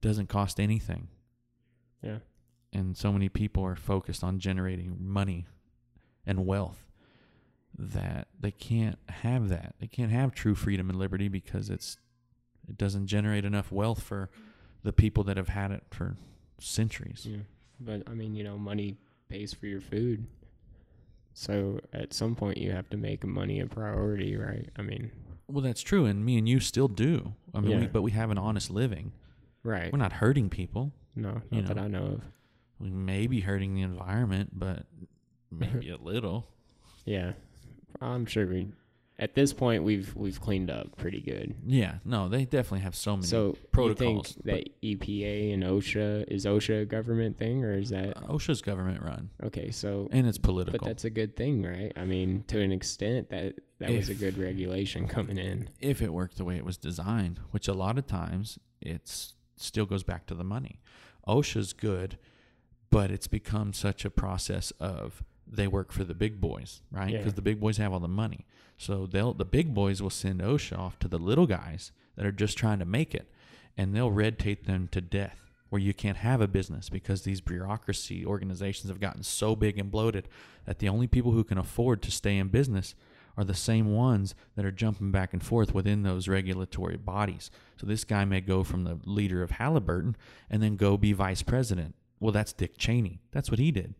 [0.00, 1.06] doesn't cost anything.
[2.02, 2.18] Yeah.
[2.72, 5.46] And so many people are focused on generating money
[6.26, 6.84] and wealth.
[7.78, 9.74] that they can't have that.
[9.80, 11.96] They can't have true freedom and liberty because it's
[12.68, 14.30] it doesn't generate enough wealth for
[14.82, 16.16] the people that have had it for
[16.58, 17.26] centuries.
[17.28, 17.38] Yeah.
[17.80, 18.96] But I mean, you know, money
[19.28, 20.26] pays for your food.
[21.32, 24.68] So at some point you have to make money a priority, right?
[24.76, 25.10] I mean,
[25.48, 27.34] Well, that's true, and me and you still do.
[27.52, 29.12] I mean, we, but we have an honest living.
[29.64, 29.92] right.
[29.92, 30.92] We're not hurting people.
[31.16, 31.78] no, you not that.
[31.78, 32.20] I know of.
[32.78, 34.84] We may be hurting the environment, but
[35.50, 36.48] maybe a little.
[37.06, 37.32] Yeah.
[38.00, 38.68] I'm sure we
[39.18, 41.54] at this point we've we've cleaned up pretty good.
[41.66, 43.26] Yeah, no, they definitely have so many.
[43.26, 47.90] So protocols, you think that EPA and OSHA is OSHA a government thing or is
[47.90, 49.70] that uh, OSHA's government run, okay?
[49.70, 50.78] So and it's political.
[50.78, 51.92] but that's a good thing, right?
[51.96, 55.68] I mean, to an extent that that was a good regulation coming in.
[55.80, 59.86] if it worked the way it was designed, which a lot of times it's still
[59.86, 60.80] goes back to the money.
[61.28, 62.18] OSHA's good,
[62.90, 67.10] but it's become such a process of they work for the big boys, right?
[67.10, 67.18] Yeah.
[67.18, 68.46] Because the big boys have all the money.
[68.76, 72.32] So they'll the big boys will send OSHA off to the little guys that are
[72.32, 73.30] just trying to make it,
[73.76, 75.40] and they'll red tape them to death.
[75.70, 79.90] Where you can't have a business because these bureaucracy organizations have gotten so big and
[79.90, 80.28] bloated
[80.66, 82.94] that the only people who can afford to stay in business
[83.36, 87.50] are the same ones that are jumping back and forth within those regulatory bodies.
[87.76, 90.14] So this guy may go from the leader of Halliburton
[90.48, 91.96] and then go be vice president.
[92.20, 93.20] Well, that's Dick Cheney.
[93.32, 93.94] That's what he did.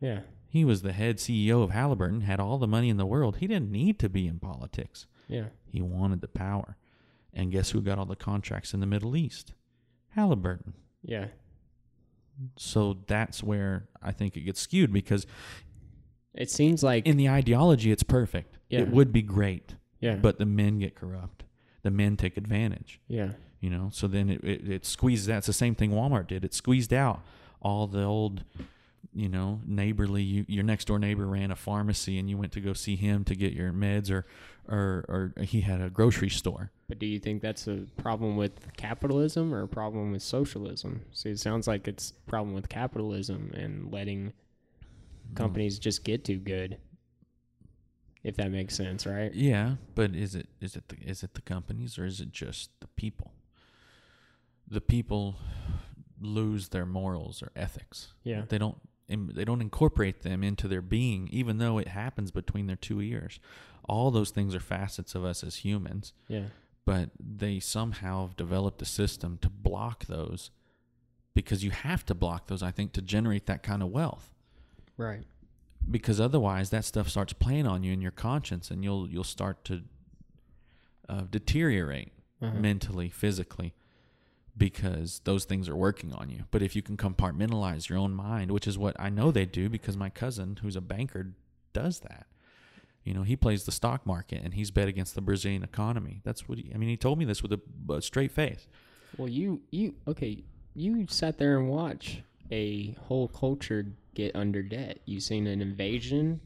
[0.00, 0.20] Yeah.
[0.54, 3.38] He was the head CEO of Halliburton, had all the money in the world.
[3.38, 5.06] He didn't need to be in politics.
[5.26, 5.46] Yeah.
[5.66, 6.76] He wanted the power.
[7.32, 9.52] And guess who got all the contracts in the Middle East?
[10.10, 10.74] Halliburton.
[11.02, 11.26] Yeah.
[12.56, 15.26] So that's where I think it gets skewed because
[16.34, 18.58] It seems like in the ideology, it's perfect.
[18.68, 18.82] Yeah.
[18.82, 19.74] It would be great.
[20.00, 20.14] yeah.
[20.14, 21.42] but the men get corrupt.
[21.82, 23.30] The men take advantage, yeah.
[23.60, 23.90] you know.
[23.92, 25.26] So then it, it, it squeezes.
[25.26, 26.44] That's the same thing Walmart did.
[26.44, 27.20] It squeezed out
[27.60, 28.44] all the old,
[29.12, 30.22] you know, neighborly.
[30.22, 33.24] You, your next door neighbor ran a pharmacy, and you went to go see him
[33.24, 34.26] to get your meds, or,
[34.68, 36.70] or, or he had a grocery store.
[36.88, 41.02] But do you think that's a problem with capitalism or a problem with socialism?
[41.12, 44.32] See, it sounds like it's a problem with capitalism and letting
[45.32, 45.36] mm.
[45.36, 46.78] companies just get too good.
[48.22, 49.34] If that makes sense, right?
[49.34, 52.70] Yeah, but is it is it the, is it the companies or is it just
[52.80, 53.32] the people?
[54.66, 55.36] The people
[56.20, 58.14] lose their morals or ethics.
[58.22, 58.44] Yeah.
[58.48, 58.78] They don't
[59.08, 63.38] they don't incorporate them into their being even though it happens between their two ears.
[63.86, 66.46] All those things are facets of us as humans, Yeah.
[66.86, 70.50] but they somehow have developed a system to block those
[71.34, 74.32] because you have to block those I think to generate that kind of wealth
[74.96, 75.24] Right.
[75.90, 79.64] because otherwise that stuff starts playing on you in your conscience and you'll you'll start
[79.66, 79.82] to
[81.08, 82.58] uh, deteriorate Uh-huh.
[82.58, 83.74] mentally physically
[84.56, 88.50] because those things are working on you but if you can compartmentalize your own mind
[88.50, 91.32] which is what i know they do because my cousin who's a banker
[91.72, 92.26] does that
[93.02, 96.48] you know he plays the stock market and he's bet against the brazilian economy that's
[96.48, 97.60] what he, i mean he told me this with a,
[97.92, 98.68] a straight face
[99.16, 100.42] Well, you you okay?
[100.74, 104.98] You sat there and watched a whole culture get under debt.
[105.06, 106.40] You've seen an invasion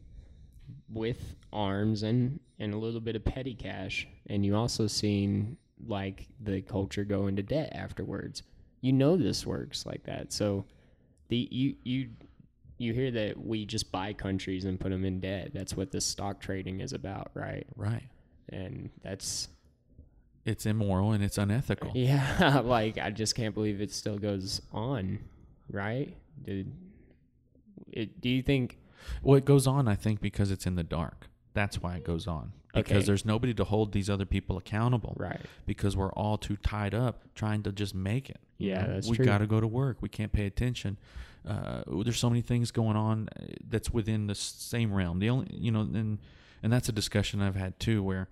[0.93, 5.57] with arms and and a little bit of petty cash, and you also seen
[5.87, 8.43] like the culture go into debt afterwards.
[8.81, 10.33] You know this works like that.
[10.33, 10.65] So
[11.29, 12.09] the you you
[12.79, 15.51] you hear that we just buy countries and put them in debt.
[15.53, 17.67] That's what this stock trading is about, right?
[17.77, 18.09] right
[18.49, 19.49] And that's
[20.45, 25.19] it's immoral and it's unethical yeah, like I just can't believe it still goes on,
[25.71, 26.17] right?
[26.43, 26.73] Did
[27.93, 28.21] it?
[28.21, 28.79] Do you think?
[29.23, 31.29] Well, it goes on, I think, because it's in the dark.
[31.55, 32.53] That's why it goes on.
[32.79, 33.07] Because Okay.
[33.07, 35.15] there's nobody to hold these other people accountable.
[35.19, 35.41] Right.
[35.67, 38.41] Because we're all too tied up trying to just make it.
[38.59, 39.25] Yeah, that's we true.
[39.25, 39.99] got to go to work.
[40.01, 40.99] We can't pay attention.
[41.47, 45.19] Uh, there's so many things going on uh, that's within the same realm.
[45.21, 46.19] The only, you know, and
[46.63, 48.29] and that's a discussion I've had too, where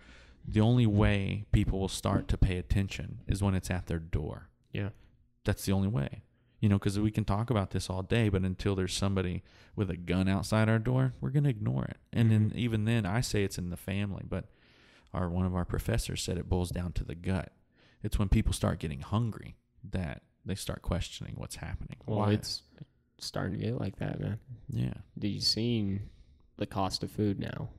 [0.47, 4.49] the only way people will start to pay attention is when it's at their door.
[4.73, 4.91] Yeah.
[5.45, 6.23] That's the only way.
[6.61, 9.43] You know, because we can talk about this all day, but until there's somebody
[9.75, 11.99] with a gun outside our door, we're going to ignore it.
[12.13, 12.59] And then mm-hmm.
[12.59, 14.47] even then, I say it's in the family, but
[15.13, 17.53] our one of our professors said it boils down to the gut.
[18.03, 19.57] It's when people start getting hungry
[19.91, 21.97] that they start questioning what's happening.
[22.07, 22.33] Well, Why?
[22.33, 22.63] it's
[23.19, 24.39] starting to get like that, man.
[24.69, 26.09] yeah, Do you seen
[26.57, 27.71] the cost of food now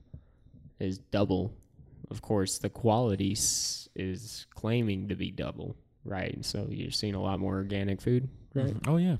[0.78, 1.54] is double?
[2.10, 6.32] Of course, the quality is claiming to be double, right?
[6.32, 8.28] And So you're seeing a lot more organic food,
[8.66, 8.86] Mhm.
[8.88, 9.16] Oh yeah.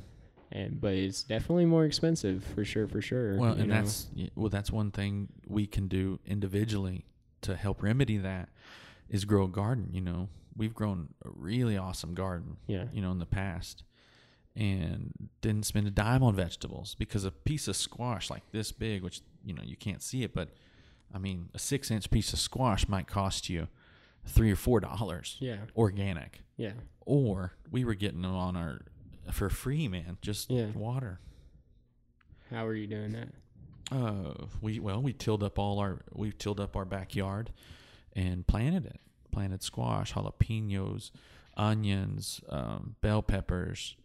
[0.51, 3.37] And but it's definitely more expensive for sure, for sure.
[3.39, 3.75] Well, and know?
[3.75, 7.05] that's well, that's one thing we can do individually
[7.43, 8.49] to help remedy that
[9.11, 9.91] is grow a garden.
[9.93, 12.57] You know, we've grown a really awesome garden.
[12.67, 13.85] yeah, You know, in the past,
[14.57, 19.03] and didn't spend a dime on vegetables because a piece of squash like this big,
[19.03, 20.49] which you know you can't see it, but
[21.15, 23.69] I mean, a six inch piece of squash might cost you
[24.25, 25.59] three or four dollars Yeah.
[25.77, 26.73] organic, Yeah.
[27.07, 28.81] or we were getting them on our
[29.33, 30.19] for free, man.
[30.23, 30.67] Just Yeah.
[30.75, 31.21] water.
[32.51, 33.29] How are you doing that?
[33.91, 37.51] Uh, we well, we tilled up all our we tilled up our backyard
[38.15, 39.01] and planted it.
[39.31, 41.11] Planted squash, jalapenos,
[41.57, 43.97] onions, um, bell peppers.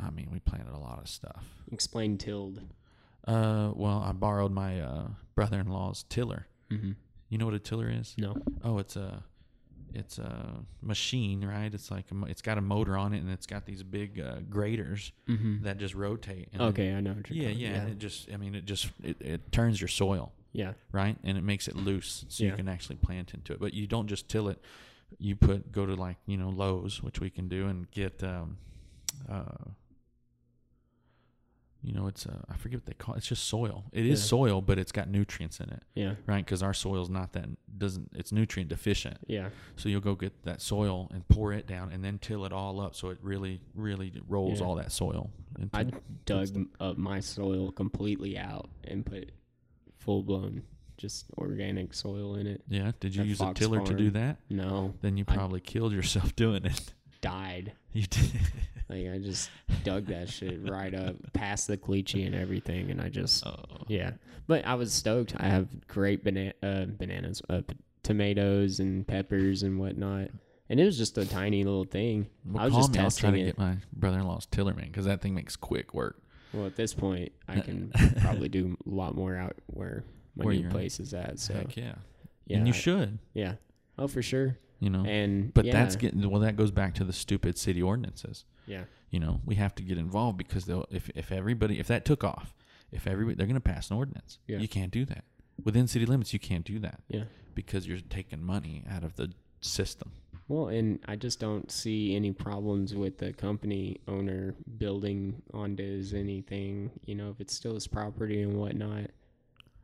[0.00, 1.44] I mean, we planted a lot of stuff.
[1.72, 2.60] Explain tilled.
[3.26, 6.46] Uh, well, I borrowed my uh, brother-in-law's tiller.
[6.70, 6.92] Mm-hmm.
[7.30, 8.14] You know what a tiller is?
[8.18, 8.36] No.
[8.62, 9.22] Oh, it's a
[9.94, 11.72] it's a machine, right?
[11.72, 14.36] It's like a, it's got a motor on it, and it's got these big uh,
[14.50, 15.62] graters Mm-hmm.
[15.64, 16.48] that just rotate.
[16.52, 17.74] And then- Okay, I know what you're yeah, yeah, yeah.
[17.82, 20.72] and it just I mean it just it, it turns your soil yeah.
[20.92, 22.50] right, and it makes it loose, so Yeah.
[22.50, 23.60] you can actually plant into it.
[23.60, 24.58] But you don't just till it.
[25.18, 28.56] You put go to like you know Lowe's, which we can do, and get um,
[29.30, 29.44] uh,
[31.84, 33.18] you know it's uh, I forget what they call it.
[33.18, 33.84] It's just soil.
[33.92, 34.26] It is Yeah.
[34.26, 36.14] soil, but it's got nutrients in it, Yeah.
[36.26, 36.44] right?
[36.44, 39.18] Because our soil's not that doesn't it's nutrient deficient.
[39.26, 39.50] Yeah.
[39.76, 42.80] So you'll go get that soil and pour it down, and then till it all
[42.80, 44.66] up, so it really really rolls Yeah.
[44.66, 45.30] all that soil.
[45.58, 45.84] Into, I
[46.24, 49.30] dug up my soil completely out and put
[49.98, 50.62] full blown
[50.96, 52.62] just organic soil in it.
[52.68, 52.92] yeah.
[53.00, 54.38] Did you use a tiller to do that?
[54.48, 56.94] No, Then you I- probably killed yourself doing it.
[57.24, 57.72] Died.
[57.92, 58.32] You did.
[58.88, 59.50] Like I just
[59.84, 63.54] dug that shit right up past the caliche and everything, and I just Oh.
[63.88, 64.12] yeah.
[64.46, 65.34] But I was stoked.
[65.38, 70.28] I have great bana- uh, bananas, uh, p- tomatoes, and peppers and whatnot.
[70.68, 72.26] And it was just a tiny little thing.
[72.44, 72.98] Well, I was just me.
[72.98, 73.44] I'll try testing to it.
[73.46, 76.20] get my brother-in-law's tiller man because that thing makes quick work.
[76.52, 77.90] Well, at this point, I can
[78.20, 80.04] probably do a lot more out where
[80.36, 80.74] my Where new you're at.
[80.74, 81.38] place is at.
[81.38, 81.94] So Heck yeah.
[82.46, 83.18] yeah, and you I- should.
[83.32, 83.54] yeah.
[83.98, 84.58] Oh, for sure.
[84.84, 85.04] You know.
[85.06, 86.42] And but yeah, that's getting well.
[86.42, 88.44] That goes back to the stupid city ordinances.
[88.66, 92.04] yeah, You know, we have to get involved because they'll if if everybody if that
[92.04, 92.54] took off,
[92.92, 94.38] if everybody they're going to pass an ordinance.
[94.46, 94.58] Yeah.
[94.58, 95.24] You can't do that
[95.62, 96.34] within city limits.
[96.34, 97.24] You can't do that yeah.
[97.54, 99.32] because you're taking money out of the
[99.62, 100.12] system.
[100.48, 106.12] Well, and I just don't see any problems with the company owner building onto his
[106.12, 106.90] anything.
[107.06, 109.10] You know, if it's still his property and whatnot.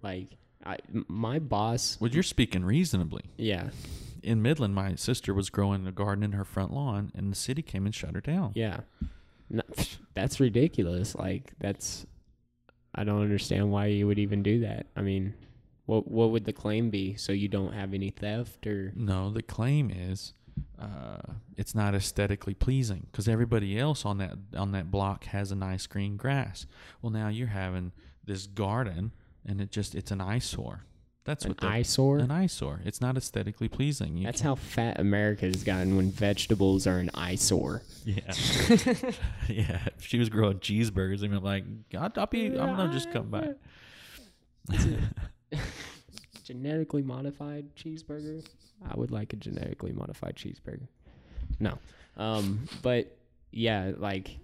[0.02, 0.78] Like, I,
[1.08, 1.96] my boss.
[2.00, 3.22] Well, you're speaking reasonably.
[3.38, 3.70] Yeah,
[4.22, 7.62] In Midland, my sister was growing a garden in her front lawn, and the city
[7.62, 8.52] came and shut her down.
[8.54, 8.80] yeah.
[9.48, 9.62] No,
[10.14, 11.14] that's ridiculous.
[11.14, 12.06] Like, that's.
[12.94, 14.86] I don't understand why you would even do that.
[14.96, 15.34] I mean,
[15.86, 17.14] what what would the claim be?
[17.16, 20.34] So you don't have any theft or No, the claim is
[20.78, 21.18] uh,
[21.56, 25.86] it's not aesthetically pleasing because everybody else on that on that block has a nice
[25.86, 26.66] green grass.
[27.02, 27.92] Well, now you're having
[28.24, 29.12] this garden,
[29.44, 30.84] and it just it's an eyesore.
[31.24, 32.18] That's an what the, eyesore?
[32.18, 32.80] An eyesore.
[32.84, 34.16] It's not aesthetically pleasing.
[34.16, 37.82] You That's how fat America has gotten when vegetables are an eyesore.
[38.04, 38.22] Yeah,
[39.48, 39.80] yeah.
[39.98, 41.64] If she was growing cheeseburgers, I'd be like,
[41.96, 43.50] I'll, I'll be, I'm gonna just come by.
[46.44, 48.44] genetically modified cheeseburger.
[48.88, 50.88] I would like a genetically modified cheeseburger.
[51.58, 51.78] No,
[52.16, 53.16] um, but
[53.52, 54.38] yeah, like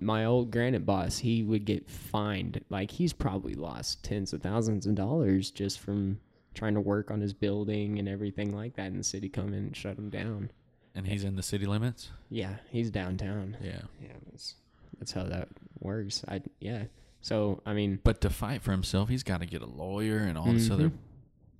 [0.00, 2.64] my old granite boss, he would get fined.
[2.70, 6.20] Like he's probably lost tens of thousands of dollars just from
[6.54, 9.54] trying to work on his building and everything like that, and the city come in
[9.54, 10.50] and shut him down.
[10.94, 12.10] And he's in the city limits.
[12.30, 13.56] Yeah, he's downtown.
[13.60, 13.80] Yeah.
[14.00, 14.54] Yeah, that's
[14.98, 15.48] that's how that
[15.80, 16.24] works.
[16.28, 16.84] I yeah.
[17.20, 20.38] So I mean, But to fight for himself, he's got to get a lawyer and
[20.38, 20.90] all this other.
[20.90, 20.98] Mhm.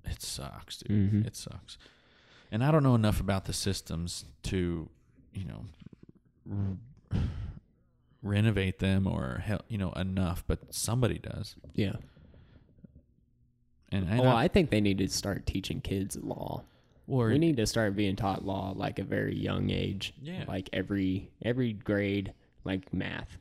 [0.05, 1.11] It sucks, dude.
[1.11, 1.27] Mhm.
[1.27, 1.77] It sucks.
[2.51, 4.87] And I don't know enough about the systems to,
[5.33, 5.65] you know,
[6.49, 7.19] r-
[8.25, 10.43] renovate them or help, you know, enough.
[10.47, 11.55] But somebody does.
[11.73, 11.93] yeah.
[13.91, 16.63] And, and well, I, I think they need to start teaching kids law.
[17.07, 20.13] or we need to start being taught law like a very young age.
[20.21, 20.43] Yeah.
[20.47, 22.33] Like every every grade,
[22.63, 23.37] like math,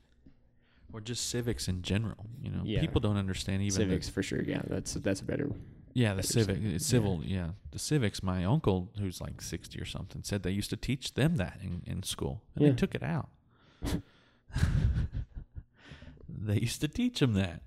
[0.93, 2.27] or just civics in general.
[2.43, 2.81] You know, Yeah.
[2.81, 4.43] people don't understand even the- civics for sure.
[4.43, 5.51] Yeah, that's that's a better.
[5.95, 7.21] Yeah, the better civic, it's civil.
[7.25, 7.51] Yeah.
[7.71, 8.23] the civics.
[8.23, 11.83] My uncle, who's like sixty or something, said they used to teach them that in,
[11.87, 12.71] in school, and Yeah.
[12.71, 13.29] they took it out.
[16.29, 17.63] they used to teach them that,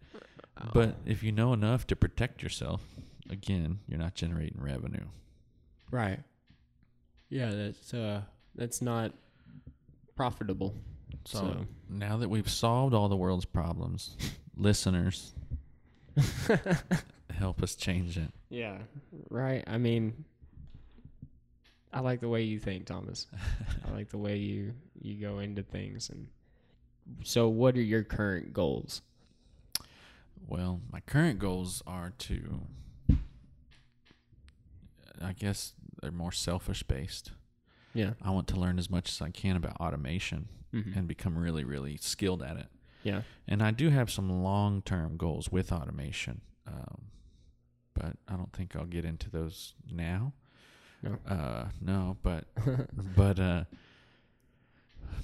[0.74, 2.82] but if you know enough to protect yourself,
[3.30, 5.06] again, you're not generating revenue.
[5.92, 6.20] right.
[7.30, 8.22] Yeah, that's uh
[8.56, 9.12] that's not
[10.16, 10.74] profitable.
[11.26, 14.16] So, So, now that we've solved all the world's problems,
[14.56, 15.34] listeners,
[17.38, 18.32] help us change it.
[18.50, 18.78] yeah,
[19.30, 19.62] right.
[19.68, 20.24] I mean,
[21.92, 23.28] I like the way you think, Thomas.
[23.86, 26.28] I like the way you you go into things and.
[27.24, 29.02] So, what are your current goals?
[30.48, 32.62] Well, my current goals are to,
[35.22, 37.32] I guess they're more selfish based.
[37.94, 38.12] Yeah.
[38.22, 41.00] I want to learn as much as I can about automation Mm-hmm.
[41.00, 42.66] and become really, really skilled at it.
[43.02, 43.22] Yeah.
[43.48, 46.42] And I do have some long term goals with automation.
[46.68, 47.04] Um,
[47.94, 50.34] but I don't think I'll get into those now.
[51.02, 51.18] No.
[51.26, 52.44] Uh, no, but
[53.16, 53.64] but uh,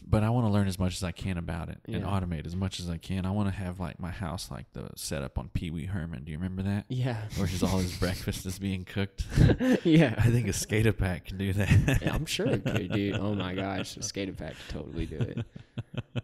[0.05, 2.55] but I want to learn as much as I can about it and automate as
[2.55, 3.25] much as I can.
[3.25, 6.23] I want to have like my house like the setup on Pee Wee Herman.
[6.23, 6.85] Do you remember that?
[6.89, 7.17] Yeah.
[7.37, 9.25] Where his all his breakfast is being cooked.
[9.83, 10.15] yeah.
[10.17, 11.99] I think a SCADA pack can do that.
[12.01, 13.13] Yeah, I'm sure it could, dude.
[13.23, 15.45] Oh my gosh, a SCADA pack could totally do it.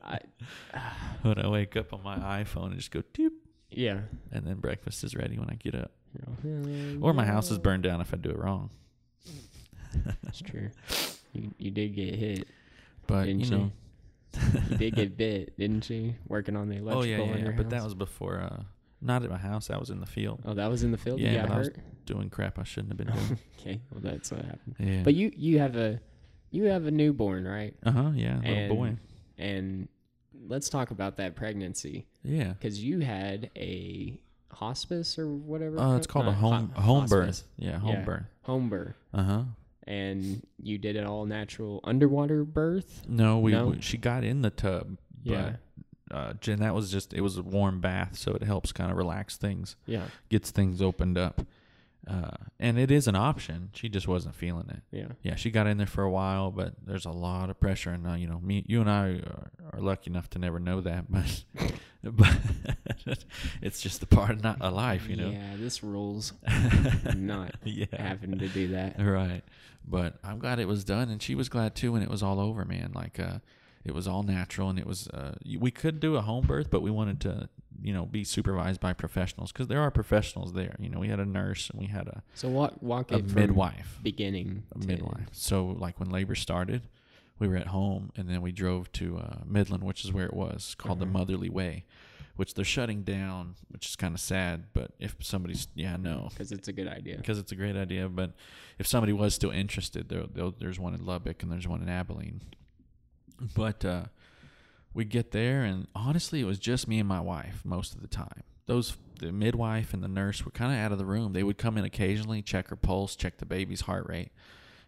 [0.03, 0.19] I,
[1.22, 3.31] when I wake up on my iPhone and just go doop,
[3.72, 4.02] yeah.
[4.31, 5.91] and then breakfast is ready when I get up.
[7.02, 8.69] Or my house is burned down if I do it wrong.
[10.23, 10.69] That's true.
[11.34, 12.48] You you did get hit.
[13.10, 13.72] But Didn't you know,
[14.69, 16.15] You did get bit, didn't she?
[16.27, 17.52] Working on the electrical oh yeah, yeah, yeah.
[17.57, 18.40] but that was before.
[18.40, 18.64] Uh,
[19.02, 19.68] not at my house.
[19.68, 21.19] That was in the field, Oh, that was in the field.
[21.19, 21.69] Yeah, you got but I was-
[22.06, 23.40] doing crap I shouldn't have been doing.
[23.60, 24.76] okay, well that's what happened.
[24.80, 25.02] yeah.
[25.03, 25.99] But you you have a
[26.52, 27.76] you have a newborn, right?
[27.86, 28.11] uh huh.
[28.15, 28.98] Yeah, little and boy.
[29.38, 29.88] and
[30.48, 32.53] let's talk about that pregnancy Yeah.
[32.53, 34.19] because you had a
[34.52, 35.77] hospice or whatever.
[35.80, 37.44] Oh, it's called a home ho- home hospice, birth.
[37.57, 38.03] Yeah, home Yeah.
[38.03, 38.26] birth.
[38.44, 39.44] Home birth, Uh huh.
[39.90, 43.03] And you did it all natural underwater birth.
[43.07, 43.68] No, we, No?
[43.68, 45.53] we she got in the tub, Yeah,
[46.07, 48.91] but uh, Jen, that was just it was a warm bath, so it helps kind
[48.91, 51.41] of relax things, yeah, gets things opened up,
[52.07, 53.70] uh, and it is an option.
[53.74, 54.82] She just wasn't feeling it.
[54.91, 55.07] yeah.
[55.24, 58.07] Yeah, she got in there for a while, but there's a lot of pressure, and
[58.07, 61.11] uh, you know, me, you and I are, are lucky enough to never know that,
[61.11, 61.44] but
[62.03, 62.38] but
[63.61, 65.30] it's just a part of not a life, you know.
[65.30, 66.31] Yeah, this rules.
[67.15, 67.85] Not yeah.
[67.91, 68.95] having to do that.
[68.99, 69.41] Right.
[69.85, 72.39] But I'm glad it was done and she was glad too when it was all
[72.39, 72.91] over, man.
[72.95, 73.39] Like uh
[73.84, 76.81] it was all natural and it was uh we could do a home birth, but
[76.81, 77.49] we wanted to,
[77.81, 80.76] you know, be supervised by professionals cuz there are professionals there.
[80.80, 83.99] You know, we had a nurse and we had a, So walk walk a midwife,
[84.01, 84.63] beginning.
[84.73, 85.27] a midwife.
[85.34, 86.84] So like when labor started,
[87.40, 90.34] we were at home and then we drove to uh Midland, which is where it
[90.34, 91.06] was, called Uh-huh.
[91.06, 91.86] the Motherly Way,
[92.36, 96.28] which they're shutting down, which is kind of sad, but if somebody's yeah, no.
[96.32, 97.18] because it's a good idea.
[97.18, 98.07] because it's a great idea.
[98.10, 98.34] But
[98.78, 101.90] if somebody was still interested, there, there there's one in Lubbock and there's one in
[101.90, 102.41] Abilene.
[103.56, 104.06] But uh,
[104.94, 108.07] we get there, and honestly, it was just me and my wife most of the
[108.07, 108.44] time.
[108.66, 111.34] Those the midwife and the nurse were kind of out of the room.
[111.34, 114.32] They would come in occasionally, check her pulse, check the baby's heart rate,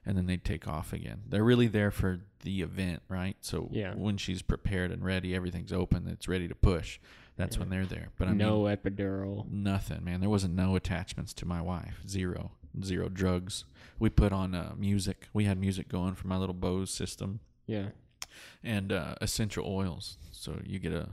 [0.06, 1.22] and then they'd take off again.
[1.28, 3.38] They're really there for the event, right?
[3.42, 3.94] So Yeah.
[3.94, 7.00] when she's prepared and ready, everything's open, it's ready to push.
[7.38, 7.62] That's Yeah.
[7.62, 8.10] when they're there.
[8.18, 9.50] But I mean, no epidural.
[9.50, 10.20] Nothing, man.
[10.20, 12.02] There wasn't no attachments to my wife.
[12.08, 12.52] Zero.
[12.84, 13.66] Zero drugs.
[14.00, 15.28] We put on uh, music.
[15.34, 17.90] We had music going for my little Bose system Yeah.
[18.64, 20.18] and uh, essential oils.
[20.32, 21.10] So you get a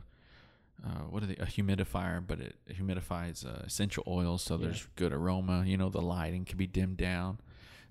[0.84, 1.34] uh, what are they?
[1.36, 4.66] A humidifier, but it humidifies uh, essential oils, so Yeah.
[4.66, 5.64] there's good aroma.
[5.66, 7.40] You know, the lighting can be dimmed down.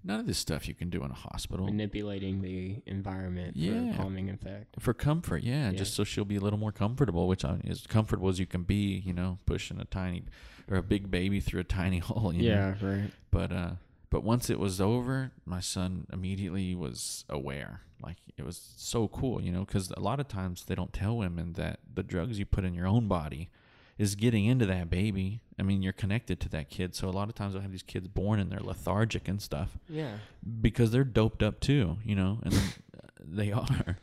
[0.08, 3.92] None of this stuff you can do in a hospital Manipulating the environment Yeah.
[3.92, 4.76] for calming effect.
[4.80, 5.44] for comfort.
[5.44, 5.78] Yeah, Yeah.
[5.78, 8.64] just so she'll be a little more comfortable, which I as comfortable as you can
[8.64, 8.98] be.
[9.06, 10.24] You know, pushing a tiny
[10.70, 12.34] or a big baby through a tiny hole.
[12.34, 12.56] You know?
[12.56, 13.12] Yeah, right.
[13.32, 13.72] But uh
[14.10, 17.82] but once it was over, my son immediately was aware.
[18.02, 21.18] Like it was so cool, you know, cuz a lot of times they don't tell
[21.18, 23.50] women that the drugs you put in your own body
[23.98, 25.42] is getting into that baby.
[25.60, 26.94] I mean, you're connected to that kid.
[26.96, 29.78] So a lot of times I have these kids born and they're lethargic and stuff
[29.90, 30.18] Yeah.
[30.62, 32.54] because they're doped up too, you know, and
[33.24, 33.98] they are.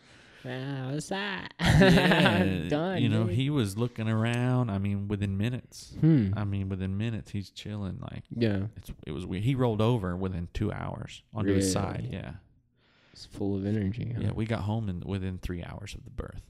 [0.45, 1.55] Wow, what's that?
[1.61, 3.03] Yeah, Done.
[3.03, 3.35] you know, dude.
[3.37, 4.69] he was looking around.
[4.71, 5.95] I mean, within minutes.
[6.01, 6.33] Hmm.
[6.37, 7.99] I mean, within minutes, he's chilling.
[8.01, 8.65] Like yeah.
[8.77, 9.45] it's, it was weird.
[9.45, 12.09] He rolled over within two hours onto his side.
[12.13, 12.33] Yeah,
[13.15, 14.13] It's full of energy.
[14.15, 14.23] Huh?
[14.25, 14.33] yeah.
[14.35, 16.43] We got home in within three hours of the birth.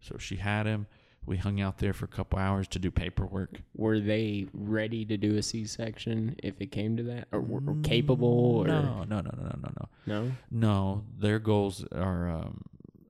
[0.00, 0.86] So she had him.
[1.26, 3.60] We hung out there for a couple hours to do paperwork.
[3.74, 7.76] Were they ready to do a C-section if it came to that, or were or
[7.82, 8.58] capable?
[8.60, 9.88] Or No, no, no, no, no, no, no.
[10.06, 10.32] no?
[10.50, 12.28] No, their goals are.
[12.30, 12.62] Um,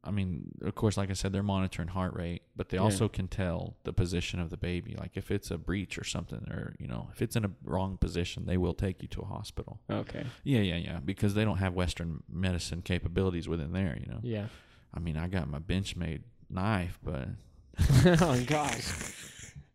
[0.07, 2.83] I mean, of course, like I said, they're monitoring heart rate, but they Yeah.
[2.83, 4.95] also can tell the position of the baby.
[4.95, 7.97] Like if it's a breach or something, or you know, if it's in a wrong
[7.97, 9.81] position, they will take you to a hospital.
[9.91, 10.27] Okay.
[10.43, 11.01] Yeah, yeah, yeah.
[11.03, 13.97] Because they don't have Western medicine capabilities within there.
[13.99, 14.21] You know.
[14.23, 14.49] Yeah.
[14.93, 16.21] I mean, I got my Benchmade
[16.51, 17.27] knife, but
[18.21, 19.11] oh gosh.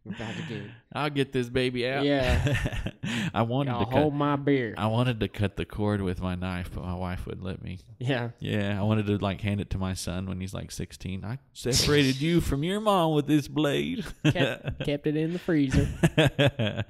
[0.05, 0.61] About to get.
[0.93, 2.03] I'll get this baby out.
[2.03, 2.55] Yeah.
[3.33, 4.17] I wanted Y'all to hold cut.
[4.17, 4.73] my beer.
[4.77, 7.79] I wanted to cut the cord with my knife, but my wife wouldn't let me.
[7.99, 8.29] yeah.
[8.39, 11.23] Yeah, I wanted to like hand it to my son when he's like 16.
[11.23, 14.03] I separated you from your mom with this blade.
[14.23, 15.87] Kept, kept it in the freezer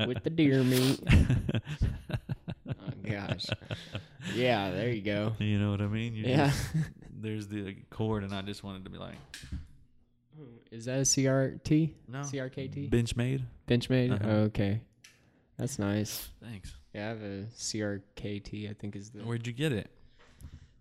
[0.07, 1.01] with the deer meat.
[2.69, 2.73] Oh
[3.03, 3.47] gosh.
[4.33, 4.71] Yeah.
[4.71, 5.33] There you go.
[5.39, 6.13] you know what I mean?
[6.15, 6.47] You Yeah.
[6.51, 6.67] just-
[7.21, 9.17] there's the cord, and I just wanted to be like,
[10.71, 11.91] Is that a CRT?
[12.07, 12.89] no, CRKT?
[12.89, 13.43] Benchmade.
[13.67, 14.11] Benchmade?
[14.13, 14.29] Uh-huh.
[14.29, 14.81] Oh, okay.
[15.57, 16.29] That's nice.
[16.41, 16.73] Thanks.
[16.93, 19.19] Yeah, I have a CRKT, I think is the.
[19.21, 19.89] Where'd you get it?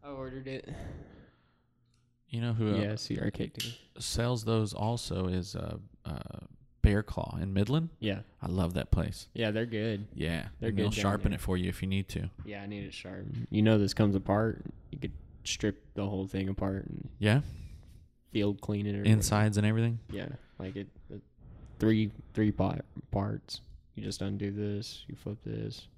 [0.04, 0.68] I ordered it.
[2.28, 3.74] You know who uh, Yeah, CRKT.
[3.98, 6.18] sells those also is uh, uh,
[6.82, 7.88] Bear Claw in Midland.
[8.00, 9.28] Yeah, I love that place.
[9.34, 10.06] yeah, they're good.
[10.14, 11.36] Yeah, They're and they'll sharpen there.
[11.38, 12.30] it for you if you need to.
[12.44, 13.26] Yeah, I need it sharp.
[13.50, 14.62] You know, this comes apart.
[14.92, 15.12] You could
[15.44, 17.40] strip the whole thing apart and Yeah,
[18.30, 18.94] field clean it.
[18.96, 19.98] Or insides and everything.
[20.10, 20.28] Yeah,
[20.58, 21.20] like it, it
[21.78, 23.60] three three pot parts.
[23.94, 25.88] You just undo this, you flip this,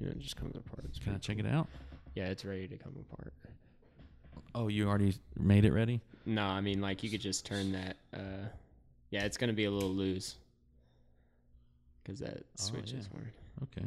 [0.00, 0.84] and it just comes apart.
[0.84, 1.46] It's Can I check cool.
[1.46, 1.68] it out?
[2.14, 3.32] Yeah, it's ready to come apart.
[4.54, 6.00] Oh, you already made it ready.
[6.26, 7.96] No, I mean like you could just turn that.
[8.14, 8.46] uh
[9.10, 10.36] Yeah, it's gonna be a little loose
[12.02, 13.18] because that Oh, switch is yeah.
[13.18, 13.32] working.
[13.62, 13.86] Okay.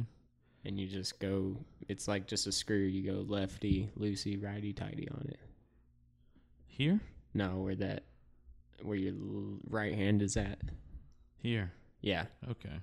[0.65, 1.55] And you just go.
[1.87, 2.77] It's like just a screw.
[2.77, 5.39] You go lefty, loosey, righty, tighty on it.
[6.65, 6.99] Here,
[7.37, 8.03] No, where that,
[8.81, 10.59] where your l- right hand is at.
[11.37, 11.71] here.
[12.01, 12.73] Yeah, Okay.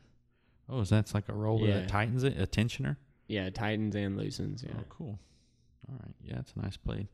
[0.68, 1.81] Oh, is that like a roller Yeah.
[1.81, 2.40] that tightens it?
[2.40, 2.97] A tensioner?
[3.28, 4.62] yeah, tightens and loosens.
[4.62, 4.72] Yeah.
[4.78, 5.18] Oh, cool.
[5.89, 6.14] All right.
[6.22, 7.09] Yeah, it's a nice blade.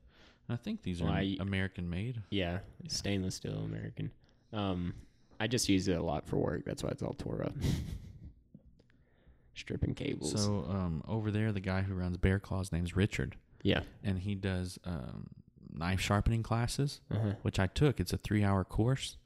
[0.49, 2.23] And I think these Well, are I- American made.
[2.31, 4.11] Yeah, stainless steel American.
[4.53, 4.95] Um,
[5.41, 6.65] I just use it a lot for work.
[6.65, 7.55] That's why it's all tore up.
[9.55, 10.33] Stripping cables.
[10.33, 13.81] So um, over there, the guy who runs Bear Claw's name's Richard, yeah.
[14.05, 15.27] and he does um,
[15.73, 17.35] knife sharpening classes, Uh-huh.
[17.43, 18.01] which I took.
[18.01, 19.17] It's a three-hour course,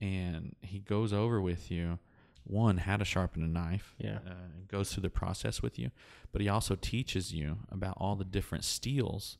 [0.00, 1.98] and he goes over with you
[2.44, 3.94] one how to sharpen a knife.
[3.98, 4.18] Yeah.
[4.26, 5.90] uh, and goes through the process with you,
[6.32, 9.38] but he also teaches you about all the different steels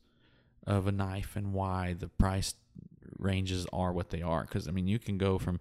[0.66, 2.55] of a knife and why the price
[3.18, 4.43] ranges are what they are.
[4.43, 5.60] Because I mean, you can go from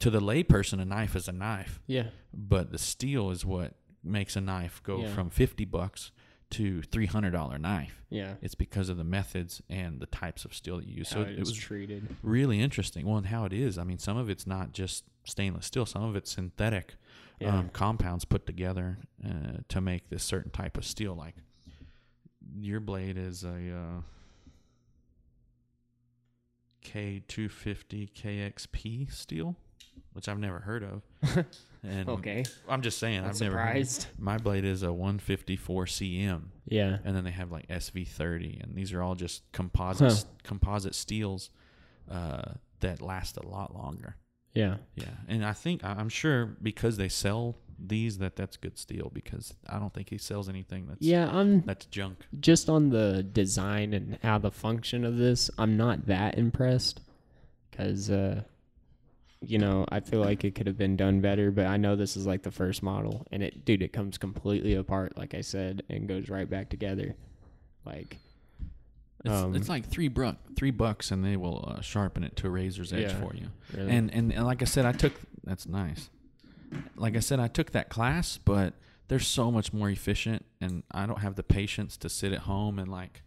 [0.00, 2.08] to the layperson, a knife is a knife, Yeah.
[2.34, 5.14] but the steel is what makes a knife go Yeah.
[5.14, 6.10] from fifty bucks
[6.50, 8.02] to three hundred dollar knife.
[8.08, 8.34] Yeah.
[8.40, 11.08] It's because of the methods and the types of steel that you use.
[11.08, 12.06] So How it, was treated.
[12.22, 13.04] really interesting.
[13.06, 13.78] Well, and how it is.
[13.78, 15.86] I mean, some of it's not just stainless steel.
[15.86, 16.94] Some of it's synthetic
[17.40, 17.58] Yeah.
[17.58, 21.14] um, compounds put together uh, to make this certain type of steel.
[21.16, 21.34] Like
[22.60, 24.00] your blade is a uh,
[26.84, 29.56] K250 KXP steel,
[30.16, 31.46] which I've never heard of.
[31.88, 32.42] And okay.
[32.68, 33.52] I'm just saying, I'm I've never.
[33.58, 34.06] Surprised.
[34.18, 36.98] My blade is a 154 CM, Yeah.
[37.04, 40.24] and then they have like SV30, and these are all just composite Huh.
[40.42, 41.50] composite steels
[42.10, 44.16] uh, that last a lot longer.
[44.52, 44.78] Yeah.
[44.96, 49.54] Yeah, and I think I'm sure because they sell these that that's good steel because
[49.68, 51.30] I don't think he sells anything that's Yeah.
[51.30, 52.26] I'm that's junk.
[52.40, 55.50] just on the design and how the function of this.
[55.56, 57.00] I'm not that impressed
[57.70, 58.42] because, uh,
[59.48, 61.50] you know, I feel like it could have been done better.
[61.50, 64.74] But I know this is like the first model, and it, dude, it comes completely
[64.74, 67.14] apart, like I said, and goes right back together.
[67.84, 68.18] Like,
[69.24, 72.46] It's, Um, it's like three buck three bucks and they will uh, sharpen it to
[72.46, 73.20] a razor's edge Yeah.
[73.20, 73.48] for you.
[73.74, 73.90] really.
[73.90, 75.12] And, and and like I said, I took
[75.44, 76.10] that's nice.
[76.96, 78.74] Like I said, I took that class, but
[79.08, 82.78] they're so much more efficient, and I don't have the patience to sit at home
[82.80, 83.22] and like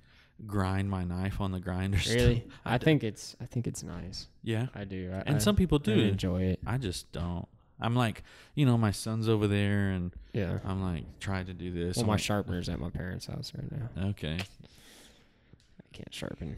[0.48, 1.98] grind my knife on the grinder.
[2.10, 4.28] really, I think it's I think it's nice.
[4.44, 4.68] yeah.
[4.76, 5.12] I do.
[5.14, 6.00] I, And I, some people I do.
[6.00, 6.60] enjoy it.
[6.66, 7.48] I just don't.
[7.82, 8.24] I'm like,
[8.56, 10.60] you know, my son's over there, and Yeah.
[10.66, 11.96] I'm like trying to do this.
[11.98, 14.10] Well, I'm my like, sharpener's at my parents' house right now.
[14.10, 14.38] Okay.
[14.40, 16.56] I can't sharpen.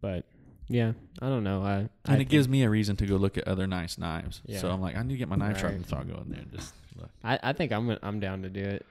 [0.00, 0.24] But
[0.68, 1.62] yeah, I don't know.
[1.62, 4.40] I And I it gives me a reason to go look at other nice knives.
[4.46, 4.58] Yeah.
[4.60, 5.60] So I'm like, I need to get my knife Right.
[5.60, 7.10] sharpened, so I'll go in there and just look.
[7.24, 8.86] I, I think I'm I'm down to do it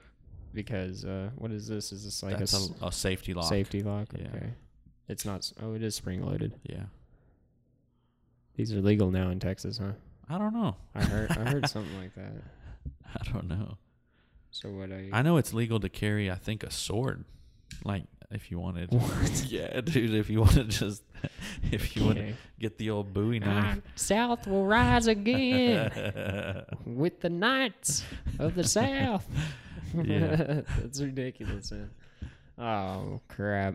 [0.54, 1.92] because uh, what is this?
[1.92, 3.48] Is this like That's a, a, a safety lock.
[3.48, 4.08] safety lock?
[4.16, 4.28] Yeah.
[4.34, 4.50] Okay.
[5.08, 5.50] It's not.
[5.62, 6.54] Oh, it is spring loaded.
[6.64, 6.84] Yeah.
[8.56, 9.92] These are legal now in Texas, huh?
[10.28, 10.76] I don't know.
[10.94, 12.32] I heard I heard something like that.
[13.14, 13.76] I don't know.
[14.50, 17.24] So what I, I know it's legal to carry, I think, a sword.
[17.84, 18.90] Like, if you wanted.
[18.92, 19.44] What?
[19.48, 21.02] Yeah, dude, if you want to just,
[21.70, 23.80] if you want to get the old Bowie Ah, knife.
[23.96, 25.90] South will rise again
[26.86, 28.04] with the knights
[28.38, 29.26] of the South.
[29.94, 30.62] Yeah.
[30.80, 31.90] That's ridiculous, man.
[32.58, 33.74] Oh crap.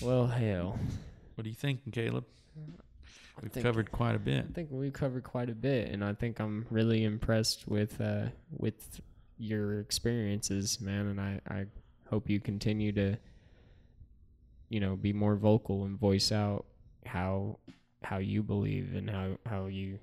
[0.00, 0.78] Well, hell.
[1.34, 2.24] what are you thinking, Caleb?
[3.42, 4.46] We've think- covered quite a bit.
[4.48, 8.26] I think we've covered quite a bit, and I think I'm really impressed with uh,
[8.56, 9.00] with
[9.38, 11.08] your experiences, man.
[11.08, 11.64] And I, I
[12.08, 13.16] hope you continue to,
[14.72, 16.64] you know, be more vocal and voice out
[17.06, 17.58] how
[18.02, 19.98] how you believe and how how you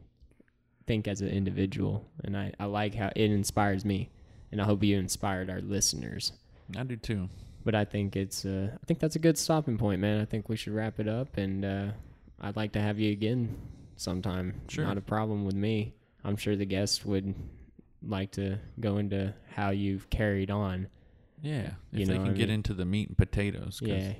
[0.85, 2.05] think as an individual.
[2.23, 4.09] And I, I like how it inspires me,
[4.51, 6.31] and I hope you inspired our listeners.
[6.77, 7.29] I do too.
[7.65, 10.21] But I think it's uh, I think that's a good stopping point, man.
[10.21, 11.87] I think we should wrap it up, and uh,
[12.41, 13.55] I'd like to have you again
[13.97, 14.61] sometime.
[14.69, 14.85] Sure.
[14.85, 15.93] Not a problem with me.
[16.23, 17.33] I'm sure the guests would
[18.01, 20.87] like to go into how you've carried on.
[21.41, 21.71] Yeah.
[21.93, 23.79] If You they know, can I get mean- into the meat and potatoes.
[23.79, 24.13] 'cause- Yeah,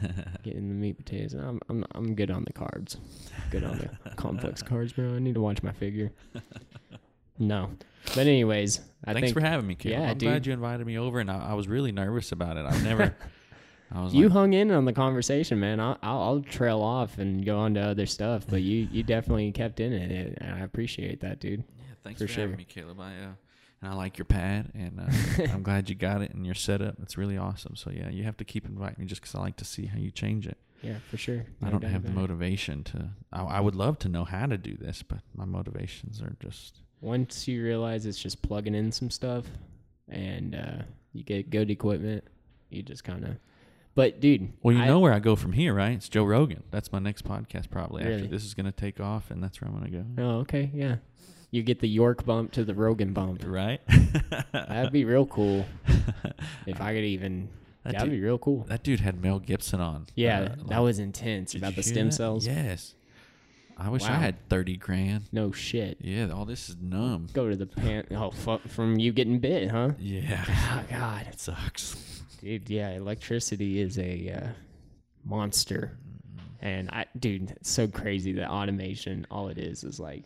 [0.42, 1.34] getting the meat potatoes.
[1.34, 2.96] I'm I'm I'm good on the carbs.
[3.50, 5.14] Good on the complex carbs, bro.
[5.14, 6.12] I need to watch my figure.
[7.36, 7.70] No,
[8.14, 9.98] but anyways, I Thanks think for having me, Caleb.
[9.98, 12.64] Yeah, I'm glad you invited me over, and I, I was really nervous about it.
[12.64, 13.12] I've never,
[13.90, 15.80] I was You like, hung in on the conversation, man.
[15.80, 19.50] I'll, I'll, I'll trail off and go on to other stuff, but you, you definitely
[19.50, 21.64] kept in it, and I appreciate that, dude.
[21.76, 23.00] yeah, thanks for for, having me, Caleb.
[23.00, 23.32] I uh,
[23.84, 26.96] and I like your pad, and uh, I'm glad you got it and your setup.
[27.02, 27.76] It's really awesome.
[27.76, 29.98] So yeah, you have to keep inviting me just because I like to see how
[29.98, 30.56] you change it.
[30.82, 31.44] Yeah, for sure.
[31.62, 32.14] I don't have the it.
[32.14, 33.10] motivation to.
[33.32, 36.80] I, I would love to know how to do this, but my motivations are just.
[37.00, 39.44] Once you realize it's just plugging in some stuff,
[40.08, 40.82] and uh,
[41.12, 42.24] you get good equipment,
[42.70, 43.36] you just kind of.
[43.94, 45.92] But dude, Well, you I- know where I go from here, right?
[45.92, 46.62] It's Joe Rogan.
[46.70, 48.02] That's my next podcast, probably.
[48.04, 48.14] Really?
[48.16, 50.04] After this is going to take off, and that's where I'm going to go.
[50.22, 50.96] Oh, okay, yeah.
[51.54, 53.42] You get the York bump to the Rogan bump.
[53.46, 53.80] Right?
[54.52, 55.64] That'd be real cool
[56.66, 57.48] if I could even.
[57.84, 58.64] That That'd dude- be real cool.
[58.64, 60.06] That dude had Mel Gibson on.
[60.16, 62.44] Yeah, Uh, that was intense about the stem cells.
[62.44, 62.96] Yes.
[63.76, 65.24] I wish I had 30 grand.
[65.30, 65.98] No shit.
[66.00, 67.28] Yeah, all this is numb.
[67.32, 68.04] Go to the pan.
[68.10, 69.90] Oh, fuck, from you getting bit, huh?
[70.00, 70.44] Yeah.
[70.72, 71.26] Oh, God.
[71.30, 72.22] It sucks.
[72.40, 74.48] Dude, yeah, electricity is a uh,
[75.24, 75.96] monster.
[76.60, 80.24] And I, dude, it's so crazy that automation, all it is, is like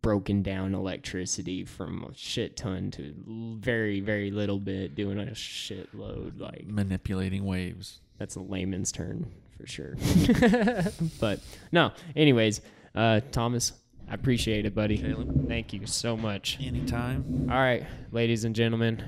[0.00, 3.14] broken down electricity from a shit ton to
[3.60, 6.40] very, very little bit, doing a shit load.
[6.40, 8.00] Like, Manipulating waves.
[8.18, 9.26] that's a layman's term
[9.58, 9.94] for sure.
[11.20, 11.40] but
[11.70, 12.60] no, anyways,
[12.94, 13.72] uh, Thomas,
[14.10, 14.98] I appreciate it, buddy.
[14.98, 15.46] Caleb.
[15.48, 16.58] Thank you so much.
[16.60, 17.48] Anytime.
[17.50, 19.02] All right, ladies and gentlemen,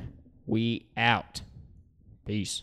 [0.46, 1.40] we out.
[2.26, 2.62] Peace.